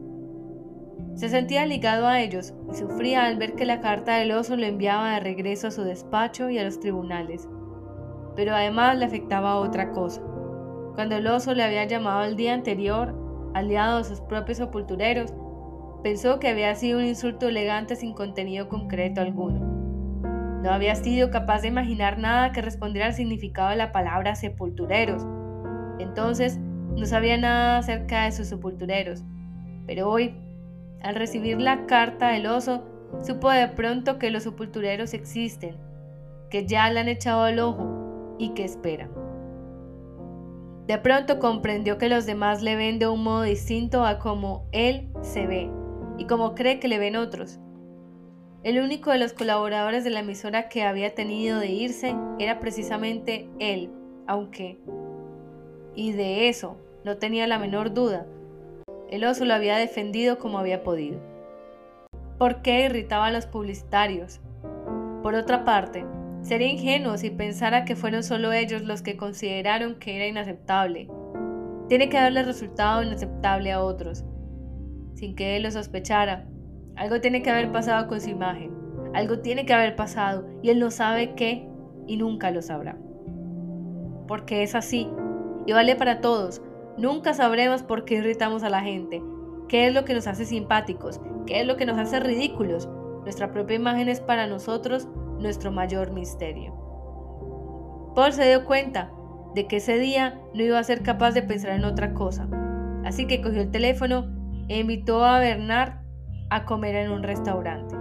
Se 1.20 1.28
sentía 1.28 1.66
ligado 1.66 2.06
a 2.06 2.18
ellos 2.22 2.54
y 2.72 2.76
sufría 2.76 3.26
al 3.26 3.36
ver 3.36 3.52
que 3.52 3.66
la 3.66 3.82
carta 3.82 4.16
del 4.16 4.32
oso 4.32 4.56
lo 4.56 4.64
enviaba 4.64 5.12
de 5.12 5.20
regreso 5.20 5.66
a 5.66 5.70
su 5.70 5.84
despacho 5.84 6.48
y 6.48 6.56
a 6.56 6.64
los 6.64 6.80
tribunales. 6.80 7.46
Pero 8.36 8.54
además 8.54 8.96
le 8.96 9.04
afectaba 9.04 9.56
otra 9.56 9.90
cosa. 9.92 10.22
Cuando 10.94 11.16
el 11.16 11.26
oso 11.26 11.52
le 11.52 11.62
había 11.62 11.84
llamado 11.84 12.24
el 12.24 12.36
día 12.36 12.54
anterior, 12.54 13.14
aliado 13.52 13.98
a 13.98 14.04
sus 14.04 14.22
propios 14.22 14.56
sepultureros, 14.56 15.34
pensó 16.02 16.38
que 16.38 16.48
había 16.48 16.74
sido 16.74 16.98
un 16.98 17.04
insulto 17.04 17.48
elegante 17.48 17.96
sin 17.96 18.14
contenido 18.14 18.70
concreto 18.70 19.20
alguno. 19.20 19.60
No 20.62 20.70
había 20.70 20.94
sido 20.94 21.30
capaz 21.30 21.60
de 21.60 21.68
imaginar 21.68 22.16
nada 22.16 22.52
que 22.52 22.62
respondiera 22.62 23.08
al 23.08 23.12
significado 23.12 23.68
de 23.68 23.76
la 23.76 23.92
palabra 23.92 24.36
sepultureros. 24.36 25.26
Entonces, 25.98 26.58
no 26.96 27.04
sabía 27.04 27.36
nada 27.36 27.76
acerca 27.76 28.24
de 28.24 28.32
sus 28.32 28.46
sepultureros. 28.46 29.22
Pero 29.86 30.08
hoy, 30.08 30.34
al 31.02 31.14
recibir 31.14 31.60
la 31.60 31.86
carta 31.86 32.28
del 32.28 32.46
oso, 32.46 32.84
supo 33.22 33.50
de 33.50 33.68
pronto 33.68 34.18
que 34.18 34.30
los 34.30 34.44
sepultureros 34.44 35.14
existen, 35.14 35.76
que 36.50 36.66
ya 36.66 36.90
le 36.90 37.00
han 37.00 37.08
echado 37.08 37.46
el 37.46 37.60
ojo 37.60 38.36
y 38.38 38.50
que 38.50 38.64
espera. 38.64 39.08
De 40.86 40.98
pronto 40.98 41.38
comprendió 41.38 41.98
que 41.98 42.08
los 42.08 42.26
demás 42.26 42.62
le 42.62 42.74
ven 42.74 42.98
de 42.98 43.06
un 43.06 43.22
modo 43.22 43.42
distinto 43.42 44.04
a 44.04 44.18
como 44.18 44.66
él 44.72 45.08
se 45.22 45.46
ve 45.46 45.70
y 46.18 46.24
como 46.26 46.54
cree 46.54 46.80
que 46.80 46.88
le 46.88 46.98
ven 46.98 47.16
otros. 47.16 47.60
El 48.62 48.78
único 48.80 49.10
de 49.10 49.18
los 49.18 49.32
colaboradores 49.32 50.04
de 50.04 50.10
la 50.10 50.20
emisora 50.20 50.68
que 50.68 50.82
había 50.82 51.14
tenido 51.14 51.60
de 51.60 51.68
irse 51.68 52.14
era 52.38 52.60
precisamente 52.60 53.48
él, 53.58 53.90
aunque, 54.26 54.78
y 55.94 56.12
de 56.12 56.48
eso 56.48 56.76
no 57.04 57.16
tenía 57.16 57.46
la 57.46 57.58
menor 57.58 57.94
duda, 57.94 58.26
el 59.10 59.24
oso 59.24 59.44
lo 59.44 59.54
había 59.54 59.76
defendido 59.76 60.38
como 60.38 60.58
había 60.58 60.82
podido. 60.82 61.18
¿Por 62.38 62.62
qué 62.62 62.86
irritaba 62.86 63.26
a 63.26 63.32
los 63.32 63.46
publicitarios? 63.46 64.40
Por 65.22 65.34
otra 65.34 65.64
parte, 65.64 66.06
sería 66.42 66.68
ingenuo 66.68 67.18
si 67.18 67.30
pensara 67.30 67.84
que 67.84 67.96
fueron 67.96 68.22
solo 68.22 68.52
ellos 68.52 68.82
los 68.82 69.02
que 69.02 69.16
consideraron 69.16 69.96
que 69.96 70.16
era 70.16 70.26
inaceptable. 70.26 71.08
Tiene 71.88 72.08
que 72.08 72.18
haberle 72.18 72.44
resultado 72.44 73.02
inaceptable 73.02 73.72
a 73.72 73.82
otros, 73.82 74.24
sin 75.14 75.34
que 75.34 75.56
él 75.56 75.64
lo 75.64 75.70
sospechara. 75.70 76.46
Algo 76.96 77.20
tiene 77.20 77.42
que 77.42 77.50
haber 77.50 77.72
pasado 77.72 78.06
con 78.06 78.20
su 78.20 78.30
imagen. 78.30 78.72
Algo 79.12 79.40
tiene 79.40 79.66
que 79.66 79.74
haber 79.74 79.96
pasado 79.96 80.46
y 80.62 80.70
él 80.70 80.78
no 80.78 80.90
sabe 80.90 81.34
qué 81.34 81.68
y 82.06 82.16
nunca 82.16 82.52
lo 82.52 82.62
sabrá. 82.62 82.96
Porque 84.28 84.62
es 84.62 84.76
así 84.76 85.08
y 85.66 85.72
vale 85.72 85.96
para 85.96 86.20
todos. 86.20 86.62
Nunca 87.00 87.32
sabremos 87.32 87.82
por 87.82 88.04
qué 88.04 88.16
irritamos 88.16 88.62
a 88.62 88.68
la 88.68 88.82
gente, 88.82 89.22
qué 89.68 89.86
es 89.86 89.94
lo 89.94 90.04
que 90.04 90.12
nos 90.12 90.26
hace 90.26 90.44
simpáticos, 90.44 91.18
qué 91.46 91.62
es 91.62 91.66
lo 91.66 91.78
que 91.78 91.86
nos 91.86 91.96
hace 91.96 92.20
ridículos. 92.20 92.90
Nuestra 93.22 93.52
propia 93.52 93.76
imagen 93.76 94.10
es 94.10 94.20
para 94.20 94.46
nosotros 94.46 95.08
nuestro 95.38 95.72
mayor 95.72 96.12
misterio. 96.12 96.74
Paul 98.14 98.34
se 98.34 98.46
dio 98.46 98.66
cuenta 98.66 99.10
de 99.54 99.66
que 99.66 99.76
ese 99.76 99.98
día 99.98 100.42
no 100.52 100.62
iba 100.62 100.78
a 100.78 100.84
ser 100.84 101.02
capaz 101.02 101.30
de 101.30 101.40
pensar 101.40 101.70
en 101.70 101.86
otra 101.86 102.12
cosa, 102.12 102.46
así 103.06 103.26
que 103.26 103.40
cogió 103.40 103.62
el 103.62 103.70
teléfono 103.70 104.26
e 104.68 104.80
invitó 104.80 105.24
a 105.24 105.38
Bernard 105.38 106.02
a 106.50 106.66
comer 106.66 106.96
en 106.96 107.12
un 107.12 107.22
restaurante. 107.22 107.96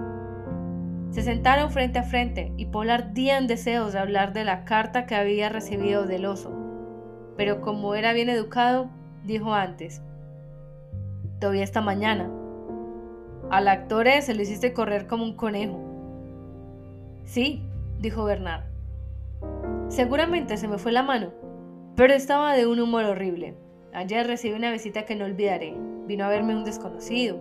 Se 1.12 1.22
sentaron 1.22 1.72
frente 1.72 2.00
a 2.00 2.04
frente 2.04 2.52
y 2.58 2.66
Paul 2.66 2.89
ardía 2.89 3.38
en 3.38 3.47
deseos 3.47 3.93
de 3.93 4.00
hablar 4.00 4.34
de 4.34 4.43
la 4.43 4.66
carta 4.66 5.06
que 5.06 5.16
había 5.16 5.47
recibido 5.47 6.06
del 6.06 6.26
oso, 6.26 6.59
pero 7.40 7.62
como 7.62 7.96
era 7.96 8.12
bien 8.12 8.28
educado, 8.28 8.90
dijo 9.24 9.54
antes, 9.54 10.02
todavía 11.40 11.64
esta 11.64 11.80
mañana. 11.80 12.30
Al 13.50 13.70
actor 13.70 14.10
se 14.22 14.34
lo 14.34 14.42
hiciste 14.42 14.74
correr 14.74 15.08
como 15.08 15.24
un 15.24 15.38
conejo. 15.38 15.80
Sí, 17.24 17.64
dijo 17.98 18.26
Bernard. 18.26 18.66
Seguramente 19.88 20.58
se 20.58 20.68
me 20.68 20.80
fue 20.80 20.92
la 20.92 21.02
mano, 21.02 21.32
pero 21.96 22.14
estaba 22.14 22.58
de 22.58 22.68
un 22.68 22.82
humor 22.82 23.06
horrible. 23.06 23.56
Ayer 23.94 24.28
recibí 24.28 24.54
una 24.54 24.74
visita 24.74 25.04
que 25.04 25.16
no 25.16 25.24
olvidaré. 25.24 25.78
Vino 26.08 26.26
a 26.26 26.30
verme 26.30 26.58
un 26.58 26.66
desconocido, 26.66 27.38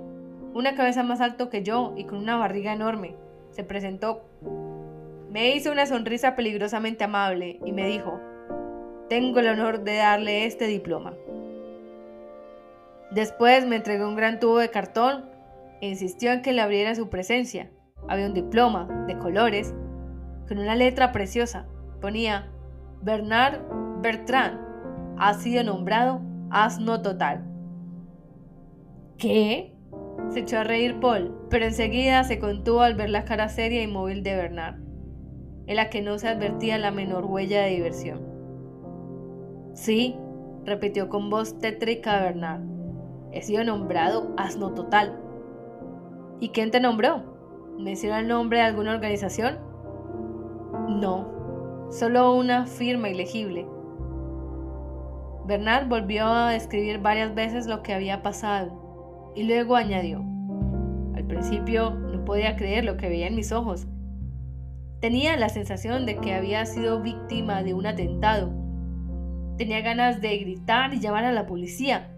una 0.54 0.76
cabeza 0.76 1.02
más 1.02 1.20
alto 1.20 1.50
que 1.50 1.64
yo 1.64 1.94
y 1.96 2.04
con 2.04 2.18
una 2.18 2.36
barriga 2.36 2.72
enorme. 2.72 3.16
Se 3.50 3.64
presentó. 3.64 4.22
Me 5.28 5.56
hizo 5.56 5.72
una 5.72 5.86
sonrisa 5.86 6.36
peligrosamente 6.36 7.02
amable 7.02 7.58
y 7.64 7.72
me 7.72 7.88
dijo, 7.88 8.20
tengo 9.08 9.40
el 9.40 9.48
honor 9.48 9.84
de 9.84 9.96
darle 9.96 10.46
este 10.46 10.66
diploma. 10.66 11.14
Después 13.10 13.66
me 13.66 13.76
entregó 13.76 14.06
un 14.06 14.16
gran 14.16 14.38
tubo 14.38 14.58
de 14.58 14.70
cartón 14.70 15.24
e 15.80 15.88
insistió 15.88 16.32
en 16.32 16.42
que 16.42 16.52
le 16.52 16.60
abriera 16.60 16.94
su 16.94 17.08
presencia. 17.08 17.70
Había 18.06 18.26
un 18.26 18.34
diploma 18.34 19.06
de 19.06 19.18
colores 19.18 19.74
con 20.46 20.58
una 20.58 20.74
letra 20.74 21.12
preciosa. 21.12 21.66
Ponía 22.00 22.50
Bernard 23.02 23.60
Bertrand 24.00 24.68
ha 25.18 25.34
sido 25.34 25.64
nombrado 25.64 26.20
asno 26.50 27.02
total. 27.02 27.44
¿Qué? 29.16 29.74
Se 30.30 30.40
echó 30.40 30.58
a 30.58 30.64
reír 30.64 31.00
Paul, 31.00 31.34
pero 31.50 31.64
enseguida 31.64 32.22
se 32.24 32.38
contuvo 32.38 32.82
al 32.82 32.94
ver 32.94 33.10
la 33.10 33.24
cara 33.24 33.48
seria 33.48 33.82
y 33.82 33.86
móvil 33.86 34.22
de 34.22 34.36
Bernard, 34.36 34.76
en 35.66 35.76
la 35.76 35.90
que 35.90 36.02
no 36.02 36.18
se 36.18 36.28
advertía 36.28 36.78
la 36.78 36.90
menor 36.90 37.24
huella 37.24 37.62
de 37.62 37.70
diversión. 37.70 38.37
Sí, 39.78 40.16
repitió 40.64 41.08
con 41.08 41.30
voz 41.30 41.56
tétrica 41.60 42.20
Bernard. 42.20 42.62
He 43.30 43.42
sido 43.42 43.62
nombrado 43.62 44.34
asno 44.36 44.74
total. 44.74 45.20
¿Y 46.40 46.48
quién 46.48 46.72
te 46.72 46.80
nombró? 46.80 47.22
¿Menciona 47.78 48.18
el 48.18 48.26
nombre 48.26 48.58
de 48.58 48.64
alguna 48.64 48.94
organización? 48.94 49.60
No, 50.88 51.86
solo 51.92 52.34
una 52.34 52.66
firma 52.66 53.08
ilegible. 53.08 53.68
Bernard 55.46 55.86
volvió 55.86 56.26
a 56.26 56.50
describir 56.50 56.98
varias 56.98 57.32
veces 57.36 57.68
lo 57.68 57.84
que 57.84 57.94
había 57.94 58.20
pasado 58.20 59.32
y 59.36 59.44
luego 59.44 59.76
añadió, 59.76 60.24
al 61.14 61.24
principio 61.24 61.90
no 61.90 62.24
podía 62.24 62.56
creer 62.56 62.84
lo 62.84 62.96
que 62.96 63.08
veía 63.08 63.28
en 63.28 63.36
mis 63.36 63.52
ojos. 63.52 63.86
Tenía 65.00 65.36
la 65.36 65.48
sensación 65.48 66.04
de 66.04 66.16
que 66.16 66.34
había 66.34 66.66
sido 66.66 67.00
víctima 67.00 67.62
de 67.62 67.74
un 67.74 67.86
atentado. 67.86 68.67
Tenía 69.58 69.80
ganas 69.80 70.20
de 70.20 70.38
gritar 70.38 70.94
y 70.94 71.00
llamar 71.00 71.24
a 71.24 71.32
la 71.32 71.46
policía, 71.46 72.14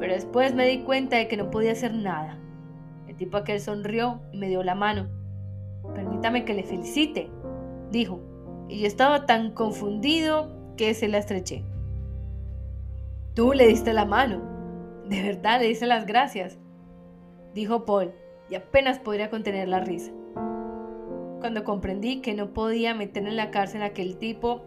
pero 0.00 0.12
después 0.12 0.54
me 0.56 0.66
di 0.66 0.80
cuenta 0.80 1.16
de 1.16 1.28
que 1.28 1.36
no 1.36 1.48
podía 1.48 1.70
hacer 1.70 1.94
nada. 1.94 2.36
El 3.06 3.16
tipo 3.16 3.36
aquel 3.36 3.60
sonrió 3.60 4.20
y 4.32 4.38
me 4.38 4.48
dio 4.48 4.64
la 4.64 4.74
mano. 4.74 5.08
Permítame 5.94 6.44
que 6.44 6.52
le 6.52 6.64
felicite, 6.64 7.30
dijo, 7.92 8.20
y 8.68 8.80
yo 8.80 8.88
estaba 8.88 9.24
tan 9.24 9.52
confundido 9.52 10.50
que 10.76 10.94
se 10.94 11.06
la 11.06 11.18
estreché. 11.18 11.62
Tú 13.34 13.52
le 13.52 13.68
diste 13.68 13.92
la 13.92 14.04
mano. 14.04 14.42
De 15.08 15.22
verdad 15.22 15.60
le 15.60 15.68
diste 15.68 15.86
las 15.86 16.06
gracias, 16.06 16.58
dijo 17.54 17.84
Paul, 17.84 18.12
y 18.50 18.56
apenas 18.56 18.98
podría 18.98 19.30
contener 19.30 19.68
la 19.68 19.78
risa. 19.78 20.10
Cuando 21.38 21.62
comprendí 21.62 22.20
que 22.20 22.34
no 22.34 22.52
podía 22.52 22.94
meter 22.94 23.28
en 23.28 23.36
la 23.36 23.52
cárcel 23.52 23.82
a 23.82 23.86
aquel 23.86 24.16
tipo, 24.16 24.64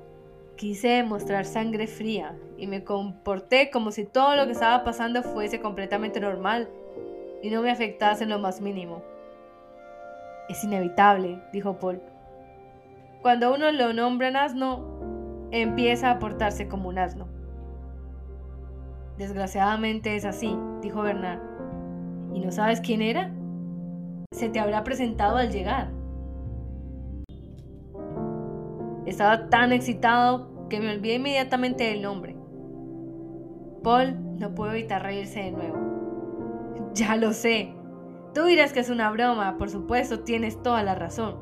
Quise 0.57 0.87
demostrar 0.87 1.45
sangre 1.45 1.85
fría 1.85 2.35
y 2.57 2.65
me 2.65 2.83
comporté 2.83 3.69
como 3.69 3.91
si 3.91 4.05
todo 4.05 4.35
lo 4.35 4.47
que 4.47 4.53
estaba 4.53 4.83
pasando 4.83 5.21
fuese 5.21 5.61
completamente 5.61 6.19
normal 6.19 6.67
y 7.43 7.51
no 7.51 7.61
me 7.61 7.69
afectase 7.69 8.23
en 8.23 8.31
lo 8.31 8.39
más 8.39 8.59
mínimo. 8.59 9.03
Es 10.49 10.63
inevitable, 10.63 11.39
dijo 11.53 11.77
Paul. 11.77 12.01
Cuando 13.21 13.53
uno 13.53 13.71
lo 13.71 13.93
nombra 13.93 14.29
asno, 14.43 14.83
empieza 15.51 16.09
a 16.09 16.17
portarse 16.17 16.67
como 16.67 16.89
un 16.89 16.97
asno. 16.97 17.27
Desgraciadamente 19.19 20.15
es 20.15 20.25
así, 20.25 20.57
dijo 20.81 21.03
Bernard. 21.03 21.41
¿Y 22.33 22.39
no 22.39 22.51
sabes 22.51 22.81
quién 22.81 23.03
era? 23.03 23.31
Se 24.31 24.49
te 24.49 24.59
habrá 24.59 24.83
presentado 24.83 25.37
al 25.37 25.51
llegar. 25.51 25.96
Estaba 29.07 29.49
tan 29.49 29.71
excitado 29.71 30.67
que 30.69 30.81
me 30.81 30.93
olvidé 30.93 31.15
inmediatamente 31.15 31.85
del 31.85 32.01
nombre. 32.01 32.35
Paul 33.81 34.37
no 34.37 34.53
pudo 34.53 34.71
evitar 34.71 35.01
reírse 35.01 35.39
de 35.39 35.51
nuevo. 35.51 35.77
Ya 36.93 37.15
lo 37.15 37.31
sé. 37.31 37.73
Tú 38.33 38.45
dirás 38.45 38.73
que 38.73 38.79
es 38.79 38.89
una 38.89 39.09
broma, 39.11 39.57
por 39.57 39.69
supuesto, 39.69 40.21
tienes 40.21 40.61
toda 40.61 40.83
la 40.83 40.95
razón, 40.95 41.37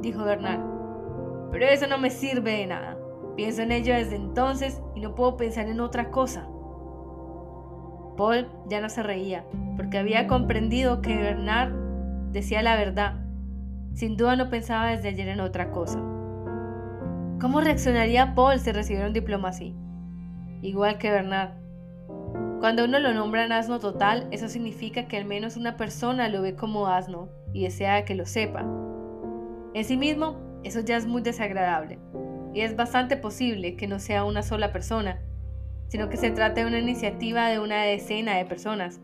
dijo 0.00 0.24
Bernard. 0.24 0.60
Pero 1.50 1.66
eso 1.66 1.86
no 1.88 1.98
me 1.98 2.10
sirve 2.10 2.52
de 2.52 2.66
nada. 2.66 2.96
Pienso 3.36 3.62
en 3.62 3.72
ello 3.72 3.92
desde 3.92 4.16
entonces 4.16 4.80
y 4.94 5.00
no 5.00 5.14
puedo 5.14 5.36
pensar 5.36 5.68
en 5.68 5.80
otra 5.80 6.10
cosa. 6.10 6.48
Paul 8.16 8.48
ya 8.68 8.80
no 8.80 8.88
se 8.88 9.02
reía, 9.02 9.44
porque 9.76 9.98
había 9.98 10.26
comprendido 10.26 11.02
que 11.02 11.16
Bernard 11.16 11.72
decía 12.30 12.62
la 12.62 12.76
verdad. 12.76 13.20
Sin 13.92 14.16
duda 14.16 14.36
no 14.36 14.48
pensaba 14.48 14.90
desde 14.90 15.08
ayer 15.08 15.28
en 15.28 15.40
otra 15.40 15.70
cosa. 15.70 16.13
¿Cómo 17.40 17.60
reaccionaría 17.60 18.34
Paul 18.34 18.58
si 18.58 18.72
recibiera 18.72 19.08
un 19.08 19.12
diploma 19.12 19.48
así? 19.48 19.74
Igual 20.62 20.98
que 20.98 21.10
Bernard. 21.10 21.50
Cuando 22.60 22.84
uno 22.84 22.98
lo 23.00 23.12
nombra 23.12 23.44
en 23.44 23.52
asno 23.52 23.80
total, 23.80 24.28
eso 24.30 24.48
significa 24.48 25.08
que 25.08 25.18
al 25.18 25.24
menos 25.24 25.56
una 25.56 25.76
persona 25.76 26.28
lo 26.28 26.42
ve 26.42 26.54
como 26.54 26.86
asno 26.86 27.28
y 27.52 27.64
desea 27.64 28.04
que 28.04 28.14
lo 28.14 28.24
sepa. 28.24 28.64
En 29.74 29.84
sí 29.84 29.96
mismo, 29.96 30.40
eso 30.62 30.80
ya 30.80 30.96
es 30.96 31.06
muy 31.06 31.20
desagradable, 31.22 31.98
y 32.54 32.60
es 32.60 32.76
bastante 32.76 33.16
posible 33.16 33.76
que 33.76 33.88
no 33.88 33.98
sea 33.98 34.24
una 34.24 34.42
sola 34.42 34.72
persona, 34.72 35.20
sino 35.88 36.08
que 36.08 36.16
se 36.16 36.30
trate 36.30 36.62
de 36.62 36.66
una 36.68 36.78
iniciativa 36.78 37.48
de 37.48 37.58
una 37.58 37.82
decena 37.82 38.36
de 38.36 38.46
personas. 38.46 39.00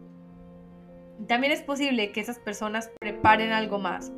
También 1.26 1.52
es 1.52 1.60
posible 1.60 2.12
que 2.12 2.20
esas 2.20 2.38
personas 2.38 2.90
preparen 3.00 3.52
algo 3.52 3.78
más, 3.78 4.12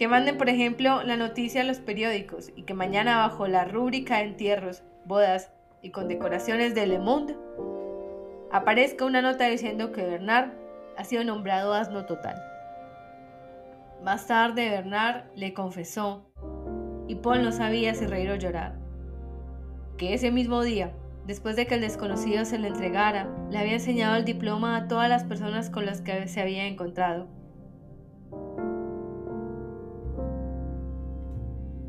que 0.00 0.08
manden, 0.08 0.38
por 0.38 0.48
ejemplo, 0.48 1.02
la 1.02 1.18
noticia 1.18 1.60
a 1.60 1.64
los 1.64 1.78
periódicos 1.78 2.52
y 2.56 2.62
que 2.62 2.72
mañana 2.72 3.18
bajo 3.18 3.46
la 3.46 3.66
rúbrica 3.66 4.16
de 4.16 4.28
entierros, 4.28 4.82
bodas 5.04 5.52
y 5.82 5.90
condecoraciones 5.90 6.74
de 6.74 6.86
Le 6.86 6.98
Monde 6.98 7.36
aparezca 8.50 9.04
una 9.04 9.20
nota 9.20 9.44
diciendo 9.44 9.92
que 9.92 10.02
Bernard 10.02 10.52
ha 10.96 11.04
sido 11.04 11.22
nombrado 11.22 11.74
asno 11.74 12.06
total. 12.06 12.42
Más 14.02 14.26
tarde 14.26 14.70
Bernard 14.70 15.24
le 15.34 15.52
confesó, 15.52 16.32
y 17.06 17.16
Paul 17.16 17.42
no 17.42 17.52
sabía 17.52 17.94
si 17.94 18.06
reír 18.06 18.30
o 18.30 18.36
llorar, 18.36 18.78
que 19.98 20.14
ese 20.14 20.30
mismo 20.30 20.62
día, 20.62 20.94
después 21.26 21.56
de 21.56 21.66
que 21.66 21.74
el 21.74 21.82
desconocido 21.82 22.46
se 22.46 22.58
le 22.58 22.68
entregara, 22.68 23.28
le 23.50 23.58
había 23.58 23.74
enseñado 23.74 24.16
el 24.16 24.24
diploma 24.24 24.78
a 24.78 24.88
todas 24.88 25.10
las 25.10 25.24
personas 25.24 25.68
con 25.68 25.84
las 25.84 26.00
que 26.00 26.26
se 26.26 26.40
había 26.40 26.64
encontrado 26.64 27.28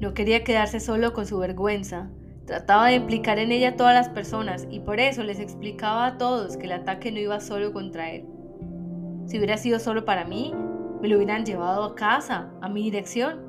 No 0.01 0.15
quería 0.15 0.43
quedarse 0.43 0.79
solo 0.79 1.13
con 1.13 1.27
su 1.27 1.37
vergüenza. 1.37 2.09
Trataba 2.47 2.87
de 2.87 2.95
implicar 2.95 3.37
en 3.37 3.51
ella 3.51 3.69
a 3.69 3.75
todas 3.75 3.93
las 3.93 4.09
personas 4.09 4.67
y 4.71 4.79
por 4.79 4.99
eso 4.99 5.21
les 5.21 5.39
explicaba 5.39 6.07
a 6.07 6.17
todos 6.17 6.57
que 6.57 6.65
el 6.65 6.71
ataque 6.71 7.11
no 7.11 7.19
iba 7.19 7.39
solo 7.39 7.71
contra 7.71 8.09
él. 8.09 8.25
Si 9.27 9.37
hubiera 9.37 9.57
sido 9.57 9.77
solo 9.77 10.03
para 10.03 10.25
mí, 10.25 10.55
me 11.01 11.07
lo 11.07 11.17
hubieran 11.17 11.45
llevado 11.45 11.83
a 11.83 11.93
casa, 11.93 12.49
a 12.61 12.67
mi 12.67 12.81
dirección. 12.81 13.45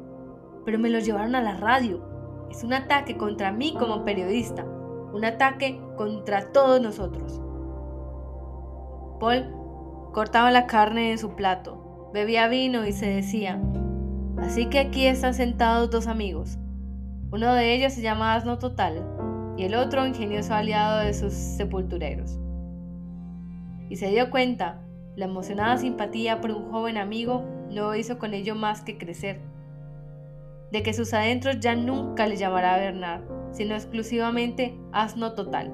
Pero 0.67 0.79
me 0.79 0.91
lo 0.91 0.99
llevaron 0.99 1.35
a 1.35 1.41
la 1.41 1.57
radio. 1.57 2.07
Es 2.51 2.63
un 2.63 2.75
ataque 2.75 3.17
contra 3.17 3.51
mí 3.51 3.75
como 3.79 4.05
periodista. 4.05 4.63
Un 4.63 5.25
ataque 5.25 5.81
contra 5.97 6.53
todos 6.53 6.83
nosotros. 6.83 7.41
Paul 9.19 9.47
cortaba 10.13 10.51
la 10.51 10.67
carne 10.67 11.13
en 11.13 11.19
su 11.19 11.35
plato, 11.35 12.11
bebía 12.13 12.47
vino 12.49 12.87
y 12.87 12.93
se 12.93 13.07
decía, 13.07 13.59
Así 14.43 14.67
que 14.67 14.81
aquí 14.81 15.07
están 15.07 15.35
sentados 15.35 15.91
dos 15.91 16.09
amigos. 16.09 16.59
Uno 17.31 17.55
de 17.55 17.75
ellos 17.75 17.93
se 17.93 18.03
llama 18.03 18.35
Asno 18.35 18.59
Total 18.59 19.03
y 19.57 19.65
el 19.65 19.75
otro 19.75 20.05
ingenioso 20.05 20.53
aliado 20.53 20.99
de 20.99 21.15
sus 21.15 21.33
sepultureros. 21.33 22.39
Y 23.89 23.97
se 23.97 24.09
dio 24.09 24.31
cuenta, 24.31 24.81
la 25.17 25.27
emocionada 25.27 25.79
simpatía 25.79 26.41
por 26.41 26.51
un 26.51 26.71
joven 26.71 26.97
amigo 26.97 27.45
no 27.71 27.95
hizo 27.95 28.19
con 28.19 28.35
ello 28.35 28.55
más 28.55 28.83
que 28.83 28.99
crecer, 28.99 29.41
de 30.73 30.83
que 30.83 30.93
sus 30.93 31.15
adentros 31.15 31.61
ya 31.61 31.77
nunca 31.77 32.27
le 32.27 32.37
llamará 32.37 32.77
Bernard, 32.77 33.23
sino 33.53 33.75
exclusivamente 33.75 34.77
Asno 34.91 35.35
Total. 35.35 35.73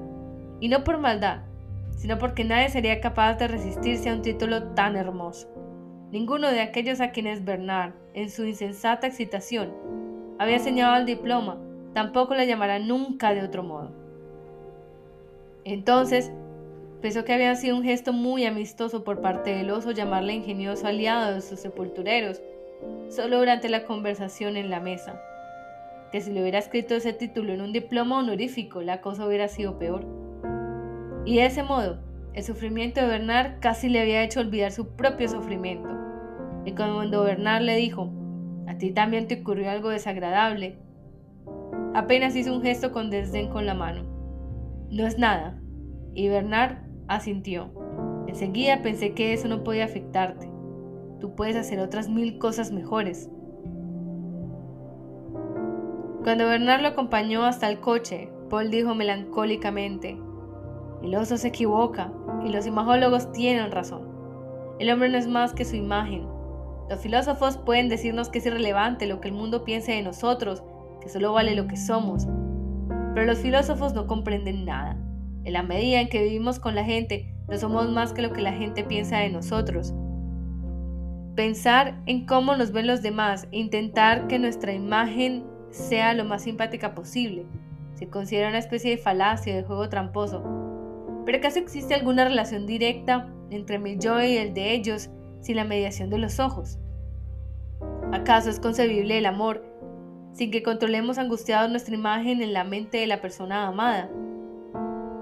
Y 0.59 0.69
no 0.69 0.83
por 0.83 0.99
maldad, 0.99 1.39
sino 1.97 2.17
porque 2.19 2.45
nadie 2.45 2.69
sería 2.69 3.01
capaz 3.01 3.33
de 3.35 3.47
resistirse 3.47 4.09
a 4.09 4.13
un 4.13 4.21
título 4.21 4.63
tan 4.73 4.95
hermoso. 4.95 5.49
Ninguno 6.11 6.49
de 6.49 6.61
aquellos 6.61 7.01
a 7.01 7.11
quienes 7.11 7.45
Bernard, 7.45 7.93
en 8.15 8.31
su 8.31 8.43
insensata 8.43 9.05
excitación, 9.05 9.71
había 10.39 10.55
enseñado 10.55 10.97
el 10.97 11.05
diploma, 11.05 11.59
tampoco 11.93 12.33
le 12.33 12.47
llamará 12.47 12.79
nunca 12.79 13.31
de 13.31 13.43
otro 13.43 13.61
modo. 13.61 13.91
Entonces, 15.65 16.31
pensó 16.99 17.25
que 17.25 17.33
había 17.33 17.53
sido 17.55 17.77
un 17.77 17.83
gesto 17.83 18.11
muy 18.11 18.45
amistoso 18.45 19.03
por 19.03 19.21
parte 19.21 19.51
del 19.51 19.69
oso 19.69 19.91
llamarle 19.91 20.33
ingenioso 20.33 20.87
aliado 20.87 21.35
de 21.35 21.41
sus 21.41 21.59
sepultureros, 21.59 22.41
solo 23.09 23.37
durante 23.37 23.69
la 23.69 23.85
conversación 23.85 24.57
en 24.57 24.71
la 24.71 24.79
mesa. 24.79 25.21
Que 26.11 26.21
si 26.21 26.31
le 26.31 26.41
hubiera 26.41 26.57
escrito 26.57 26.95
ese 26.95 27.13
título 27.13 27.53
en 27.53 27.61
un 27.61 27.71
diploma 27.71 28.17
honorífico, 28.17 28.81
la 28.81 28.99
cosa 29.01 29.27
hubiera 29.27 29.47
sido 29.47 29.77
peor. 29.77 30.07
Y 31.23 31.35
de 31.35 31.45
ese 31.45 31.61
modo, 31.61 31.99
el 32.33 32.43
sufrimiento 32.43 32.99
de 32.99 33.07
Bernard 33.07 33.59
casi 33.59 33.89
le 33.89 34.01
había 34.01 34.23
hecho 34.23 34.39
olvidar 34.39 34.71
su 34.71 34.87
propio 34.95 35.27
sufrimiento. 35.27 35.98
Y 36.65 36.73
cuando 36.73 37.23
Bernard 37.23 37.63
le 37.63 37.75
dijo, 37.75 38.11
a 38.67 38.77
ti 38.77 38.91
también 38.91 39.27
te 39.27 39.41
ocurrió 39.41 39.71
algo 39.71 39.89
desagradable, 39.89 40.77
apenas 41.93 42.35
hizo 42.35 42.53
un 42.53 42.61
gesto 42.61 42.91
con 42.91 43.09
desdén 43.09 43.49
con 43.49 43.65
la 43.65 43.73
mano. 43.73 44.03
No 44.91 45.05
es 45.05 45.17
nada. 45.17 45.59
Y 46.13 46.27
Bernard 46.29 46.77
asintió. 47.07 47.71
Enseguida 48.27 48.81
pensé 48.81 49.13
que 49.13 49.33
eso 49.33 49.47
no 49.47 49.63
podía 49.63 49.85
afectarte. 49.85 50.49
Tú 51.19 51.35
puedes 51.35 51.55
hacer 51.55 51.79
otras 51.79 52.09
mil 52.09 52.37
cosas 52.37 52.71
mejores. 52.71 53.29
Cuando 56.23 56.45
Bernard 56.45 56.81
lo 56.81 56.89
acompañó 56.89 57.43
hasta 57.43 57.69
el 57.69 57.79
coche, 57.79 58.29
Paul 58.49 58.69
dijo 58.69 58.93
melancólicamente, 58.93 60.19
el 61.01 61.15
oso 61.15 61.37
se 61.37 61.47
equivoca 61.47 62.11
y 62.45 62.49
los 62.49 62.67
imagólogos 62.67 63.31
tienen 63.31 63.71
razón. 63.71 64.07
El 64.79 64.91
hombre 64.91 65.09
no 65.09 65.17
es 65.17 65.27
más 65.27 65.53
que 65.53 65.65
su 65.65 65.75
imagen. 65.75 66.27
Los 66.89 66.99
filósofos 66.99 67.57
pueden 67.57 67.87
decirnos 67.87 68.29
que 68.29 68.39
es 68.39 68.45
irrelevante 68.45 69.07
lo 69.07 69.21
que 69.21 69.27
el 69.27 69.33
mundo 69.33 69.63
piense 69.63 69.91
de 69.91 70.01
nosotros, 70.01 70.63
que 71.01 71.09
solo 71.09 71.33
vale 71.33 71.55
lo 71.55 71.67
que 71.67 71.77
somos. 71.77 72.27
Pero 73.13 73.25
los 73.25 73.39
filósofos 73.39 73.93
no 73.93 74.07
comprenden 74.07 74.65
nada. 74.65 74.97
En 75.43 75.53
la 75.53 75.63
medida 75.63 76.01
en 76.01 76.09
que 76.09 76.23
vivimos 76.23 76.59
con 76.59 76.75
la 76.75 76.83
gente, 76.83 77.33
no 77.47 77.57
somos 77.57 77.89
más 77.89 78.13
que 78.13 78.21
lo 78.21 78.33
que 78.33 78.41
la 78.41 78.53
gente 78.53 78.83
piensa 78.83 79.19
de 79.19 79.29
nosotros. 79.29 79.93
Pensar 81.35 82.01
en 82.05 82.25
cómo 82.25 82.55
nos 82.55 82.71
ven 82.71 82.87
los 82.87 83.01
demás 83.01 83.47
e 83.51 83.59
intentar 83.59 84.27
que 84.27 84.39
nuestra 84.39 84.73
imagen 84.73 85.45
sea 85.69 86.13
lo 86.13 86.25
más 86.25 86.43
simpática 86.43 86.95
posible 86.95 87.45
se 87.99 88.07
considera 88.07 88.47
una 88.47 88.59
especie 88.59 88.91
de 88.91 88.97
falacia 88.97 89.53
de 89.53 89.63
juego 89.63 89.89
tramposo 89.89 90.41
¿Pero 91.25 91.37
acaso 91.37 91.59
existe 91.59 91.93
alguna 91.93 92.23
relación 92.23 92.65
directa 92.65 93.29
entre 93.51 93.77
mi 93.77 93.97
yo 93.99 94.21
y 94.23 94.37
el 94.37 94.53
de 94.53 94.73
ellos 94.73 95.09
sin 95.41 95.55
la 95.55 95.63
mediación 95.63 96.09
de 96.09 96.17
los 96.17 96.39
ojos? 96.39 96.79
¿Acaso 98.11 98.49
es 98.49 98.59
concebible 98.59 99.17
el 99.17 99.25
amor 99.25 99.63
sin 100.33 100.51
que 100.51 100.63
controlemos 100.63 101.17
angustiados 101.17 101.69
nuestra 101.69 101.95
imagen 101.95 102.41
en 102.41 102.53
la 102.53 102.63
mente 102.63 102.97
de 102.97 103.07
la 103.07 103.21
persona 103.21 103.67
amada? 103.67 104.09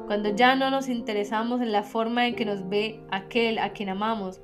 Cuando 0.08 0.34
ya 0.34 0.56
no 0.56 0.72
nos 0.72 0.88
interesamos 0.88 1.62
en 1.62 1.74
la 1.74 1.84
forma 1.84 2.28
en 2.28 2.36
que 2.36 2.46
nos 2.46 2.70
ve 2.70 3.02
aquel 3.12 3.60
a 3.60 3.72
quien 3.74 3.90
amamos, 3.90 4.40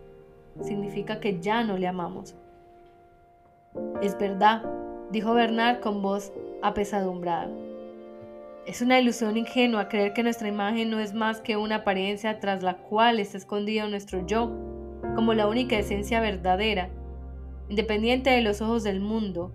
significa 0.61 1.19
que 1.21 1.39
ya 1.39 1.63
no 1.63 1.77
le 1.77 1.87
amamos. 1.87 2.35
Es 4.01 4.17
verdad, 4.17 4.63
dijo 5.09 5.33
Bernard 5.33 5.79
con 5.79 6.01
voz 6.01 6.33
apesadumbrada. 6.61 7.49
Es 8.65 8.81
una 8.81 8.99
ilusión 8.99 9.37
ingenua 9.37 9.87
creer 9.87 10.13
que 10.13 10.23
nuestra 10.23 10.47
imagen 10.47 10.89
no 10.89 10.99
es 10.99 11.13
más 11.13 11.41
que 11.41 11.57
una 11.57 11.77
apariencia 11.77 12.39
tras 12.39 12.61
la 12.61 12.75
cual 12.77 13.19
está 13.19 13.37
escondido 13.37 13.87
nuestro 13.87 14.25
yo, 14.25 14.51
como 15.15 15.33
la 15.33 15.47
única 15.47 15.77
esencia 15.77 16.19
verdadera, 16.21 16.89
independiente 17.69 18.29
de 18.29 18.41
los 18.41 18.61
ojos 18.61 18.83
del 18.83 18.99
mundo. 18.99 19.51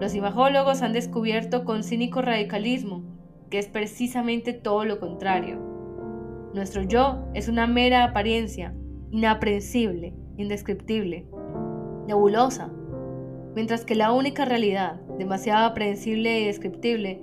Los 0.00 0.14
imagólogos 0.14 0.82
han 0.82 0.92
descubierto 0.92 1.64
con 1.64 1.82
cínico 1.82 2.22
radicalismo 2.22 3.04
que 3.50 3.58
es 3.58 3.66
precisamente 3.66 4.52
todo 4.52 4.84
lo 4.84 5.00
contrario. 5.00 5.58
Nuestro 6.54 6.82
yo 6.82 7.28
es 7.34 7.48
una 7.48 7.66
mera 7.66 8.04
apariencia, 8.04 8.74
inaprensible, 9.10 10.14
indescriptible, 10.36 11.26
nebulosa, 12.06 12.70
mientras 13.54 13.84
que 13.84 13.96
la 13.96 14.12
única 14.12 14.44
realidad, 14.44 15.00
demasiado 15.18 15.66
aprensible 15.66 16.40
y 16.40 16.46
descriptible, 16.46 17.20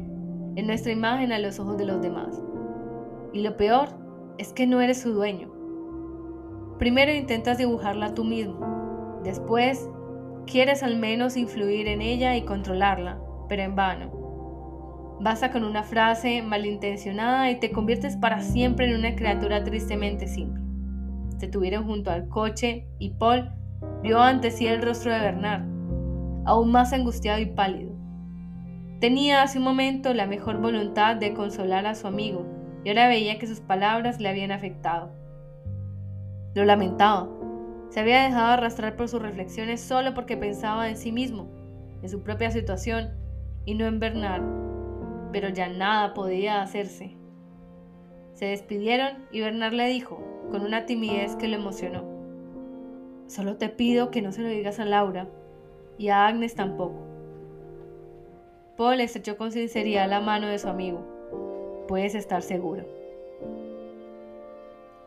en 0.55 0.67
nuestra 0.67 0.91
imagen 0.91 1.31
a 1.31 1.39
los 1.39 1.59
ojos 1.59 1.77
de 1.77 1.85
los 1.85 2.01
demás. 2.01 2.41
Y 3.33 3.41
lo 3.41 3.55
peor 3.57 3.89
es 4.37 4.53
que 4.53 4.67
no 4.67 4.81
eres 4.81 5.01
su 5.01 5.13
dueño. 5.13 5.56
Primero 6.79 7.11
intentas 7.11 7.57
dibujarla 7.57 8.13
tú 8.13 8.23
mismo, 8.23 9.19
después 9.23 9.89
quieres 10.45 10.83
al 10.83 10.97
menos 10.97 11.35
influir 11.35 11.87
en 11.87 12.01
ella 12.01 12.35
y 12.35 12.43
controlarla, 12.43 13.19
pero 13.49 13.63
en 13.63 13.75
vano. 13.75 15.17
Basta 15.19 15.51
con 15.51 15.63
una 15.63 15.83
frase 15.83 16.43
malintencionada 16.43 17.49
y 17.49 17.59
te 17.59 17.71
conviertes 17.71 18.15
para 18.15 18.41
siempre 18.41 18.87
en 18.87 18.97
una 18.99 19.15
criatura 19.15 19.63
tristemente 19.63 20.27
simple. 20.27 20.61
Se 21.39 21.47
tuvieron 21.47 21.85
junto 21.85 22.11
al 22.11 22.29
coche 22.29 22.87
y 22.99 23.09
Paul 23.11 23.49
vio 24.03 24.19
ante 24.19 24.51
sí 24.51 24.67
el 24.67 24.81
rostro 24.81 25.11
de 25.11 25.19
Bernard, 25.19 25.63
aún 26.45 26.71
más 26.71 26.93
angustiado 26.93 27.39
y 27.39 27.47
pálido. 27.47 27.91
Tenía 28.99 29.41
hace 29.41 29.57
un 29.57 29.63
momento 29.63 30.13
la 30.13 30.27
mejor 30.27 30.61
voluntad 30.61 31.15
de 31.15 31.33
consolar 31.33 31.87
a 31.87 31.95
su 31.95 32.07
amigo 32.07 32.45
y 32.83 32.89
ahora 32.89 33.07
veía 33.07 33.39
que 33.39 33.47
sus 33.47 33.59
palabras 33.59 34.19
le 34.19 34.29
habían 34.29 34.51
afectado. 34.51 35.11
Lo 36.57 36.65
lamentaba. 36.65 37.29
Se 37.89 37.99
había 37.99 38.23
dejado 38.23 38.47
arrastrar 38.47 38.95
por 38.95 39.07
sus 39.07 39.21
reflexiones 39.21 39.79
solo 39.79 40.15
porque 40.15 40.37
pensaba 40.37 40.89
en 40.89 40.97
sí 40.97 41.11
mismo, 41.11 41.47
en 42.01 42.09
su 42.09 42.23
propia 42.23 42.49
situación 42.49 43.11
y 43.65 43.75
no 43.75 43.85
en 43.85 43.99
Bernard. 43.99 44.41
Pero 45.31 45.49
ya 45.49 45.69
nada 45.69 46.15
podía 46.15 46.63
hacerse. 46.63 47.15
Se 48.33 48.45
despidieron 48.45 49.27
y 49.31 49.41
Bernard 49.41 49.73
le 49.73 49.85
dijo, 49.85 50.19
con 50.49 50.63
una 50.63 50.87
timidez 50.87 51.35
que 51.35 51.47
lo 51.47 51.57
emocionó, 51.57 52.03
Solo 53.27 53.57
te 53.57 53.69
pido 53.69 54.09
que 54.09 54.23
no 54.23 54.31
se 54.31 54.41
lo 54.41 54.47
digas 54.47 54.79
a 54.79 54.85
Laura 54.85 55.27
y 55.99 56.07
a 56.07 56.25
Agnes 56.25 56.55
tampoco. 56.55 57.05
Paul 58.77 58.99
estrechó 58.99 59.37
con 59.37 59.51
sinceridad 59.51 60.09
la 60.09 60.21
mano 60.21 60.47
de 60.47 60.57
su 60.57 60.69
amigo. 60.69 61.85
Puedes 61.87 62.15
estar 62.15 62.41
seguro. 62.41 62.96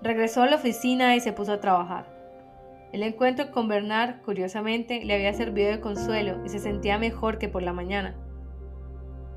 Regresó 0.03 0.43
a 0.43 0.47
la 0.47 0.57
oficina 0.57 1.15
y 1.15 1.21
se 1.21 1.33
puso 1.33 1.53
a 1.53 1.61
trabajar. 1.61 2.07
El 2.93 3.03
encuentro 3.03 3.51
con 3.51 3.69
Bernard, 3.69 4.23
curiosamente, 4.23 5.05
le 5.05 5.15
había 5.15 5.33
servido 5.33 5.71
de 5.71 5.81
consuelo 5.81 6.45
y 6.45 6.49
se 6.49 6.59
sentía 6.59 6.99
mejor 6.99 7.39
que 7.39 7.49
por 7.49 7.63
la 7.63 7.73
mañana. 7.73 8.17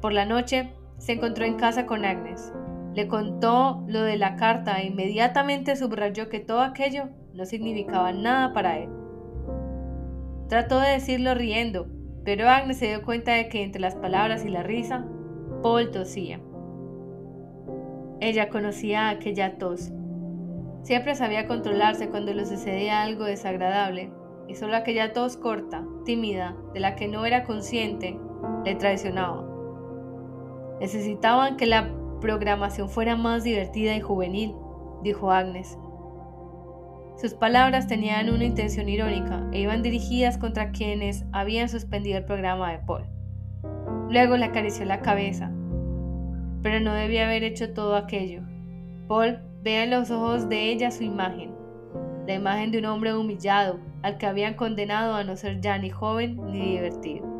Por 0.01 0.13
la 0.13 0.25
noche, 0.25 0.73
se 0.97 1.13
encontró 1.13 1.45
en 1.45 1.55
casa 1.55 1.85
con 1.85 2.05
Agnes. 2.05 2.53
Le 2.95 3.07
contó 3.07 3.83
lo 3.87 4.01
de 4.03 4.17
la 4.17 4.35
carta 4.37 4.79
e 4.79 4.87
inmediatamente 4.87 5.75
subrayó 5.75 6.29
que 6.29 6.39
todo 6.39 6.61
aquello 6.61 7.09
no 7.33 7.45
significaba 7.45 8.11
nada 8.11 8.53
para 8.53 8.77
él. 8.79 8.89
Trató 10.47 10.79
de 10.79 10.89
decirlo 10.89 11.33
riendo, 11.35 11.87
pero 12.23 12.47
Agnes 12.49 12.77
se 12.77 12.87
dio 12.87 13.03
cuenta 13.03 13.33
de 13.33 13.49
que 13.49 13.63
entre 13.63 13.81
las 13.81 13.95
palabras 13.95 14.45
y 14.45 14.49
la 14.49 14.63
risa, 14.63 15.05
Paul 15.61 15.91
tosía. 15.91 16.39
Ella 18.19 18.49
conocía 18.49 19.09
aquella 19.09 19.57
tos. 19.57 19.91
Siempre 20.83 21.15
sabía 21.15 21.47
controlarse 21.47 22.09
cuando 22.09 22.33
le 22.33 22.45
sucedía 22.45 23.01
algo 23.01 23.23
desagradable, 23.23 24.11
y 24.49 24.55
solo 24.55 24.75
aquella 24.75 25.13
tos 25.13 25.37
corta, 25.37 25.85
tímida, 26.03 26.57
de 26.73 26.81
la 26.81 26.95
que 26.95 27.07
no 27.07 27.25
era 27.25 27.45
consciente, 27.45 28.19
le 28.65 28.75
traicionaba. 28.75 29.47
Necesitaban 30.81 31.55
que 31.55 31.65
la 31.67 31.89
programación 32.19 32.89
fuera 32.89 33.15
más 33.15 33.45
divertida 33.45 33.95
y 33.95 34.01
juvenil, 34.01 34.55
dijo 35.03 35.31
Agnes. 35.31 35.77
Sus 37.15 37.33
palabras 37.33 37.87
tenían 37.87 38.29
una 38.29 38.43
intención 38.43 38.89
irónica 38.89 39.47
e 39.53 39.59
iban 39.59 39.83
dirigidas 39.83 40.37
contra 40.37 40.71
quienes 40.71 41.25
habían 41.31 41.69
suspendido 41.69 42.17
el 42.17 42.25
programa 42.25 42.71
de 42.71 42.79
Paul. 42.79 43.05
Luego 44.09 44.35
le 44.35 44.45
acarició 44.45 44.83
la 44.83 44.99
cabeza, 44.99 45.49
pero 46.61 46.81
no 46.81 46.93
debía 46.93 47.25
haber 47.25 47.43
hecho 47.43 47.73
todo 47.73 47.95
aquello. 47.95 48.41
Paul 49.07 49.39
ve 49.63 49.81
en 49.81 49.91
los 49.91 50.11
ojos 50.11 50.49
de 50.49 50.71
ella 50.71 50.91
su 50.91 51.03
imagen. 51.03 51.55
la 52.27 52.33
imagen 52.35 52.71
de 52.71 52.79
un 52.79 52.85
hombre 52.85 53.15
humillado, 53.15 53.79
al 54.01 54.17
que 54.17 54.25
habían 54.25 54.55
condenado 54.55 55.13
a 55.15 55.23
no 55.23 55.35
ser 55.37 55.61
ya 55.61 55.77
ni 55.77 55.89
joven 55.89 56.37
ni 56.51 56.75
divertido. 56.75 57.32